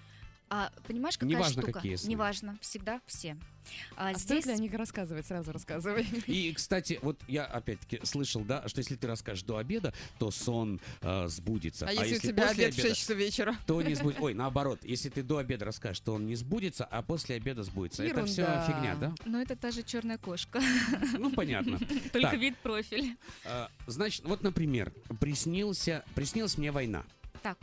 А 0.55 0.71
понимаешь, 0.87 1.17
какая 1.17 1.31
Неважно, 1.31 1.63
штука? 1.63 1.73
какие 1.79 1.95
сны. 1.97 2.11
Неважно, 2.11 2.59
всегда 2.61 3.01
все. 3.07 3.39
А, 3.97 4.11
А 4.11 4.19
стоит 4.19 4.43
здесь 4.43 4.47
ли 4.47 4.53
о 4.53 4.57
них 4.63 4.75
рассказывать? 4.75 5.25
Сразу 5.27 5.51
рассказывай. 5.51 6.03
И, 6.27 6.53
кстати, 6.53 6.99
вот 7.01 7.19
я 7.27 7.47
опять-таки 7.47 8.01
слышал, 8.05 8.43
да, 8.45 8.69
что 8.69 8.81
если 8.81 8.97
ты 8.97 9.07
расскажешь 9.07 9.45
до 9.45 9.57
обеда, 9.57 9.95
то 10.19 10.31
сон 10.31 10.79
э, 11.01 11.27
сбудется. 11.29 11.87
А 11.89 11.93
если 11.93 12.17
у 12.17 12.21
тебя 12.33 12.49
после 12.49 12.67
обед 12.67 12.75
в 12.77 12.83
6 12.83 12.97
часов 13.01 13.17
вечера? 13.17 13.57
то 13.67 13.81
не 13.81 13.95
сбудется. 13.95 14.23
Ой, 14.25 14.35
наоборот, 14.35 14.81
если 14.83 15.09
ты 15.09 15.23
до 15.23 15.39
обеда 15.39 15.65
расскажешь, 15.65 16.01
то 16.01 16.13
он 16.13 16.27
не 16.27 16.35
сбудется, 16.35 16.85
а 16.85 17.01
после 17.01 17.37
обеда 17.37 17.63
сбудется. 17.63 18.05
Это 18.05 18.27
все 18.27 18.43
Ерунда. 18.43 18.67
фигня, 18.67 18.95
да? 18.97 19.15
Ну, 19.25 19.41
это 19.41 19.57
та 19.57 19.71
же 19.71 19.83
черная 19.83 20.19
кошка, 20.19 20.61
Ну, 21.19 21.31
понятно. 21.31 21.79
только 22.13 22.29
Так. 22.33 22.39
вид 22.39 22.59
профиль. 22.59 23.17
Э, 23.45 23.69
Значит, 23.87 24.27
вот, 24.27 24.43
например, 24.43 24.93
приснился, 25.19 26.05
приснилась 26.15 26.59
мне 26.59 26.71
война. 26.73 27.05
Так, 27.43 27.57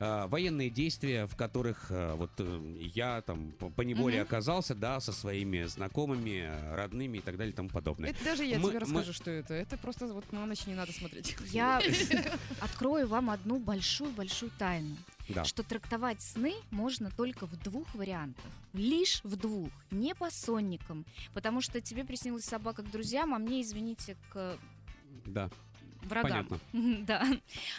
Э, 0.00 0.26
военные 0.28 0.70
действия, 0.70 1.26
в 1.26 1.34
которых 1.34 1.86
э, 1.90 2.14
вот 2.14 2.30
э, 2.38 2.76
я 2.94 3.20
там 3.22 3.50
по 3.52 3.82
неволе 3.82 4.18
Мгм. 4.18 4.26
оказался, 4.28 4.74
да, 4.76 5.00
со 5.00 5.12
своими 5.12 5.64
знакомыми, 5.64 6.48
родными 6.74 7.18
и 7.18 7.20
так 7.20 7.36
далее 7.36 7.52
и 7.52 7.56
тому 7.56 7.68
подобное. 7.68 8.10
Это 8.10 8.22
даже 8.24 8.44
я 8.44 8.58
Мы- 8.60 8.68
тебе 8.68 8.74
мы- 8.74 8.80
расскажу, 8.80 9.12
что 9.12 9.30
это. 9.32 9.54
Это 9.54 9.76
просто 9.76 10.06
вот 10.06 10.30
на 10.32 10.46
ночь 10.46 10.66
не 10.66 10.74
надо 10.74 10.92
смотреть. 10.92 11.36
я 11.52 11.80
открою 12.60 13.08
вам 13.08 13.30
одну 13.30 13.58
большую-большую 13.58 14.52
тайну. 14.56 14.96
Да. 15.28 15.44
Что 15.44 15.62
трактовать 15.64 16.22
сны 16.22 16.54
можно 16.70 17.10
только 17.10 17.46
в 17.46 17.56
двух 17.56 17.92
вариантах. 17.94 18.44
Лишь 18.72 19.20
в 19.24 19.34
двух, 19.36 19.70
не 19.90 20.14
по 20.14 20.30
сонникам. 20.30 21.04
Потому 21.34 21.60
что 21.60 21.80
тебе 21.80 22.04
приснилась 22.04 22.44
собака 22.44 22.82
к 22.82 22.90
друзьям, 22.90 23.34
а 23.34 23.38
мне, 23.38 23.62
извините, 23.62 24.16
к 24.30 24.56
Да, 25.26 25.50
врагам. 26.02 26.46
понятно. 26.46 26.58
Да. 27.06 27.26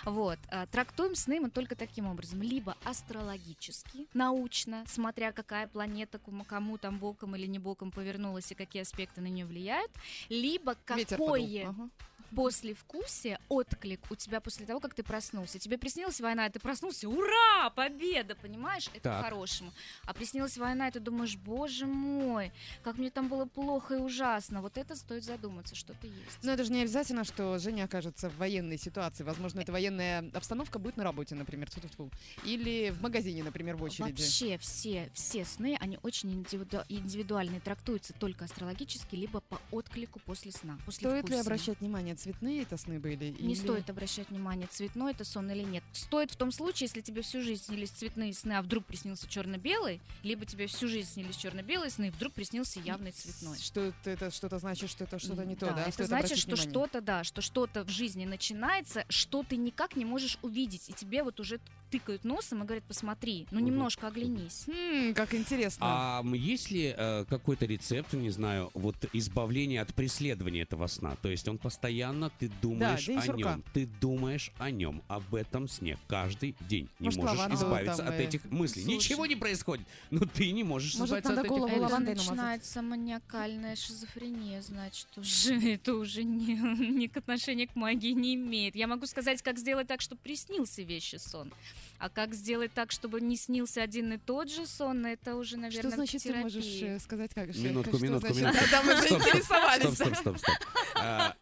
Вот. 0.06 0.40
А, 0.50 0.66
Трактуем 0.68 1.16
сны 1.16 1.40
мы 1.40 1.50
только 1.50 1.76
таким 1.76 2.08
образом. 2.08 2.42
Либо 2.42 2.76
астрологически, 2.84 4.08
научно, 4.14 4.84
смотря 4.88 5.32
какая 5.32 5.68
планета 5.68 6.20
кому, 6.20 6.44
кому 6.44 6.78
там 6.78 6.98
боком 7.00 7.36
или 7.36 7.46
не 7.46 7.60
боком 7.60 7.92
повернулась 7.92 8.52
и 8.52 8.56
какие 8.56 8.82
аспекты 8.82 9.22
на 9.22 9.28
нее 9.28 9.46
влияют. 9.46 9.92
Либо 10.30 10.76
Ветер 10.96 11.18
подул. 11.18 11.28
какое 11.28 11.68
Ага. 11.70 11.90
Послевкусие, 12.36 13.40
отклик 13.50 14.00
у 14.10 14.16
тебя 14.16 14.40
после 14.42 14.66
того, 14.66 14.80
как 14.80 14.94
ты 14.94 15.04
проснулся. 15.04 15.60
Тебе 15.60 15.78
приснилась 15.78 16.20
война, 16.22 16.48
и 16.48 16.50
ты 16.52 16.60
проснулся, 16.60 17.08
ура, 17.10 17.70
победа, 17.76 18.36
понимаешь? 18.36 18.88
Это 18.94 19.02
Так. 19.04 19.18
по-хорошему. 19.22 19.72
А 20.06 20.14
приснилась 20.14 20.58
война, 20.58 20.88
и 20.88 20.92
ты 20.92 21.00
думаешь, 21.00 21.36
боже 21.38 21.86
мой, 21.86 22.52
как 22.84 22.98
мне 22.98 23.10
там 23.10 23.28
было 23.28 23.46
плохо 23.46 23.96
и 23.96 23.98
ужасно. 23.98 24.62
Вот 24.62 24.78
это 24.78 24.96
стоит 24.96 25.24
задуматься, 25.24 25.76
что-то 25.76 26.08
есть. 26.08 26.44
Но 26.44 26.52
это 26.52 26.64
же 26.64 26.72
не 26.72 26.82
обязательно, 26.82 27.24
что 27.24 27.58
Женя 27.60 27.86
окажется 27.86 28.30
в 28.30 28.38
военной 28.38 28.78
ситуации. 28.78 29.24
Возможно, 29.24 29.62
эта 29.62 29.72
военная 29.72 30.30
обстановка 30.34 30.80
будет 30.80 30.98
на 30.98 31.04
работе, 31.04 31.36
например, 31.36 31.70
тьфу-тьфу. 31.70 32.10
или 32.44 32.90
в 32.92 33.02
магазине, 33.02 33.44
например, 33.44 33.76
в 33.76 33.84
очереди. 33.84 34.12
Вообще 34.22 34.58
все, 34.58 35.10
все 35.14 35.46
сны, 35.46 35.78
они 35.80 36.00
очень 36.04 36.32
индивиду- 36.32 36.86
индивидуальные, 36.90 37.60
трактуются 37.62 38.14
только 38.14 38.46
астрологически, 38.46 39.16
либо 39.16 39.42
по 39.42 39.60
отклику 39.72 40.20
после 40.20 40.52
сна. 40.52 40.78
После 40.86 41.08
Стоит 41.08 41.30
ли 41.30 41.36
обращать 41.38 41.80
внимание? 41.80 42.16
Цветные 42.20 42.62
это 42.64 42.78
сны 42.78 43.00
были? 43.00 43.36
Не 43.40 43.54
или- 43.54 43.56
стоит 43.56 43.90
обращать 43.90 44.30
внимание, 44.30 44.68
цветной 44.68 45.12
это 45.12 45.24
сон 45.24 45.50
или 45.52 45.64
нет. 45.64 45.84
Стоит 45.94 46.32
в 46.32 46.36
том 46.36 46.52
случае, 46.52 46.88
если 46.88 47.02
тебе 47.02 47.22
всю 47.22 47.42
жизнь 47.42 47.64
снились 47.64 47.90
цветные 47.90 48.34
сны, 48.34 48.54
а 48.54 48.62
вдруг 48.62 48.86
приснился 48.86 49.28
черно-белый, 49.28 50.02
либо 50.24 50.46
тебе 50.46 50.68
всю 50.68 50.88
жизнь 50.88 51.10
снились 51.10 51.36
черно-белые 51.38 51.90
сны, 51.90 52.08
и 52.08 52.10
вдруг 52.12 52.34
приснился 52.34 52.80
явный 52.80 53.12
цветной. 53.12 53.58
Что 53.58 53.94
это, 54.06 54.32
что-то 54.32 54.60
значит, 54.60 54.90
что 54.90 55.04
это 55.06 55.20
что-то 55.20 55.46
не 55.46 55.56
то, 55.56 55.68
да? 55.68 55.82
это 55.84 55.92
Стоит 55.92 56.10
значит, 56.10 56.38
что 56.38 56.52
внимание. 56.56 56.70
что-то, 56.72 57.02
да, 57.02 57.24
что 57.24 57.42
что-то 57.42 57.84
в 57.84 57.90
жизни 57.90 58.26
начинается, 58.26 59.06
что 59.10 59.44
ты 59.44 59.58
никак 59.58 59.96
не 59.96 60.06
можешь 60.06 60.38
увидеть, 60.42 60.90
и 60.90 60.94
тебе 60.94 61.24
вот 61.24 61.40
уже 61.40 61.60
тыкают 61.90 62.24
носом 62.24 62.64
и 62.64 62.66
говорят, 62.66 62.84
посмотри, 62.84 63.48
ну 63.52 63.60
немножко 63.60 64.08
оглянись. 64.08 64.66
Хм, 64.68 65.14
как 65.14 65.34
интересно. 65.34 65.80
А 65.82 66.24
есть 66.36 66.72
ли 66.72 66.94
э, 66.96 67.26
какой-то 67.28 67.66
рецепт, 67.66 68.14
не 68.14 68.30
знаю, 68.30 68.70
вот 68.74 68.96
избавления 69.14 69.82
от 69.82 69.94
преследования 69.94 70.62
этого 70.62 70.88
сна? 70.88 71.16
То 71.22 71.30
есть 71.30 71.48
он 71.48 71.58
постоянно, 71.58 72.09
ты 72.40 72.50
думаешь 72.62 73.06
день 73.06 73.18
о 73.18 73.22
сурка. 73.22 73.38
нем, 73.54 73.64
ты 73.74 73.86
думаешь 74.02 74.52
о 74.58 74.72
нем, 74.72 75.02
об 75.08 75.34
этом 75.36 75.68
сне 75.68 75.98
каждый 76.08 76.56
день. 76.68 76.90
Не 77.00 77.06
Может, 77.06 77.22
можешь 77.24 77.54
избавиться 77.54 78.08
от 78.08 78.20
и- 78.20 78.24
этих 78.24 78.46
мыслей. 78.46 78.84
Слушай. 78.84 78.96
Ничего 78.96 79.26
не 79.26 79.36
происходит, 79.36 79.86
но 80.12 80.22
ты 80.26 80.52
не 80.52 80.64
можешь 80.64 80.96
Может, 80.96 81.08
избавиться 81.26 81.30
надо 81.30 81.42
от 81.42 81.46
этих 81.46 81.52
голову 81.52 81.68
мыслей. 81.70 81.82
Лавандой 81.84 82.14
намазать. 82.16 82.30
начинается 82.32 82.82
маниакальная 82.82 83.76
шизофрения, 83.76 84.62
значит, 84.62 85.08
уже 85.18 85.54
это 85.74 85.94
уже 85.96 86.24
не, 86.24 86.56
не 86.56 87.08
к 87.08 87.18
отношению 87.18 87.68
к 87.70 87.76
магии 87.76 88.12
не 88.12 88.36
имеет. 88.36 88.76
Я 88.76 88.88
могу 88.88 89.06
сказать, 89.06 89.42
как 89.42 89.58
сделать 89.58 89.88
так, 89.88 90.02
чтобы 90.02 90.22
приснился 90.22 90.82
вещи 90.84 91.16
сон. 91.18 91.52
А 92.00 92.08
как 92.10 92.34
сделать 92.34 92.74
так, 92.74 92.92
чтобы 92.92 93.20
не 93.20 93.36
снился 93.36 93.84
один 93.84 94.14
и 94.14 94.18
тот 94.18 94.50
же 94.50 94.66
сон, 94.66 95.06
это 95.06 95.36
уже, 95.36 95.58
наверное, 95.58 95.90
Что 95.90 95.96
значит 95.96 96.24
ты 96.24 96.34
можешь 96.34 96.82
э, 96.82 96.98
сказать 97.00 97.34
как? 97.34 97.54
Минутку, 97.54 97.98
что 97.98 98.06
минутку, 98.06 98.34
значит? 98.34 98.56
минутку. 98.56 98.72
Да, 98.72 98.84
мы 98.84 99.02
заинтересовались. 99.02 99.96
Стоп, 99.96 100.08
стоп, 100.08 100.18
стоп, 100.18 100.38
стоп. 100.38 100.56
А, 100.96 101.36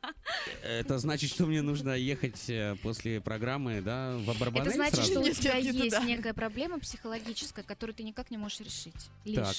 Это 0.63 0.97
значит, 0.97 1.29
что 1.29 1.45
мне 1.45 1.61
нужно 1.61 1.91
ехать 1.91 2.49
э, 2.49 2.75
после 2.81 3.21
программы, 3.21 3.81
да, 3.81 4.17
в 4.17 4.29
Абрабанель 4.31 4.69
Это 4.69 4.75
значит, 4.75 5.05
что 5.05 5.19
у 5.21 5.29
тебя 5.29 5.57
есть 5.57 6.03
некая 6.03 6.33
проблема 6.33 6.79
психологическая, 6.79 7.63
которую 7.63 7.95
ты 7.95 8.01
никак 8.01 8.31
не 8.31 8.37
можешь 8.37 8.59
решить. 8.61 9.09
Лишь. 9.25 9.35
Так. 9.35 9.55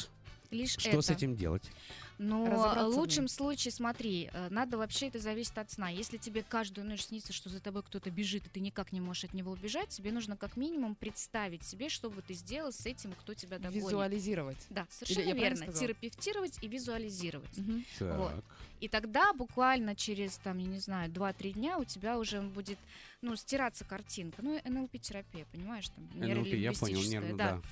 Лишь 0.50 0.72
Что 0.72 1.00
с 1.00 1.10
этим 1.10 1.36
делать? 1.36 1.70
Но 2.18 2.44
в 2.44 2.96
лучшем 2.96 3.28
случае, 3.28 3.72
смотри, 3.72 4.28
э, 4.32 4.48
надо 4.50 4.76
вообще 4.76 5.06
это 5.08 5.20
зависит 5.20 5.56
от 5.58 5.70
сна. 5.70 5.88
Если 5.88 6.16
тебе 6.16 6.42
каждую 6.42 6.86
ночь 6.86 7.02
снится, 7.02 7.32
что 7.32 7.48
за 7.48 7.60
тобой 7.60 7.82
кто-то 7.82 8.10
бежит, 8.10 8.46
и 8.46 8.48
ты 8.48 8.60
никак 8.60 8.92
не 8.92 9.00
можешь 9.00 9.24
от 9.24 9.34
него 9.34 9.52
убежать, 9.52 9.90
тебе 9.90 10.10
нужно 10.10 10.36
как 10.36 10.56
минимум 10.56 10.96
представить 10.96 11.62
себе, 11.62 11.88
что 11.88 12.10
бы 12.10 12.20
ты 12.22 12.34
сделал 12.34 12.72
с 12.72 12.86
этим, 12.86 13.12
кто 13.12 13.34
тебя 13.34 13.58
догонит. 13.58 13.84
Визуализировать. 13.84 14.58
Да, 14.70 14.80
я 14.80 14.86
совершенно 14.90 15.36
правильно 15.36 15.64
верно. 15.64 15.72
Терапевтировать 15.72 16.58
и 16.62 16.68
визуализировать. 16.68 17.58
Вот. 18.00 18.34
Так. 18.34 18.44
И 18.80 18.88
тогда 18.88 19.32
буквально 19.32 19.96
через, 19.96 20.36
там, 20.38 20.58
я 20.58 20.66
не 20.66 20.78
знаю, 20.78 21.10
2-3 21.10 21.52
дня 21.52 21.78
у 21.78 21.84
тебя 21.84 22.18
уже 22.18 22.40
будет, 22.40 22.78
ну, 23.22 23.34
стираться 23.36 23.84
картинка. 23.84 24.42
Ну, 24.42 24.60
НЛП-терапия, 24.64 25.46
понимаешь? 25.52 25.88
Там, 25.88 26.08
НЛП, 26.14 26.46
я 26.48 26.72
понял, 26.72 27.02
нервно, 27.02 27.36
да. 27.36 27.52
да. 27.52 27.62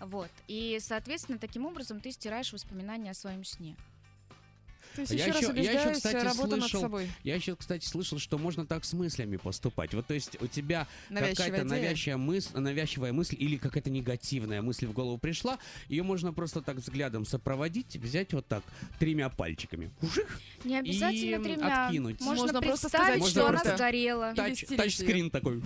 Вот. 0.00 0.30
И, 0.46 0.78
соответственно, 0.80 1.38
таким 1.38 1.66
образом 1.66 2.00
ты 2.00 2.10
стираешь 2.12 2.52
воспоминания 2.52 3.10
о 3.10 3.14
своем 3.14 3.44
сне. 3.44 3.76
То 5.06 5.14
есть 5.14 5.24
Я 5.24 5.26
еще 5.26 5.32
раз 5.32 5.42
я 5.42 5.48
убеждаюсь, 5.50 5.96
кстати, 5.96 6.24
работа 6.24 6.50
над 6.56 6.60
слышал, 6.60 6.80
собой. 6.80 7.10
Я 7.24 7.34
еще, 7.36 7.56
кстати, 7.56 7.86
слышал, 7.86 8.18
что 8.18 8.38
можно 8.38 8.66
так 8.66 8.84
с 8.84 8.92
мыслями 8.92 9.36
поступать. 9.36 9.94
Вот, 9.94 10.06
то 10.06 10.14
есть 10.14 10.36
у 10.40 10.46
тебя 10.46 10.86
какая-то 11.08 11.64
навязчивая 11.64 12.16
мысль, 12.16 12.58
навязчивая 12.58 13.12
мысль 13.12 13.36
или 13.38 13.56
какая-то 13.56 13.90
негативная 13.90 14.62
мысль 14.62 14.86
в 14.86 14.92
голову 14.92 15.18
пришла, 15.18 15.58
ее 15.88 16.02
можно 16.02 16.32
просто 16.32 16.60
так 16.62 16.76
взглядом 16.76 17.24
сопроводить, 17.24 17.96
взять 17.96 18.32
вот 18.32 18.46
так 18.46 18.62
тремя 18.98 19.28
пальчиками, 19.28 19.90
ужих, 20.02 20.40
Не 20.64 20.78
обязательно 20.78 21.36
И 21.40 21.42
тремя. 21.42 21.86
откинуть. 21.86 22.20
Можно, 22.20 22.42
Можно 22.44 22.62
просто 22.62 22.88
представить, 22.88 23.06
сказать, 23.06 23.20
Можно 23.20 23.62
что 23.62 23.68
она 23.70 23.76
сгорела. 23.76 24.34
тач, 24.34 24.64
тачскрин 24.76 25.30
такой, 25.30 25.62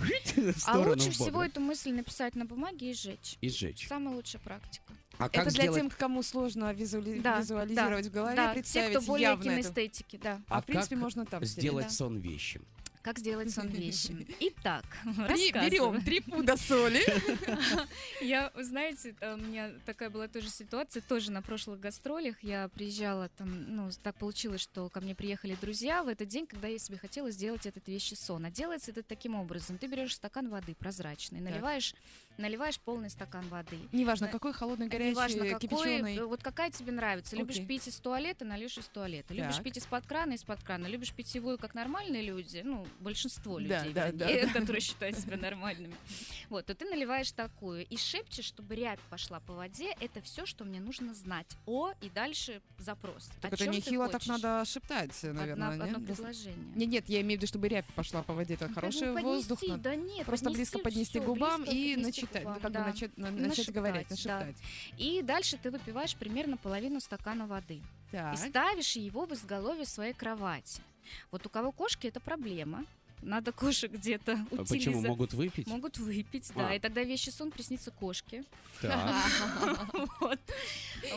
А 0.65 0.79
лучше 0.79 1.11
всего 1.11 1.43
эту 1.43 1.59
мысль 1.59 1.91
написать 1.91 2.35
на 2.35 2.45
бумаге 2.45 2.91
и 2.91 2.93
сжечь. 2.93 3.37
и 3.41 3.49
сжечь. 3.49 3.87
Самая 3.87 4.15
лучшая 4.15 4.41
практика. 4.41 4.93
А 5.19 5.29
как 5.29 5.47
Это 5.47 5.51
для 5.55 5.63
сделать? 5.63 5.81
тем, 5.81 5.89
кому 5.91 6.23
сложно 6.23 6.73
визуали- 6.73 7.19
Да, 7.21 7.39
визуализировать 7.39 8.07
в 8.07 8.11
голове, 8.11 8.35
да, 8.35 8.47
те, 8.49 8.53
представить 8.53 8.97
кто 8.97 9.01
более 9.05 9.29
явно 9.29 9.43
это. 9.43 9.61
кинестетики, 9.61 10.19
да. 10.21 10.41
А, 10.49 10.57
А 10.57 10.61
в 10.61 10.65
принципе, 10.65 10.95
можно 10.95 11.25
там 11.25 11.43
Сделать 11.45 11.85
Да. 11.85 11.91
сон 11.91 12.17
вещим. 12.19 12.65
Как 13.03 13.19
сделать 13.19 13.51
сон 13.51 13.67
вещим? 13.67 14.25
Итак, 14.39 14.85
Три, 15.27 15.51
берем 15.51 16.01
три 16.03 16.21
пуда 16.21 16.55
соли. 16.55 17.01
Я, 18.21 18.49
знаете, 18.55 19.13
э, 19.19 19.33
у 19.33 19.37
меня 19.37 19.71
такая 19.85 20.09
была 20.09 20.29
тоже 20.29 20.49
ситуация, 20.49 21.01
тоже 21.01 21.29
на 21.29 21.41
прошлых 21.41 21.81
гастролях. 21.81 22.41
Я 22.41 22.69
приезжала 22.69 23.27
там, 23.37 23.75
ну, 23.75 23.89
так 24.01 24.15
получилось, 24.15 24.61
что 24.61 24.89
ко 24.89 25.01
мне 25.01 25.15
приехали 25.15 25.57
друзья 25.59 26.01
в 26.03 26.07
этот 26.07 26.29
день, 26.29 26.47
когда 26.47 26.69
я 26.69 26.79
себе 26.79 26.97
хотела 26.97 27.29
сделать 27.31 27.65
этот 27.65 27.85
вещи 27.89 28.13
сон. 28.13 28.45
А 28.45 28.51
делается 28.51 28.91
это 28.91 29.03
таким 29.03 29.35
образом. 29.35 29.77
Ты 29.77 29.87
берешь 29.87 30.15
стакан 30.15 30.47
воды 30.49 30.73
прозрачный, 30.73 31.41
наливаешь, 31.41 31.95
наливаешь 32.37 32.79
полный 32.79 33.09
стакан 33.09 33.47
воды. 33.49 33.77
Неважно, 33.91 34.27
Да. 34.27 34.31
какой 34.33 34.53
холодный, 34.53 34.87
Неважно, 34.87 35.39
горячий, 35.39 35.67
какой, 35.67 35.85
кипяченый. 35.85 36.15
э, 36.17 36.25
вот 36.25 36.41
какая 36.43 36.71
тебе 36.71 36.91
нравится. 36.91 37.35
Любишь 37.35 37.55
Окей. 37.55 37.67
пить 37.67 37.87
из 37.87 37.95
туалета, 37.97 38.45
нальешь 38.45 38.77
из 38.77 38.85
туалета. 38.87 39.33
Любишь 39.33 39.55
Так. 39.55 39.63
пить 39.63 39.77
из-под 39.77 40.05
крана, 40.05 40.33
из-под 40.33 40.63
крана. 40.63 40.87
Любишь 40.87 41.11
питьевую, 41.13 41.57
как 41.57 41.73
нормальные 41.75 42.21
люди, 42.23 42.61
ну, 42.63 42.85
большинство 42.99 43.59
людей, 43.59 43.93
Да, 43.93 44.11
да, 44.11 44.27
да, 44.27 44.27
да. 44.47 44.59
которые 44.59 44.81
считают 44.81 45.17
себя 45.17 45.37
нормальными. 45.37 45.95
Вот, 46.49 46.65
то 46.65 46.75
ты 46.75 46.85
наливаешь 46.85 47.31
такую 47.31 47.85
и 47.85 47.97
шепчешь, 47.97 48.45
чтобы 48.45 48.75
рябь 48.75 48.99
пошла 49.09 49.39
по 49.39 49.53
воде. 49.53 49.93
Это 49.99 50.21
все, 50.21 50.45
что 50.45 50.63
мне 50.65 50.79
нужно 50.79 51.13
знать. 51.13 51.47
О, 51.65 51.91
и 52.01 52.09
дальше 52.09 52.61
запрос. 52.77 53.29
Так 53.41 53.53
это 53.53 53.67
нехило, 53.67 54.07
так 54.09 54.25
надо 54.27 54.63
шептать, 54.65 55.11
Одна- 55.23 55.41
наверное, 55.41 55.83
одно 55.83 55.99
предложение. 55.99 56.55
Нет, 56.75 56.89
нет, 56.89 57.09
я 57.09 57.21
имею 57.21 57.39
в 57.39 57.41
виду, 57.41 57.47
чтобы 57.47 57.67
рябь 57.67 57.85
пошла 57.95 58.23
по 58.23 58.33
воде. 58.33 58.55
Это 58.55 58.67
Ну, 58.67 58.73
хороший 58.75 59.11
воздух. 59.21 59.59
Да 59.77 59.95
нет, 59.95 60.25
Просто 60.25 60.49
близко 60.49 60.79
поднести 60.79 61.19
губам 61.19 61.63
и 61.63 61.95
к 61.95 62.22
начитать, 62.23 62.43
губам, 62.43 62.59
как 62.61 62.71
бы 62.71 62.77
да. 62.79 62.85
начать, 62.85 63.17
на- 63.17 63.31
начать 63.31 63.47
Нашептать, 63.49 63.75
говорить, 63.75 64.07
да. 64.09 64.15
нашептать. 64.39 64.55
И 64.97 65.21
дальше 65.21 65.57
ты 65.61 65.71
выпиваешь 65.71 66.15
примерно 66.15 66.57
половину 66.57 66.99
стакана 66.99 67.47
воды. 67.47 67.75
И 67.75 68.15
Так. 68.15 68.37
ставишь 68.37 68.95
его 68.95 69.25
в 69.25 69.33
изголовье 69.33 69.85
своей 69.85 70.13
кровати. 70.13 70.81
Вот 71.31 71.45
у 71.45 71.49
кого 71.49 71.71
кошки 71.71 72.07
это 72.07 72.19
проблема. 72.19 72.85
Надо 73.25 73.51
кошек 73.51 73.91
где-то 73.91 74.33
А 74.33 74.55
утилиза- 74.55 74.69
почему 74.69 75.01
могут 75.01 75.33
выпить? 75.33 75.67
Могут 75.67 75.97
выпить, 75.97 76.51
да. 76.55 76.69
А. 76.69 76.75
И 76.75 76.79
тогда 76.79 77.03
вещи 77.03 77.29
сон 77.29 77.51
приснится 77.51 77.91
кошке. 77.91 78.43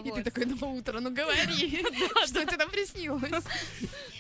И 0.05 0.11
ты 0.11 0.23
такой 0.23 0.47
на 0.47 0.67
утро, 0.67 1.01
ну 1.01 1.11
говори, 1.13 1.83
что 2.27 2.45
тебе 2.45 2.57
там 2.57 2.71
приснилось. 2.71 3.45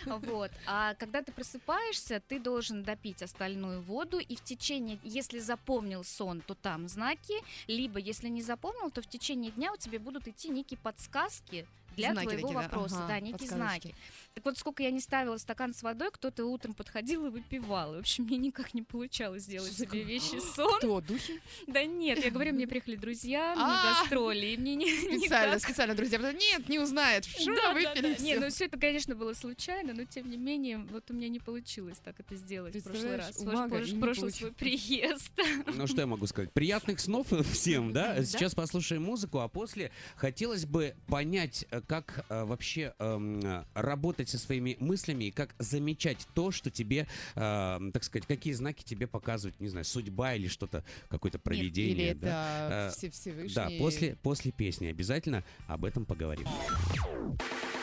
Вот. 0.05 0.51
А 0.67 0.95
когда 0.95 1.23
ты 1.23 1.33
просыпаешься, 1.33 2.23
ты 2.29 2.39
должен 2.39 2.83
допить 2.83 3.23
остальную 3.23 3.83
воду, 3.83 4.19
и 4.19 4.37
в 4.37 4.43
течение, 4.43 4.99
если 5.03 5.39
запомнил 5.39 6.05
сон, 6.05 6.41
то 6.41 6.55
там 6.55 6.89
знаки, 6.89 7.35
либо 7.67 7.99
если 7.99 8.29
не 8.29 8.43
запомнил, 8.43 8.91
то 8.91 9.03
в 9.03 9.07
течение 9.07 9.51
дня 9.53 9.73
у 9.73 9.77
тебя 9.77 9.99
будут 10.01 10.29
идти 10.29 10.49
некие 10.49 10.79
подсказки 10.79 11.67
для 11.97 12.13
Знаки 12.13 12.27
твоего 12.27 12.49
такие, 12.49 12.63
вопроса, 12.63 12.97
Ага, 12.99 13.09
да, 13.09 13.21
некие 13.21 13.49
знаки. 13.49 13.95
Так 14.35 14.45
вот, 14.45 14.59
сколько 14.59 14.83
я 14.83 14.91
не 14.91 15.01
ставила 15.01 15.39
стакан 15.39 15.73
с 15.73 15.83
водой, 15.83 16.11
кто-то 16.13 16.45
утром 16.45 16.75
подходил 16.75 17.27
и 17.27 17.31
выпивал. 17.31 17.95
И, 17.95 17.97
в 17.97 18.01
общем, 18.01 18.25
мне 18.25 18.37
никак 18.37 18.75
не 18.75 18.83
получалось 18.83 19.45
сделать 19.45 19.73
себе 19.73 20.03
вещи 20.03 20.39
сон. 20.55 20.79
Кто, 20.79 21.01
духи? 21.01 21.41
Да 21.67 21.85
нет, 21.85 22.23
я 22.23 22.31
говорю, 22.31 22.53
мне 22.53 22.67
приехали 22.67 22.97
друзья 22.97 23.55
на 23.57 24.01
гастроли, 24.01 24.47
и 24.47 24.57
мне 24.57 24.75
не 24.77 24.87
Специально, 25.21 25.59
специально, 25.59 25.95
друзья. 25.95 26.19
потому 26.19 26.39
что 26.39 26.47
Нет, 26.47 26.69
не 26.69 26.79
узнает. 26.79 27.25
Что 27.25 27.73
выпили 27.73 28.15
да. 28.15 28.23
Не, 28.23 28.37
ну 28.37 28.49
все 28.51 28.67
это, 28.67 28.79
конечно, 28.79 29.15
было 29.15 29.33
случайно, 29.33 29.95
но 29.95 30.05
тем 30.05 30.31
не 30.31 30.37
менее, 30.37 30.79
вот 30.79 31.11
у 31.11 31.15
меня 31.15 31.29
не 31.29 31.41
получилось 31.41 31.99
так 32.05 32.21
это 32.21 32.37
сделать 32.37 32.77
в 32.77 32.83
прошлый 32.85 33.17
раз, 33.17 33.37
в 33.41 34.01
прошлый 34.01 34.33
свой 34.33 34.53
приезд. 34.53 35.33
Ну 35.75 35.87
что 35.87 36.01
я 36.01 36.07
могу 36.07 36.27
сказать? 36.27 36.53
Приятных 36.53 37.01
снов 37.01 37.27
всем, 37.53 37.93
да? 37.93 38.15
Да. 38.15 38.25
Сейчас 38.25 38.55
послушаем 38.55 39.03
музыку, 39.03 39.41
а 39.41 39.49
после 39.49 39.91
хотелось 40.17 40.65
бы 40.67 40.95
понять, 41.07 41.67
э, 41.71 41.81
как 41.87 42.25
э, 42.29 42.45
вообще 42.45 42.95
э, 42.99 43.63
работать 43.75 44.29
со 44.29 44.39
своими 44.39 44.77
мыслями 44.81 45.25
и 45.25 45.31
как 45.31 45.55
замечать 45.59 46.27
то, 46.35 46.51
что 46.51 46.71
тебе, 46.71 47.07
э, 47.35 47.81
так 47.93 48.05
сказать, 48.05 48.27
какие 48.27 48.53
знаки 48.53 48.83
тебе 48.85 49.07
показывают, 49.07 49.59
не 49.61 49.69
знаю, 49.69 49.85
судьба 49.85 50.35
или 50.35 50.49
что-то, 50.49 50.85
какое-то 51.09 51.39
проведение. 51.39 52.11
Или 52.11 52.19
да? 52.19 52.67
это 52.67 52.77
Э, 52.77 52.91
все 52.91 53.11
Всевышний. 53.11 53.55
Да, 53.55 53.71
после, 53.79 54.17
после 54.17 54.53
песни 54.53 54.87
обязательно 54.87 55.45
об 55.67 55.85
этом 55.85 56.05
поговорим. 56.05 56.47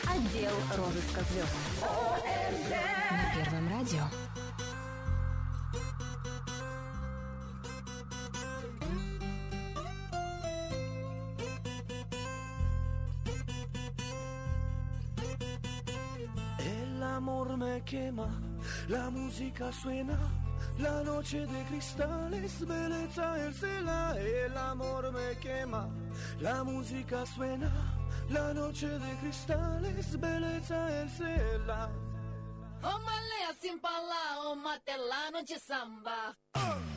Отдел 0.03 0.51
розыска 0.75 1.21
звезд. 1.31 1.55
На 3.11 3.35
Первом 3.35 3.69
радио. 3.69 4.72
Amor 17.15 17.57
me 17.57 17.81
quema, 17.81 18.27
la 18.87 19.09
música 19.09 19.71
suena, 19.71 20.17
la 20.77 21.03
noche 21.03 21.45
de 21.45 21.63
cristales, 21.65 22.65
belleza 22.65 23.45
el 23.45 23.53
cela. 23.53 24.15
El 24.17 24.57
amor 24.57 25.11
me 25.11 25.37
quema, 25.37 25.89
la 26.39 26.63
música 26.63 27.25
suena, 27.25 27.71
la 28.29 28.53
noche 28.53 28.87
de 28.87 29.17
cristales, 29.21 30.19
belleza 30.19 31.01
el 31.01 31.09
cela. 31.09 31.89
Oh, 32.85 32.99
my 32.99 33.05
male 33.05 33.43
assim 33.49 33.79
falar, 33.79 34.45
o 34.47 34.55
matelano 34.55 35.43
de 35.43 35.57
samba. 35.59 36.35
El 36.55 36.92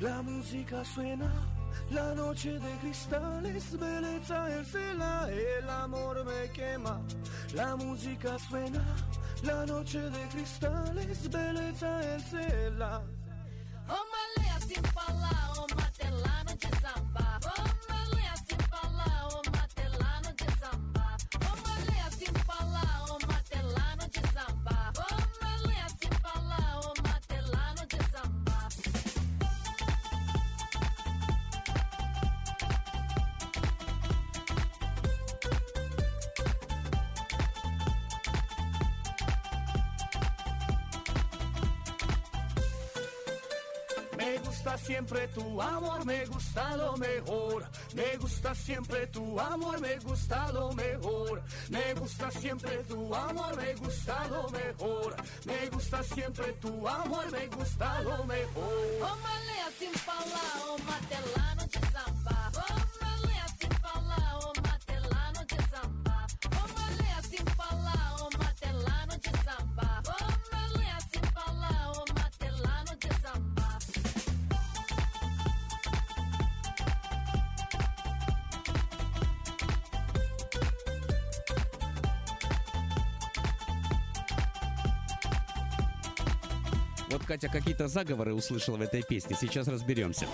la 0.00 0.22
música 0.22 0.84
suena, 0.84 1.30
la 1.90 2.14
noche 2.14 2.52
de 2.52 2.78
cristales, 2.80 3.78
belleza 3.78 4.58
el 4.58 4.66
cela. 4.66 5.28
El 5.30 5.68
amor 5.68 6.24
me 6.24 6.50
quema, 6.50 7.00
la 7.54 7.76
música 7.76 8.38
suena, 8.38 8.84
la 9.42 9.64
noche 9.66 10.00
de 10.00 10.28
cristales, 10.28 11.30
belleza 11.30 12.00
el 12.02 12.82
amor, 45.60 46.04
me 46.04 46.24
gusta 46.26 46.76
lo 46.76 46.96
mejor. 46.96 47.66
Me 47.94 48.16
gusta 48.16 48.54
siempre 48.54 49.06
tu 49.08 49.38
amor, 49.38 49.80
me 49.80 49.98
gusta 49.98 50.52
lo 50.52 50.72
mejor. 50.72 51.42
Me 51.70 51.94
gusta 51.94 52.30
siempre 52.30 52.84
tu 52.84 53.14
amor, 53.14 53.56
me 53.56 53.74
gusta 53.74 54.26
lo 54.28 54.48
mejor. 54.50 55.16
Me 55.44 55.68
gusta 55.70 56.02
siempre 56.02 56.52
tu 56.60 56.88
amor, 56.88 57.30
me 57.32 57.46
gusta 57.48 58.00
lo 58.02 58.24
mejor. 58.24 59.02
O 59.02 59.16
male 59.22 59.60
assim 59.68 59.92
falar, 59.92 60.68
o 60.68 60.78
matelano 60.84 61.55
Вот 87.10 87.24
Катя 87.24 87.48
какие-то 87.48 87.88
заговоры 87.88 88.34
услышала 88.34 88.76
в 88.76 88.80
этой 88.80 89.02
песне. 89.02 89.36
Сейчас 89.40 89.68
разберемся. 89.68 90.26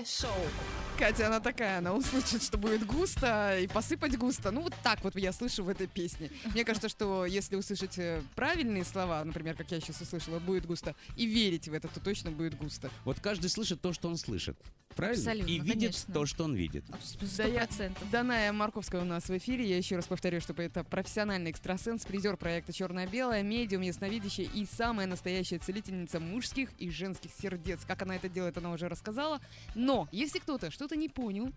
ОРЗ 0.00 0.20
Шоу. 0.20 0.30
Катя, 0.98 1.28
она 1.28 1.40
такая, 1.40 1.78
она 1.78 1.94
услышит, 1.94 2.42
что 2.42 2.58
будет 2.58 2.84
густо, 2.84 3.58
и 3.58 3.66
посыпать 3.66 4.18
густо. 4.18 4.50
Ну, 4.50 4.60
вот 4.60 4.74
так 4.82 5.02
вот 5.02 5.16
я 5.16 5.32
слышу 5.32 5.64
в 5.64 5.70
этой 5.70 5.86
песне. 5.86 6.30
Мне 6.52 6.62
кажется, 6.62 6.90
что 6.90 7.24
если 7.24 7.56
услышать 7.56 7.98
э, 7.98 8.22
правильные 8.36 8.84
слова, 8.84 9.24
например, 9.24 9.56
как 9.56 9.70
я 9.70 9.80
сейчас 9.80 9.98
услышала, 10.02 10.38
будет 10.38 10.66
густо, 10.66 10.94
и 11.16 11.24
верить 11.24 11.68
в 11.68 11.72
это, 11.72 11.88
то 11.88 12.00
точно 12.00 12.30
будет 12.30 12.58
густо. 12.58 12.90
Вот 13.06 13.18
каждый 13.20 13.48
слышит 13.48 13.80
то, 13.80 13.94
что 13.94 14.08
он 14.08 14.18
слышит. 14.18 14.58
Правильно? 14.96 15.20
Абсолютно, 15.22 15.50
И 15.50 15.58
видит 15.60 15.80
конечно. 15.92 16.14
то, 16.14 16.26
что 16.26 16.44
он 16.44 16.54
видит. 16.54 16.84
Сто 17.02 17.26
Да 17.38 17.44
я-. 17.44 17.68
Даная 18.10 18.52
Марковская 18.52 19.00
у 19.00 19.04
нас 19.04 19.24
в 19.28 19.36
эфире. 19.38 19.68
Я 19.68 19.76
еще 19.76 19.96
раз 19.96 20.06
повторю, 20.06 20.40
что 20.40 20.52
это 20.54 20.84
профессиональный 20.84 21.50
экстрасенс, 21.52 22.04
призер 22.04 22.36
проекта 22.36 22.72
«Черное-белое», 22.72 23.42
медиум, 23.42 23.82
ясновидящая 23.82 24.46
и 24.46 24.66
самая 24.66 25.06
настоящая 25.06 25.58
целительница 25.58 26.18
мужских 26.18 26.70
и 26.78 26.90
женских 26.90 27.30
сердец. 27.40 27.80
Как 27.86 28.02
она 28.02 28.16
это 28.16 28.28
делает, 28.28 28.58
она 28.58 28.72
уже 28.72 28.88
рассказала. 28.88 29.40
Но 29.74 30.08
если 30.12 30.38
кто-то 30.38 30.70
что-то 30.70 30.96
не 30.96 31.08
понял, 31.08 31.52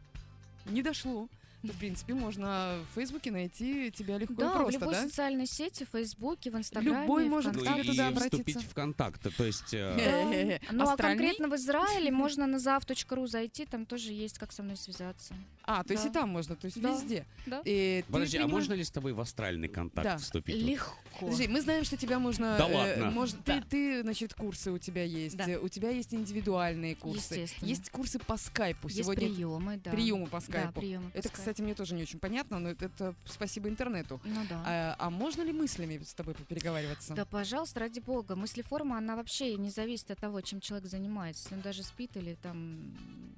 не 0.66 0.82
дошло, 0.82 1.28
в 1.72 1.78
принципе, 1.78 2.14
можно 2.14 2.78
в 2.92 2.96
Фейсбуке 2.96 3.32
найти 3.32 3.90
тебя 3.92 4.18
легко 4.18 4.34
Да, 4.36 4.46
и 4.48 4.50
в 4.50 4.54
просто, 4.56 4.80
любой 4.80 4.94
да? 4.96 5.04
социальной 5.08 5.46
сети, 5.48 5.86
в 5.86 5.90
Фейсбуке, 5.90 6.52
в 6.52 6.58
Инстаграме, 6.58 7.02
Любой 7.04 7.26
может 7.30 7.54
Ну 7.56 7.62
и 7.62 7.84
туда 7.84 8.12
вступить 8.12 8.30
обратиться. 8.30 8.60
в 8.70 8.74
контакт. 8.74 9.36
То 9.38 9.46
есть... 9.46 9.74
э, 9.74 9.96
Хе-хе-хе. 9.98 10.62
Ну, 10.72 10.90
а 10.90 10.98
конкретно 10.98 11.48
в 11.48 11.56
Израиле 11.56 12.12
можно 12.12 12.48
на 12.48 12.58
zav.ru 12.58 13.28
зайти, 13.28 13.66
там 13.66 13.86
тоже 13.86 14.12
есть, 14.12 14.38
как 14.40 14.52
со 14.52 14.64
мной 14.64 14.76
связаться. 14.78 15.34
А, 15.66 15.84
то 15.86 15.94
есть 15.94 16.04
Да. 16.04 16.10
и 16.10 16.14
там 16.14 16.30
можно, 16.30 16.56
то 16.58 16.66
есть 16.66 16.82
Да. 16.82 16.92
везде. 16.92 17.26
Да. 17.46 17.62
И 17.64 18.04
Подожди, 18.10 18.38
а 18.38 18.42
принимаешь- 18.42 18.52
можно 18.64 18.74
ли 18.74 18.84
с 18.84 18.92
тобой 18.92 19.14
в 19.14 19.22
астральный 19.22 19.70
контакт 19.70 20.06
Да. 20.06 20.18
вступить? 20.18 20.56
Легко. 20.62 20.92
Подожди, 21.22 21.48
мы 21.48 21.62
знаем, 21.62 21.86
что 21.86 21.96
тебя 21.96 22.20
можно... 22.20 22.58
Да 22.58 22.68
э, 22.70 22.74
ладно? 22.74 23.18
мож- 23.18 23.36
Да. 23.46 23.62
ты, 23.62 23.64
ты, 23.70 24.02
значит, 24.02 24.34
курсы 24.34 24.72
у 24.72 24.78
тебя 24.78 25.04
есть. 25.06 25.38
Да. 25.38 25.46
э, 25.50 25.58
У 25.58 25.70
тебя 25.70 25.90
есть 25.92 26.14
индивидуальные 26.14 26.96
курсы. 26.96 27.36
Естественно. 27.36 27.70
Есть 27.70 27.90
курсы 27.92 28.20
по 28.20 28.36
скайпу. 28.36 28.88
Есть 28.90 29.00
Сегодня 29.04 29.28
приемы, 29.30 29.78
да. 29.78 29.92
приемы 29.92 30.26
по 30.26 30.40
Да, 30.40 30.42
скайпу. 30.42 30.80
приемы 30.82 31.10
по 31.12 31.18
это, 31.18 31.28
скайпу. 31.30 31.38
кстати, 31.38 31.53
мне 31.62 31.76
тоже 31.76 31.94
не 31.94 32.04
очень 32.04 32.20
понятно, 32.20 32.60
но 32.60 32.70
это, 32.70 32.86
это 32.86 33.16
спасибо 33.26 33.70
интернету. 33.70 34.20
Ну 34.24 34.42
да. 34.50 34.64
А, 34.66 34.96
а 34.98 35.10
можно 35.10 35.42
ли 35.42 35.54
мыслями 35.54 36.02
с 36.04 36.14
тобой 36.14 36.34
попереговариваться? 36.34 37.14
Да, 37.14 37.26
пожалуйста, 37.26 37.82
ради 37.82 38.00
бога. 38.00 38.36
Мыслеформа, 38.36 38.98
она 38.98 39.16
вообще 39.16 39.56
не 39.58 39.70
зависит 39.70 40.10
от 40.12 40.20
того, 40.20 40.42
чем 40.42 40.62
человек 40.62 40.90
занимается. 40.90 41.50
Он 41.54 41.62
даже 41.62 41.84
спит 41.84 42.16
или 42.16 42.36
там 42.42 42.96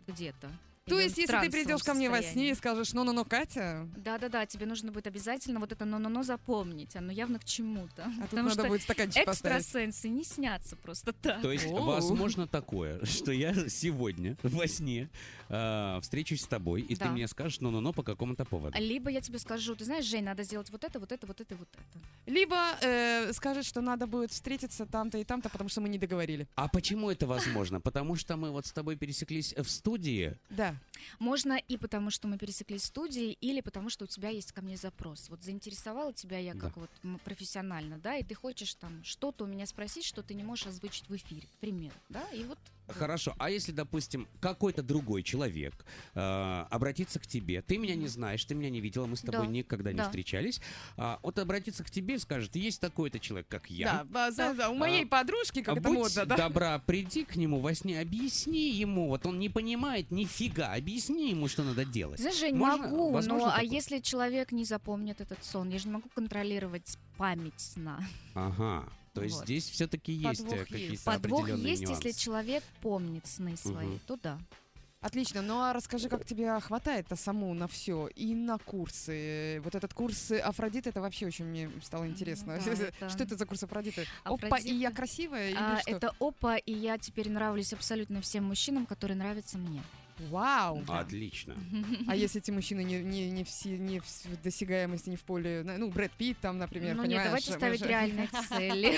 где-то. 0.07 0.49
То 0.88 0.99
есть, 0.99 1.17
если 1.17 1.39
ты 1.39 1.49
придешь 1.49 1.81
ко 1.81 1.95
мне 1.95 2.11
во 2.11 2.21
сне 2.21 2.51
и 2.51 2.53
скажешь, 2.53 2.93
ну-ну-ну, 2.93 3.25
Катя, 3.25 3.88
Да-да-да, 3.97 4.45
тебе 4.45 4.67
нужно 4.67 4.91
будет 4.91 5.07
обязательно 5.07 5.59
вот 5.59 5.71
это 5.71 5.83
«но-но-но» 5.83 6.21
запомнить. 6.21 6.95
Оно 6.95 7.11
явно 7.11 7.39
к 7.39 7.45
чему-то. 7.45 8.03
а 8.21 8.27
тут 8.27 8.43
надо 8.43 8.65
будет 8.67 8.83
стаканчик 8.83 9.25
поставить. 9.25 9.61
экстрасенсы 9.63 10.09
не 10.09 10.23
снятся 10.23 10.75
просто 10.75 11.11
так. 11.11 11.41
То 11.41 11.51
есть, 11.51 11.65
возможно 11.65 12.47
такое, 12.47 13.03
что 13.05 13.31
я 13.31 13.53
сегодня 13.67 14.38
во 14.43 14.67
сне 14.67 15.09
э, 15.49 15.99
встречусь 16.01 16.41
с 16.41 16.47
тобой, 16.47 16.81
и 16.81 16.95
ты 16.95 17.05
мне 17.09 17.27
скажешь 17.27 17.61
ну-ну-ну 17.61 17.91
по 17.91 18.03
какому-то 18.03 18.45
поводу. 18.45 18.77
Либо 18.77 19.09
я 19.09 19.21
тебе 19.21 19.39
скажу, 19.39 19.75
ты 19.75 19.86
знаешь, 19.86 20.05
Жень, 20.05 20.23
надо 20.23 20.43
сделать 20.43 20.69
вот 20.69 20.83
это, 20.83 20.99
вот 20.99 21.11
это, 21.11 21.25
вот 21.25 21.41
это, 21.41 21.55
и 21.55 21.57
вот 21.57 21.67
это. 21.73 22.31
Либо 22.31 22.77
э, 22.81 23.33
скажет, 23.33 23.65
что 23.65 23.81
надо 23.81 24.05
будет 24.05 24.31
встретиться 24.31 24.86
там-то 24.86 25.17
и 25.17 25.23
там-то, 25.23 25.49
потому 25.49 25.69
что 25.69 25.81
мы 25.81 25.89
не 25.89 25.97
договорили. 25.97 26.47
А 26.55 26.67
почему 26.67 27.09
это 27.09 27.25
возможно? 27.25 27.81
Потому 27.81 28.15
что 28.15 28.38
мы 28.38 28.51
вот 28.51 28.67
с 28.67 28.71
тобой 28.71 28.95
пересеклись 28.95 29.53
в 29.57 29.67
студии. 29.67 30.38
Да. 30.49 30.74
Можно 31.19 31.53
и 31.57 31.78
потому, 31.78 32.09
что 32.09 32.28
мы 32.28 32.38
пересеклись 32.38 32.84
в 32.84 32.86
студии, 32.86 33.32
или 33.41 33.61
потому, 33.61 33.89
что 33.89 34.05
у 34.05 34.07
тебя 34.07 34.30
есть 34.30 34.51
ко 34.51 34.61
мне 34.61 34.78
запрос. 34.78 35.30
Вот 35.30 35.43
заинтересовала 35.43 36.13
тебя 36.13 36.38
я 36.39 36.53
как 36.53 36.73
Да. 36.76 36.82
вот 36.82 37.21
профессионально, 37.23 37.97
да, 37.99 38.15
и 38.15 38.23
ты 38.23 38.36
хочешь 38.36 38.73
там 38.76 39.03
что-то 39.03 39.45
у 39.45 39.47
меня 39.47 39.65
спросить, 39.65 40.05
что 40.05 40.23
ты 40.23 40.34
не 40.34 40.43
можешь 40.43 40.67
озвучить 40.67 41.07
в 41.09 41.15
эфире, 41.15 41.47
к 41.47 41.59
примеру, 41.59 41.95
да, 42.09 42.28
и 42.32 42.43
вот 42.43 42.57
Хорошо, 42.88 43.33
а 43.39 43.49
если, 43.49 43.71
допустим, 43.71 44.27
какой-то 44.39 44.83
другой 44.83 45.23
человек 45.23 45.86
э, 46.13 46.65
обратится 46.69 47.19
к 47.19 47.27
тебе, 47.27 47.61
ты 47.61 47.77
меня 47.77 47.95
не 47.95 48.07
знаешь, 48.07 48.43
ты 48.45 48.53
меня 48.55 48.69
не 48.69 48.79
видела, 48.81 49.05
мы 49.05 49.15
с 49.15 49.21
тобой 49.21 49.47
Да, 49.47 49.51
никогда 49.51 49.91
не 49.91 49.97
да. 49.97 50.03
встречались, 50.05 50.61
а, 50.97 51.19
вот 51.23 51.39
обратится 51.39 51.83
к 51.83 51.89
тебе 51.89 52.15
и 52.15 52.17
скажет, 52.19 52.55
есть 52.55 52.79
такой-то 52.81 53.19
человек, 53.19 53.47
как 53.47 53.69
я. 53.69 53.86
Да, 53.86 54.03
ба- 54.03 54.31
да, 54.36 54.53
да, 54.53 54.69
у 54.69 54.75
моей 54.75 55.03
А, 55.05 55.07
подружки, 55.07 55.61
как 55.61 55.75
А 55.75 55.79
это 55.79 55.89
будь 55.89 55.97
модно, 55.97 56.25
да? 56.25 56.36
добра, 56.38 56.79
приди 56.79 57.25
к 57.25 57.36
нему 57.36 57.59
во 57.59 57.73
сне, 57.73 57.99
объясни 57.99 58.69
ему, 58.71 59.07
вот 59.07 59.25
он 59.25 59.39
не 59.39 59.49
понимает 59.49 60.11
нифига, 60.11 60.73
объясни 60.73 61.31
ему, 61.31 61.47
что 61.47 61.63
надо 61.63 61.86
делать. 61.86 62.19
Знаешь, 62.19 62.38
Жень, 62.39 62.55
Можно- 62.55 62.88
могу, 62.88 63.11
возможно 63.11 63.47
но 63.47 63.51
а 63.51 63.55
такое? 63.61 63.69
если 63.71 63.99
человек 63.99 64.51
не 64.51 64.63
запомнит 64.65 65.21
этот 65.21 65.43
сон, 65.43 65.69
я 65.69 65.79
же 65.79 65.88
не 65.88 65.93
могу 65.93 66.09
контролировать 66.09 66.97
память 67.17 67.59
сна. 67.59 67.99
Ага, 68.33 68.83
то 69.16 69.24
есть 69.24 69.36
Вот. 69.38 69.45
здесь 69.45 69.70
все-таки 69.70 70.11
есть 70.11 70.41
Подвох 70.43 70.53
э, 70.53 70.57
есть. 70.59 70.72
какие-то 70.72 71.03
Подвох 71.05 71.39
определенные 71.41 71.72
есть, 71.72 71.84
нюансы. 71.84 72.07
если 72.07 72.20
человек 72.20 72.63
помнит 72.82 73.26
сны 73.26 73.55
свои, 73.57 73.88
Мгм. 73.88 73.99
то 74.05 74.18
да. 74.22 74.39
Отлично. 75.01 75.43
Ну 75.43 75.59
а 75.61 75.72
расскажи, 75.72 76.09
как 76.09 76.26
тебе 76.26 76.59
хватает-то 76.59 77.16
саму 77.16 77.53
на 77.53 77.68
все 77.68 78.07
и 78.16 78.34
на 78.34 78.57
курсы. 78.57 79.61
Вот 79.63 79.76
этот 79.76 79.93
курс 79.93 80.32
Афродиты, 80.32 80.89
это 80.89 80.99
вообще 80.99 81.28
очень 81.28 81.45
мне 81.45 81.70
стало 81.84 82.07
интересно. 82.07 82.57
Да, 82.57 82.72
это- 82.72 83.09
Что 83.09 83.24
это 83.24 83.38
за 83.38 83.45
курс 83.45 83.61
Афродиты? 83.63 84.05
Опа, 84.24 84.47
и 84.47 84.49
Афродита. 84.49 84.74
я 84.76 84.91
красивая 84.91 85.49
или 85.49 85.57
А, 85.59 85.80
что? 85.82 85.91
это 85.91 86.11
опа, 86.20 86.57
и 86.57 86.74
я 86.74 86.97
теперь 86.97 87.30
нравлюсь 87.30 87.72
абсолютно 87.72 88.22
всем 88.22 88.45
мужчинам, 88.45 88.86
которые 88.88 89.16
нравятся 89.16 89.59
мне. 89.59 89.84
Вау! 90.30 90.84
Отлично. 90.88 91.55
А 92.07 92.16
если 92.16 92.41
эти 92.41 92.51
мужчины 92.51 92.84
не, 92.84 93.01
не, 93.01 93.30
не, 93.30 93.43
в, 93.43 93.49
си- 93.49 93.78
не 93.78 93.99
в 93.99 94.05
досягаемости, 94.43 95.09
не 95.09 95.16
в 95.18 95.22
поле, 95.24 95.63
ну, 95.78 95.89
Брэд 95.89 96.11
Питт 96.13 96.38
там, 96.39 96.57
например, 96.57 96.95
ну 96.95 97.05
нет, 97.05 97.24
давайте 97.24 97.51
ставить 97.51 97.80
же- 97.80 97.88
реальные 97.88 98.30
цели. 98.49 98.93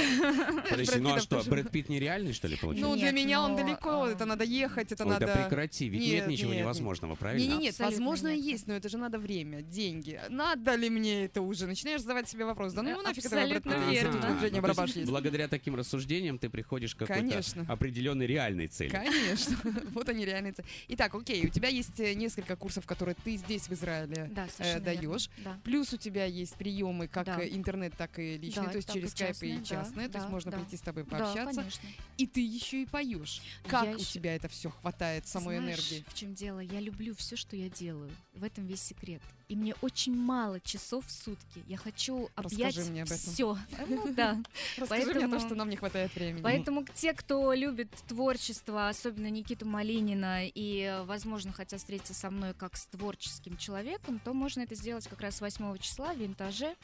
Подожди, 0.70 1.00
ну 1.00 1.14
а 1.14 1.20
что, 1.20 1.44
Брэд 1.44 1.72
Питт 1.72 1.90
нереальный, 1.90 2.34
что 2.34 2.48
ли, 2.48 2.56
получается? 2.56 2.90
Ну, 2.90 2.96
для 2.96 3.12
Нет, 3.12 3.16
меня 3.26 3.42
он 3.42 3.52
но, 3.52 3.58
далеко, 3.58 4.04
а, 4.04 4.10
это 4.10 4.26
надо 4.26 4.44
ехать, 4.44 4.92
это 4.92 5.04
Ой, 5.06 5.10
надо... 5.12 5.28
да 5.28 5.36
прекрати, 5.36 5.90
ведь 5.90 6.02
нет, 6.02 6.10
Нет, 6.12 6.28
ничего 6.28 6.52
нет, 6.52 6.62
невозможного, 6.62 7.12
Не, 7.12 7.18
правильно? 7.18 7.52
не, 7.54 7.58
нет, 7.58 7.72
Абсолютно 7.72 7.86
возможно 7.86 8.28
и 8.30 8.36
нет. 8.38 8.46
есть, 8.46 8.68
но 8.68 8.74
это 8.76 8.90
же 8.90 8.98
надо 8.98 9.20
время, 9.20 9.62
деньги. 9.62 10.20
Надо 10.30 10.76
ли 10.76 10.90
мне 10.90 11.26
это 11.26 11.42
уже? 11.42 11.68
Начинаешь 11.68 12.02
задавать 12.02 12.30
себе 12.30 12.46
вопрос. 12.46 12.74
Да 12.74 12.82
ну 12.82 12.90
его 12.90 13.02
нафиг 13.02 13.26
этого 13.26 13.42
Брэда 13.48 13.58
Абсолютно 13.58 14.40
Питта, 14.42 15.00
ну. 15.00 15.06
Благодаря 15.06 15.48
таким 15.48 15.76
рассуждениям 15.76 16.38
ты 16.38 16.50
приходишь 16.50 16.96
к 16.96 17.00
какой-то 17.00 17.42
определенной 17.68 18.28
реальной 18.28 18.68
цели. 18.68 18.90
Конечно, 18.90 19.58
вот 19.94 20.10
они 20.10 20.26
реальные. 20.26 20.54
ц- 20.54 20.64
Итак, 20.90 21.07
окей, 21.16 21.46
у 21.46 21.50
тебя 21.50 21.70
есть 21.70 22.00
э, 22.00 22.14
несколько 22.14 22.56
курсов, 22.56 22.86
которые 22.86 23.16
ты 23.24 23.36
здесь 23.38 23.68
в 23.68 23.74
Израиле 23.74 24.30
Да, 24.32 24.48
э, 24.60 24.80
даешь. 24.80 25.30
Да. 25.44 25.60
Плюс 25.64 25.94
у 25.94 25.98
тебя 25.98 26.26
есть 26.26 26.56
приемы 26.56 27.08
как 27.08 27.26
Да. 27.26 27.42
э, 27.42 27.50
интернет, 27.50 27.94
так 27.98 28.18
и 28.20 28.38
личный, 28.38 28.66
Да, 28.66 28.70
то 28.72 28.76
есть 28.78 28.88
так 28.88 28.96
через 28.96 29.10
и 29.10 29.16
скайп 29.16 29.30
частные, 29.32 29.56
и 29.56 29.58
да, 29.60 29.64
частное, 29.66 30.10
то 30.10 30.18
есть 30.18 30.28
да, 30.28 30.32
можно 30.32 30.52
да. 30.52 30.58
прийти 30.58 30.78
с 30.78 30.82
тобой 30.82 31.04
Да, 31.04 31.10
пообщаться. 31.18 31.56
конечно. 31.62 31.90
И 32.18 32.28
ты 32.28 32.42
еще 32.42 32.82
и 32.82 32.86
поешь. 32.86 33.42
Как 33.68 33.86
Я 33.86 33.92
у 33.92 33.96
ещё- 34.00 34.12
тебя 34.14 34.36
это 34.36 34.48
все 34.48 34.70
хватает, 34.70 35.28
самой 35.28 35.58
Знаешь, 35.58 35.80
энергии? 35.92 36.06
в 36.08 36.14
чем 36.14 36.34
дело? 36.34 36.60
Я 36.60 36.80
люблю 36.80 37.14
все, 37.16 37.36
что 37.36 37.56
я 37.56 37.70
делаю. 37.70 38.12
В 38.34 38.44
этом 38.44 38.66
весь 38.66 38.82
секрет. 38.82 39.22
И 39.50 39.56
мне 39.56 39.76
очень 39.82 40.14
мало 40.14 40.60
часов 40.60 41.06
в 41.08 41.12
сутки. 41.12 41.64
Я 41.68 41.78
хочу 41.78 42.30
объять 42.36 42.76
Расскажи 42.76 42.92
мне 42.92 43.04
об 43.04 43.08
этом. 43.08 43.18
все. 43.18 43.58
Ну 43.88 44.14
да. 44.14 44.38
Расскажи 44.78 45.06
мне 45.06 45.12
о 45.12 45.14
том, 45.22 45.32
поэтому- 45.32 45.40
что 45.40 45.56
нам 45.56 45.70
не 45.70 45.78
хватает 45.78 46.14
времени. 46.16 46.42
Поэтому 46.42 46.86
те, 46.94 47.14
кто 47.14 47.54
любит 47.54 47.90
творчество, 48.10 48.90
особенно 48.90 49.30
Никиту 49.30 49.66
Малинина, 49.66 50.46
и, 50.48 51.02
возможно, 51.06 51.54
хотят 51.54 51.80
встретиться 51.80 52.14
со 52.14 52.30
мной 52.30 52.54
как 52.54 52.76
с 52.76 52.86
творческим 52.88 53.56
человеком, 53.56 54.20
то 54.20 54.34
можно 54.34 54.62
это 54.62 54.76
сделать 54.76 55.08
как 55.08 55.22
раз 55.22 55.40
8 55.40 55.78
числа 55.78 56.14
в 56.14 56.18
Винтаже. 56.18 56.76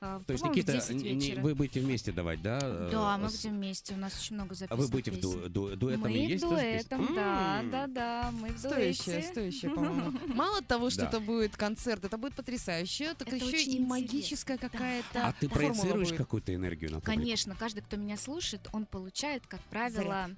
Э, 0.00 0.20
То 0.26 0.32
есть, 0.32 0.44
Никита, 0.44 0.72
10 0.72 0.94
не- 0.96 1.34
вы 1.40 1.54
будете 1.54 1.80
вместе 1.80 2.12
давать, 2.12 2.42
да? 2.42 2.58
э, 2.62 2.88
Да, 2.92 3.18
мы 3.18 3.28
будем 3.28 3.50
вместе, 3.50 3.94
у 3.94 3.96
нас 3.96 4.18
очень 4.18 4.34
много 4.36 4.52
А 4.52 4.54
записано 4.54 4.82
вы 4.82 4.88
будете 4.88 5.10
в 5.10 5.20
ду- 5.20 5.48
ду- 5.48 5.76
дуэтами 5.76 6.02
Мы 6.02 6.18
есть 6.18 6.44
песни? 6.44 6.48
дуэтом, 6.48 7.14
да, 7.14 7.60
М. 7.60 7.70
да, 7.70 7.86
да, 7.86 8.30
мы 8.32 8.48
в 8.52 8.58
Стоящее, 8.58 9.14
дуэте. 9.16 9.28
стоящее, 9.28 9.70
по-моему. 9.72 10.12
Мало 10.34 10.62
того, 10.62 10.90
что 10.90 11.04
это 11.04 11.20
будет 11.20 11.56
концерт, 11.56 12.04
это 12.04 12.16
будет 12.18 12.34
потрясающе, 12.34 13.14
так 13.14 13.32
еще 13.32 13.62
и 13.62 13.80
магическая 13.80 14.58
какая-то 14.58 15.26
А 15.26 15.32
ты 15.32 15.48
проецируешь 15.48 16.12
какую-то 16.12 16.54
энергию 16.54 16.90
на? 16.92 17.00
Конечно, 17.00 17.54
каждый, 17.54 17.80
кто 17.82 17.96
меня 17.96 18.16
слушает, 18.16 18.68
он 18.72 18.86
получает, 18.86 19.46
как 19.46 19.60
правило, 19.62 20.30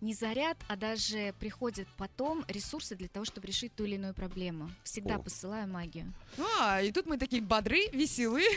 не 0.00 0.14
заряд, 0.14 0.56
а 0.68 0.76
даже 0.76 1.34
приходят 1.38 1.86
потом 1.96 2.44
ресурсы 2.48 2.96
для 2.96 3.08
того, 3.08 3.24
чтобы 3.24 3.46
решить 3.46 3.74
ту 3.74 3.84
или 3.84 3.96
иную 3.96 4.14
проблему. 4.14 4.70
Всегда 4.82 5.16
О. 5.16 5.18
посылаю 5.18 5.68
магию. 5.68 6.12
А, 6.60 6.80
и 6.82 6.90
тут 6.92 7.06
мы 7.06 7.18
такие 7.18 7.42
бодры, 7.42 7.88
веселые. 7.92 8.48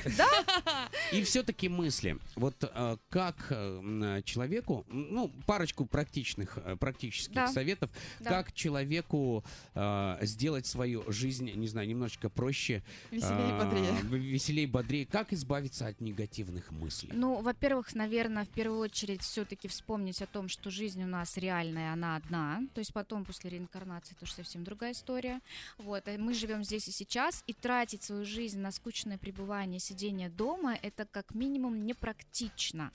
И 1.11 1.23
все-таки 1.23 1.69
мысли. 1.69 2.17
Вот 2.35 2.55
э, 2.61 2.97
как 3.09 3.47
э, 3.49 4.21
человеку, 4.25 4.85
ну, 4.87 5.29
парочку 5.45 5.85
практичных, 5.85 6.57
э, 6.57 6.75
практических 6.75 7.33
Да. 7.33 7.47
советов, 7.47 7.89
Да. 8.19 8.29
как 8.29 8.53
человеку 8.53 9.43
сделать 10.21 10.65
свою 10.65 11.03
жизнь, 11.11 11.51
не 11.51 11.67
знаю, 11.67 11.87
немножечко 11.87 12.29
проще. 12.29 12.83
Веселее 13.11 13.49
и 13.49 13.59
бодрее. 13.59 13.93
Веселее 14.31 14.63
и 14.63 14.67
бодрее. 14.67 15.05
Как 15.05 15.33
избавиться 15.33 15.87
от 15.87 16.01
негативных 16.01 16.71
мыслей? 16.71 17.11
Ну, 17.13 17.41
во-первых, 17.41 17.93
наверное, 17.95 18.45
в 18.45 18.49
первую 18.49 18.79
очередь 18.79 19.21
все-таки 19.21 19.67
вспомнить 19.67 20.21
о 20.21 20.27
том, 20.27 20.47
что 20.47 20.69
жизнь 20.69 21.03
у 21.03 21.07
нас 21.07 21.32
реальная, 21.37 21.93
она 21.93 22.15
одна. 22.15 22.61
То 22.73 22.79
есть 22.79 22.93
потом, 22.93 23.25
после 23.25 23.49
реинкарнации, 23.51 24.15
тоже 24.15 24.33
совсем 24.33 24.63
другая 24.63 24.91
история. 24.93 25.41
Вот. 25.77 26.07
а 26.07 26.17
Мы 26.17 26.33
живем 26.33 26.63
здесь 26.63 26.87
и 26.87 26.91
сейчас, 26.91 27.43
и 27.47 27.53
тратить 27.53 28.03
свою 28.03 28.25
жизнь 28.25 28.59
на 28.59 28.71
скучное 28.71 29.17
пребывание, 29.17 29.79
сидение 29.79 30.29
дома, 30.29 30.75
это 30.81 31.05
как 31.05 31.33
минимум 31.33 31.85
непрактично. 31.85 32.91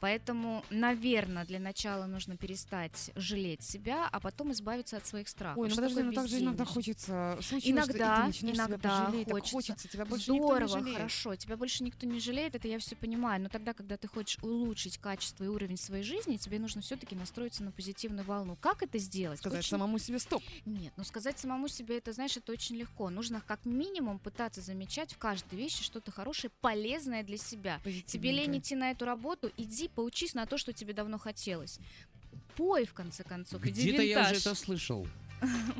Поэтому, 0.00 0.64
наверное, 0.70 1.44
для 1.44 1.58
начала 1.58 2.06
нужно 2.06 2.36
перестать 2.36 3.10
жалеть 3.16 3.62
себя, 3.62 4.08
а 4.10 4.20
потом 4.20 4.52
избавиться 4.52 4.96
от 4.96 5.06
своих 5.06 5.28
страхов. 5.28 5.58
Ой, 5.58 5.68
ну 5.68 5.72
Что 5.74 5.82
подожди, 5.82 6.02
ну 6.02 6.12
так 6.12 6.28
же 6.28 6.38
иногда 6.40 6.64
хочется. 6.64 7.38
Случилось, 7.40 7.62
что 7.62 7.70
Иногда, 7.72 8.32
себя 8.32 8.52
иногда 8.52 8.78
пожалеть, 8.78 9.30
хочется. 9.30 9.52
хочется, 9.52 9.88
тебя 9.88 10.04
больше 10.04 10.30
никто 10.32 10.44
не 10.44 10.50
Здорово, 10.66 10.68
жалеет. 10.68 10.96
хорошо. 10.98 11.36
Тебя 11.36 11.56
больше 11.56 11.84
никто 11.84 12.06
не 12.06 12.20
жалеет, 12.20 12.54
это 12.54 12.68
я 12.68 12.78
все 12.78 12.96
понимаю. 12.96 13.42
Но 13.42 13.48
тогда, 13.48 13.72
когда 13.72 13.96
ты 13.96 14.08
хочешь 14.08 14.38
улучшить 14.42 14.98
качество 14.98 15.44
и 15.44 15.48
уровень 15.48 15.76
своей 15.76 16.02
жизни, 16.04 16.36
тебе 16.36 16.58
нужно 16.58 16.80
все-таки 16.82 17.14
настроиться 17.16 17.62
на 17.64 17.70
позитивную 17.72 18.24
волну. 18.24 18.56
Как 18.60 18.82
это 18.82 18.98
сделать? 18.98 19.38
Сказать 19.38 19.60
Очень- 19.60 19.70
самому 19.70 19.98
себе 19.98 20.18
стоп. 20.18 20.42
Нет, 20.64 20.92
ну 20.96 21.04
сказать 21.04 21.38
самому 21.38 21.68
себе 21.68 21.98
это, 21.98 22.12
знаешь, 22.12 22.36
это 22.36 22.52
очень 22.52 22.76
легко. 22.76 23.10
Нужно 23.10 23.40
как 23.46 23.64
минимум 23.64 24.18
пытаться 24.18 24.60
замечать 24.60 25.12
в 25.14 25.18
каждой 25.18 25.56
вещи 25.58 25.82
что-то 25.82 26.10
хорошее, 26.10 26.50
полезное 26.60 27.22
для 27.22 27.36
себя. 27.38 27.80
Тебе 28.06 28.32
лень 28.32 28.58
идти 28.58 28.74
на 28.74 28.90
эту 28.90 29.04
работу, 29.04 29.50
иди 29.56 29.85
поучись 29.90 30.34
на 30.34 30.46
то, 30.46 30.58
что 30.58 30.72
тебе 30.72 30.92
давно 30.92 31.18
хотелось. 31.18 31.78
Пой, 32.56 32.86
в 32.86 32.94
конце 32.94 33.22
концов, 33.22 33.64
иди 33.66 33.82
Где-то 33.88 34.02
я 34.02 34.22
уже 34.22 34.36
это 34.36 34.54
слышал. 34.54 35.06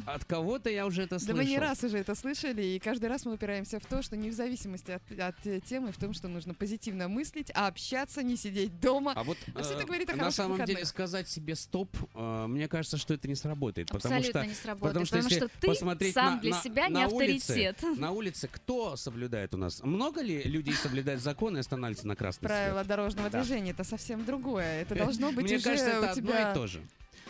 От 0.06 0.24
кого-то 0.24 0.70
я 0.70 0.86
уже 0.86 1.02
это 1.02 1.16
Да 1.16 1.18
слышал. 1.18 1.36
мы 1.36 1.44
не 1.44 1.58
раз 1.58 1.82
уже 1.82 1.98
это 1.98 2.14
слышали, 2.14 2.62
и 2.62 2.78
каждый 2.78 3.06
раз 3.08 3.24
мы 3.24 3.34
упираемся 3.34 3.80
в 3.80 3.86
то, 3.86 4.02
что 4.02 4.16
не 4.16 4.30
в 4.30 4.34
зависимости 4.34 4.90
от, 4.92 5.02
от, 5.18 5.46
э, 5.46 5.60
темы, 5.60 5.92
в 5.92 5.96
том, 5.98 6.12
что 6.14 6.28
нужно 6.28 6.54
позитивно 6.54 7.08
мыслить, 7.08 7.50
а 7.54 7.66
общаться, 7.66 8.22
не 8.22 8.36
сидеть 8.36 8.78
дома. 8.80 9.12
А 9.16 9.24
вот 9.24 9.38
А 9.54 9.62
всё 9.62 9.72
э, 9.72 9.76
это 9.76 9.84
говорит 9.86 10.10
о 10.10 10.16
на 10.16 10.30
самом 10.30 10.56
деле 10.58 10.66
выходных. 10.66 10.88
сказать 10.88 11.28
себе 11.28 11.54
стоп, 11.54 11.96
э, 12.14 12.46
мне 12.46 12.68
кажется, 12.68 12.96
что 12.98 13.14
это 13.14 13.26
не 13.28 13.34
сработает, 13.34 13.88
потому 13.88 14.14
Абсолютно 14.14 14.42
что 14.42 14.48
не 14.50 14.54
сработает, 14.54 14.92
потому 14.92 15.06
что 15.06 15.16
потому 15.16 15.30
если 15.34 15.46
что 15.48 15.60
ты 15.60 15.66
посмотреть 15.68 16.14
сам 16.14 16.34
на- 16.36 16.40
для 16.40 16.54
на- 16.54 16.60
себя 16.62 16.88
не 16.88 16.94
на 16.94 17.08
улице, 17.08 17.50
авторитет. 17.68 17.82
на 17.98 18.10
улице 18.12 18.48
кто 18.52 18.96
соблюдает 18.96 19.54
у 19.54 19.56
нас? 19.56 19.82
Много 19.82 20.20
ли 20.22 20.42
людей 20.42 20.74
соблюдают 20.74 21.22
законы 21.22 21.58
и 21.58 21.60
останавливаются 21.60 22.06
на 22.06 22.16
красный 22.16 22.46
Правила 22.48 22.78
свет? 22.78 22.86
дорожного 22.88 23.30
Да. 23.30 23.40
движения 23.42 23.70
это 23.70 23.84
совсем 23.84 24.24
другое. 24.24 24.82
Это 24.82 24.94
должно 24.96 25.32
быть 25.32 25.44
Мне 25.46 25.56
уже 25.56 25.64
кажется, 25.64 25.88
это 25.90 26.00
у 26.00 26.04
одно 26.10 26.14
тебя. 26.14 26.50
и 26.52 26.54
то 26.54 26.66
же. 26.66 26.82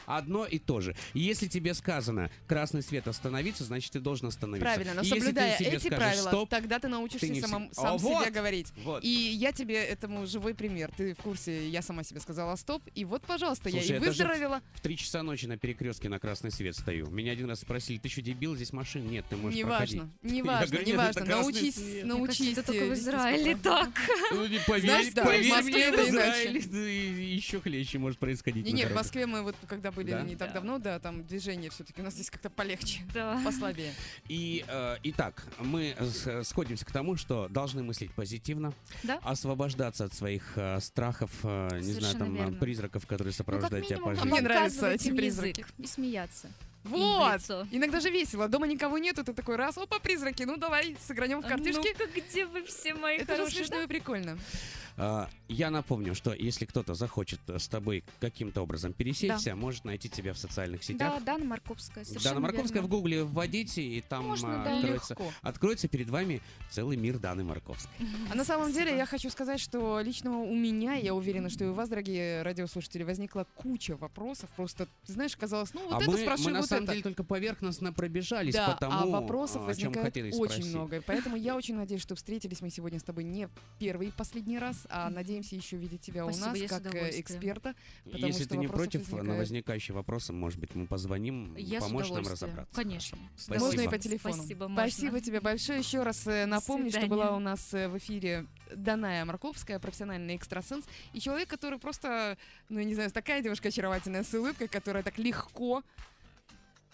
Одно 0.06 0.46
и 0.46 0.58
то 0.58 0.80
же. 0.80 0.94
Если 1.14 1.46
тебе 1.46 1.74
сказано 1.74 2.30
красный 2.46 2.82
свет 2.82 3.08
остановиться, 3.08 3.64
значит 3.64 3.92
ты 3.92 4.00
должен 4.00 4.28
остановиться. 4.28 4.64
Правильно, 4.64 4.94
но 4.94 5.00
если 5.02 5.14
ты 5.14 5.20
соблюдая 5.20 5.58
себе 5.58 5.68
эти 5.70 5.86
скажешь 5.86 5.98
правила, 5.98 6.28
«стоп», 6.28 6.48
тогда 6.48 6.78
ты 6.78 6.88
научишься 6.88 7.26
ты 7.26 7.32
не 7.32 7.40
самом- 7.40 7.70
все- 7.70 7.80
сам 7.82 7.96
А, 7.96 7.98
себе 7.98 8.08
вот, 8.08 8.30
говорить. 8.30 8.68
вот. 8.84 9.04
И 9.04 9.08
я 9.08 9.52
тебе 9.52 9.74
этому 9.84 10.26
живой 10.26 10.54
пример. 10.54 10.90
Ты 10.96 11.14
в 11.14 11.18
курсе, 11.18 11.68
я 11.68 11.82
сама 11.82 12.02
себе 12.02 12.20
сказала 12.20 12.56
стоп, 12.56 12.82
и 12.94 13.04
вот, 13.04 13.22
пожалуйста, 13.22 13.68
Слушай, 13.70 13.88
я 13.88 13.96
и 13.96 13.98
выздоровела. 13.98 14.60
В 14.74 14.80
три 14.80 14.96
часа 14.96 15.22
ночи 15.22 15.46
на 15.46 15.56
перекрестке 15.56 16.08
на 16.08 16.18
красный 16.18 16.50
свет 16.50 16.76
стою. 16.76 17.08
Меня 17.10 17.32
один 17.32 17.48
раз 17.48 17.60
спросили, 17.60 17.98
ты 17.98 18.08
что, 18.08 18.22
дебил, 18.22 18.54
здесь 18.56 18.72
машин 18.72 19.06
нет, 19.08 19.24
ты 19.28 19.36
можешь 19.36 19.58
Неважно, 19.58 20.08
проходить». 20.22 20.22
Я 20.22 20.30
неважно, 20.42 20.74
«Нет, 20.76 20.86
неважно. 20.86 21.24
Научись, 21.24 21.74
свет». 21.74 22.04
Мне 22.04 22.14
научись. 22.14 22.52
это 22.58 22.62
только 22.62 22.84
в 22.84 22.92
Израиле 22.94 23.56
так. 23.56 23.90
Ну, 24.32 24.46
не 24.46 24.58
поверь, 24.66 24.90
Знаешь, 24.90 25.12
да, 25.14 25.24
поверь 25.24 25.46
в 25.46 25.48
Москве 25.50 25.72
мне, 25.72 25.82
это 25.84 26.08
Израиле 26.08 26.50
иначе. 26.60 26.68
да, 26.68 26.88
и 26.88 27.24
еще 27.36 27.60
хлеще 27.60 27.98
может 27.98 28.18
происходить. 28.18 28.64
Не, 28.66 28.72
на 28.72 28.76
не, 28.76 28.86
в. 28.86 28.94
Москве 28.94 29.26
мы 29.26 29.42
вот 29.42 29.56
когда 29.66 29.92
были 29.96 30.10
Да? 30.12 30.22
не 30.22 30.36
так 30.36 30.48
Да. 30.48 30.54
давно, 30.54 30.78
да, 30.78 30.98
там 31.00 31.24
движение 31.24 31.70
все-таки 31.70 32.00
у 32.00 32.04
нас 32.04 32.14
здесь 32.14 32.30
как-то 32.30 32.50
полегче, 32.50 33.00
Да. 33.14 33.40
послабее. 33.44 33.92
И, 34.28 34.64
э, 34.68 34.96
итак, 35.04 35.44
мы 35.58 35.96
с- 35.98 36.44
сходимся 36.44 36.84
к 36.84 36.92
тому, 36.92 37.16
что 37.16 37.48
должны 37.48 37.82
мыслить 37.82 38.12
позитивно, 38.12 38.72
Да. 39.02 39.18
освобождаться 39.22 40.04
от 40.04 40.14
своих 40.14 40.52
э, 40.56 40.78
страхов, 40.80 41.30
э, 41.42 41.68
не 41.80 41.92
знаю, 41.92 42.00
Совершенно 42.00 42.18
там, 42.26 42.34
э, 42.34 42.38
верно. 42.38 42.58
призраков, 42.58 43.06
которые 43.06 43.26
Ну, 43.26 43.30
как 43.32 43.36
сопровождают 43.38 43.86
тебя 43.88 43.98
по 43.98 44.14
жизни. 44.14 44.28
мне 44.30 44.40
нравятся 44.42 44.90
эти 44.90 45.10
призраки. 45.10 45.60
язык 45.60 45.68
И 45.78 45.86
смеяться. 45.86 46.48
Вот! 46.84 47.40
Иногда 47.72 47.98
же 47.98 48.10
весело. 48.10 48.46
Дома 48.46 48.68
никого 48.68 48.98
нету, 48.98 49.24
ты 49.24 49.32
такой 49.32 49.56
раз, 49.56 49.76
опа, 49.76 49.98
призраки, 49.98 50.44
ну 50.44 50.56
давай, 50.56 50.96
сыгранем 51.04 51.42
в 51.42 51.46
А 51.46 51.48
картишки. 51.48 51.88
Ну-ка, 51.98 52.06
где 52.20 52.46
вы 52.46 52.62
все 52.64 52.94
мои 52.94 53.16
Это 53.16 53.32
же 53.34 53.38
хорошие, 53.42 53.64
смешно 53.64 53.82
и 53.82 53.86
прикольно. 53.88 54.38
А, 54.98 55.28
Я 55.48 55.70
напомню, 55.70 56.14
что 56.14 56.32
если 56.32 56.64
кто-то 56.64 56.94
захочет 56.94 57.38
с 57.48 57.68
тобой 57.68 58.02
каким-то 58.20 58.62
образом 58.62 58.92
пересечься, 58.92 59.54
может 59.54 59.84
найти 59.84 60.08
тебя 60.08 60.32
в 60.32 60.38
социальных 60.38 60.80
Да, 60.80 60.86
сетях. 60.86 61.24
Дана 61.24 61.44
Марковская, 61.44 62.04
совершенно 62.04 62.34
Дана 62.36 62.40
Марковская 62.46 62.82
в 62.82 62.84
верно. 62.86 62.88
гугле 62.96 63.22
вводите, 63.24 63.82
и 63.82 64.00
там 64.00 64.24
Можно, 64.26 64.62
а, 64.62 64.64
да. 64.64 64.76
откроется, 64.78 65.14
Легко. 65.14 65.32
откроется 65.42 65.88
перед 65.88 66.08
вами 66.08 66.40
целый 66.70 66.96
мир 66.96 67.18
Даны 67.18 67.44
Марковской. 67.44 67.90
А 68.30 68.34
на 68.34 68.44
самом 68.44 68.72
деле 68.72 68.96
я 68.96 69.06
хочу 69.06 69.30
сказать, 69.30 69.60
что 69.60 70.00
лично 70.00 70.38
у 70.38 70.54
меня, 70.54 70.94
я 70.94 71.14
уверена, 71.14 71.50
что 71.50 71.64
и 71.64 71.68
у 71.68 71.74
вас, 71.74 71.88
дорогие 71.88 72.42
радиослушатели, 72.42 73.02
возникла 73.02 73.46
куча 73.54 73.96
вопросов. 73.96 74.50
Просто, 74.56 74.88
знаешь, 75.04 75.36
казалось, 75.36 75.74
ну 75.74 75.84
вот 75.84 75.92
а 75.94 76.02
это 76.02 76.10
мы, 76.10 76.18
спрошу, 76.18 76.44
мы 76.44 76.50
на 76.52 76.60
вот 76.60 76.68
самом 76.68 76.84
это. 76.84 76.92
деле 76.92 77.02
только 77.02 77.22
поверхностно 77.22 77.92
пробежались 77.92 78.54
да, 78.54 78.70
по 78.72 78.80
тому, 78.80 78.94
а 78.98 79.20
вопросов 79.20 79.68
о 79.68 79.74
чем 79.74 79.92
хотели 79.92 80.32
очень 80.32 80.36
спросить. 80.54 80.66
много. 80.74 80.96
И 80.96 81.00
Поэтому 81.00 81.36
я 81.36 81.54
очень 81.54 81.76
надеюсь, 81.76 82.02
что 82.02 82.14
встретились 82.14 82.60
мы 82.62 82.70
сегодня 82.70 82.98
с 82.98 83.02
тобой 83.02 83.24
не 83.24 83.48
первый 83.78 84.08
и 84.08 84.10
последний 84.10 84.58
раз, 84.58 84.85
а 84.88 85.10
надеемся 85.10 85.56
еще 85.56 85.76
видеть 85.76 86.00
тебя 86.00 86.24
Спасибо, 86.24 86.44
у 86.44 86.50
нас 86.50 86.70
как 86.70 86.94
э, 86.94 87.20
эксперта. 87.20 87.74
Если 88.04 88.44
что 88.44 88.50
ты 88.50 88.56
не 88.58 88.68
против 88.68 89.10
на 89.10 89.16
возникает. 89.16 89.38
возникающие 89.38 89.94
вопросы, 89.94 90.32
может 90.32 90.58
быть, 90.58 90.74
мы 90.74 90.86
позвоним, 90.86 91.54
Я 91.56 91.80
поможешь 91.80 92.12
нам 92.12 92.26
разобраться. 92.26 92.74
Конечно. 92.74 93.18
Спасибо. 93.36 93.64
Можно 93.64 93.80
и 93.82 93.88
по 93.88 93.98
телефону. 93.98 94.34
Спасибо, 94.34 94.68
можно. 94.68 94.88
Спасибо 94.88 95.20
тебе 95.20 95.40
большое. 95.40 95.78
Еще 95.78 96.02
раз 96.02 96.26
э, 96.26 96.46
напомню, 96.46 96.90
что 96.90 97.06
была 97.06 97.36
у 97.36 97.38
нас 97.38 97.72
э, 97.74 97.88
в 97.88 97.98
эфире 97.98 98.46
Даная 98.74 99.24
Марковская, 99.24 99.78
профессиональный 99.78 100.36
экстрасенс, 100.36 100.84
и 101.12 101.20
человек, 101.20 101.48
который 101.48 101.78
просто, 101.78 102.36
ну, 102.68 102.78
я 102.78 102.84
не 102.84 102.94
знаю, 102.94 103.10
такая 103.10 103.42
девушка 103.42 103.68
очаровательная 103.68 104.24
с 104.24 104.34
улыбкой, 104.34 104.68
которая 104.68 105.02
так 105.02 105.18
легко 105.18 105.82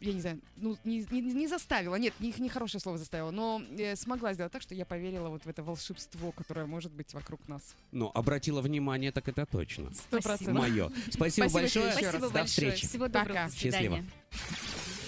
я 0.02 0.12
не 0.12 0.20
знаю, 0.20 0.40
ну, 0.56 0.76
не, 0.84 1.06
не, 1.10 1.20
не 1.20 1.48
заставила, 1.48 1.94
нет, 1.94 2.12
не, 2.18 2.34
не 2.38 2.48
хорошее 2.48 2.80
слово 2.80 2.98
заставила, 2.98 3.30
но 3.30 3.62
э, 3.78 3.96
смогла 3.96 4.34
сделать 4.34 4.52
так, 4.52 4.62
что 4.62 4.74
я 4.74 4.84
поверила 4.84 5.28
вот 5.28 5.44
в 5.44 5.48
это 5.48 5.62
волшебство, 5.62 6.32
которое 6.32 6.66
может 6.66 6.92
быть 6.92 7.14
вокруг 7.14 7.46
нас. 7.48 7.74
Ну, 7.92 8.10
обратила 8.12 8.60
внимание, 8.60 9.12
так 9.12 9.28
это 9.28 9.46
точно. 9.46 9.92
Сто 9.94 10.20
процентов. 10.20 10.54
Мое. 10.54 10.90
Спасибо, 11.10 11.48
Спасибо 11.48 11.52
большое. 11.52 11.92
Спасибо 11.92 12.12
До 12.12 12.20
большое. 12.20 12.46
встречи. 12.46 12.86
Всего 12.86 13.08
доброго. 13.08 13.28
Пока. 13.28 13.46
До 13.46 13.52
свидания. 13.52 14.04
Счастливо. 14.30 15.01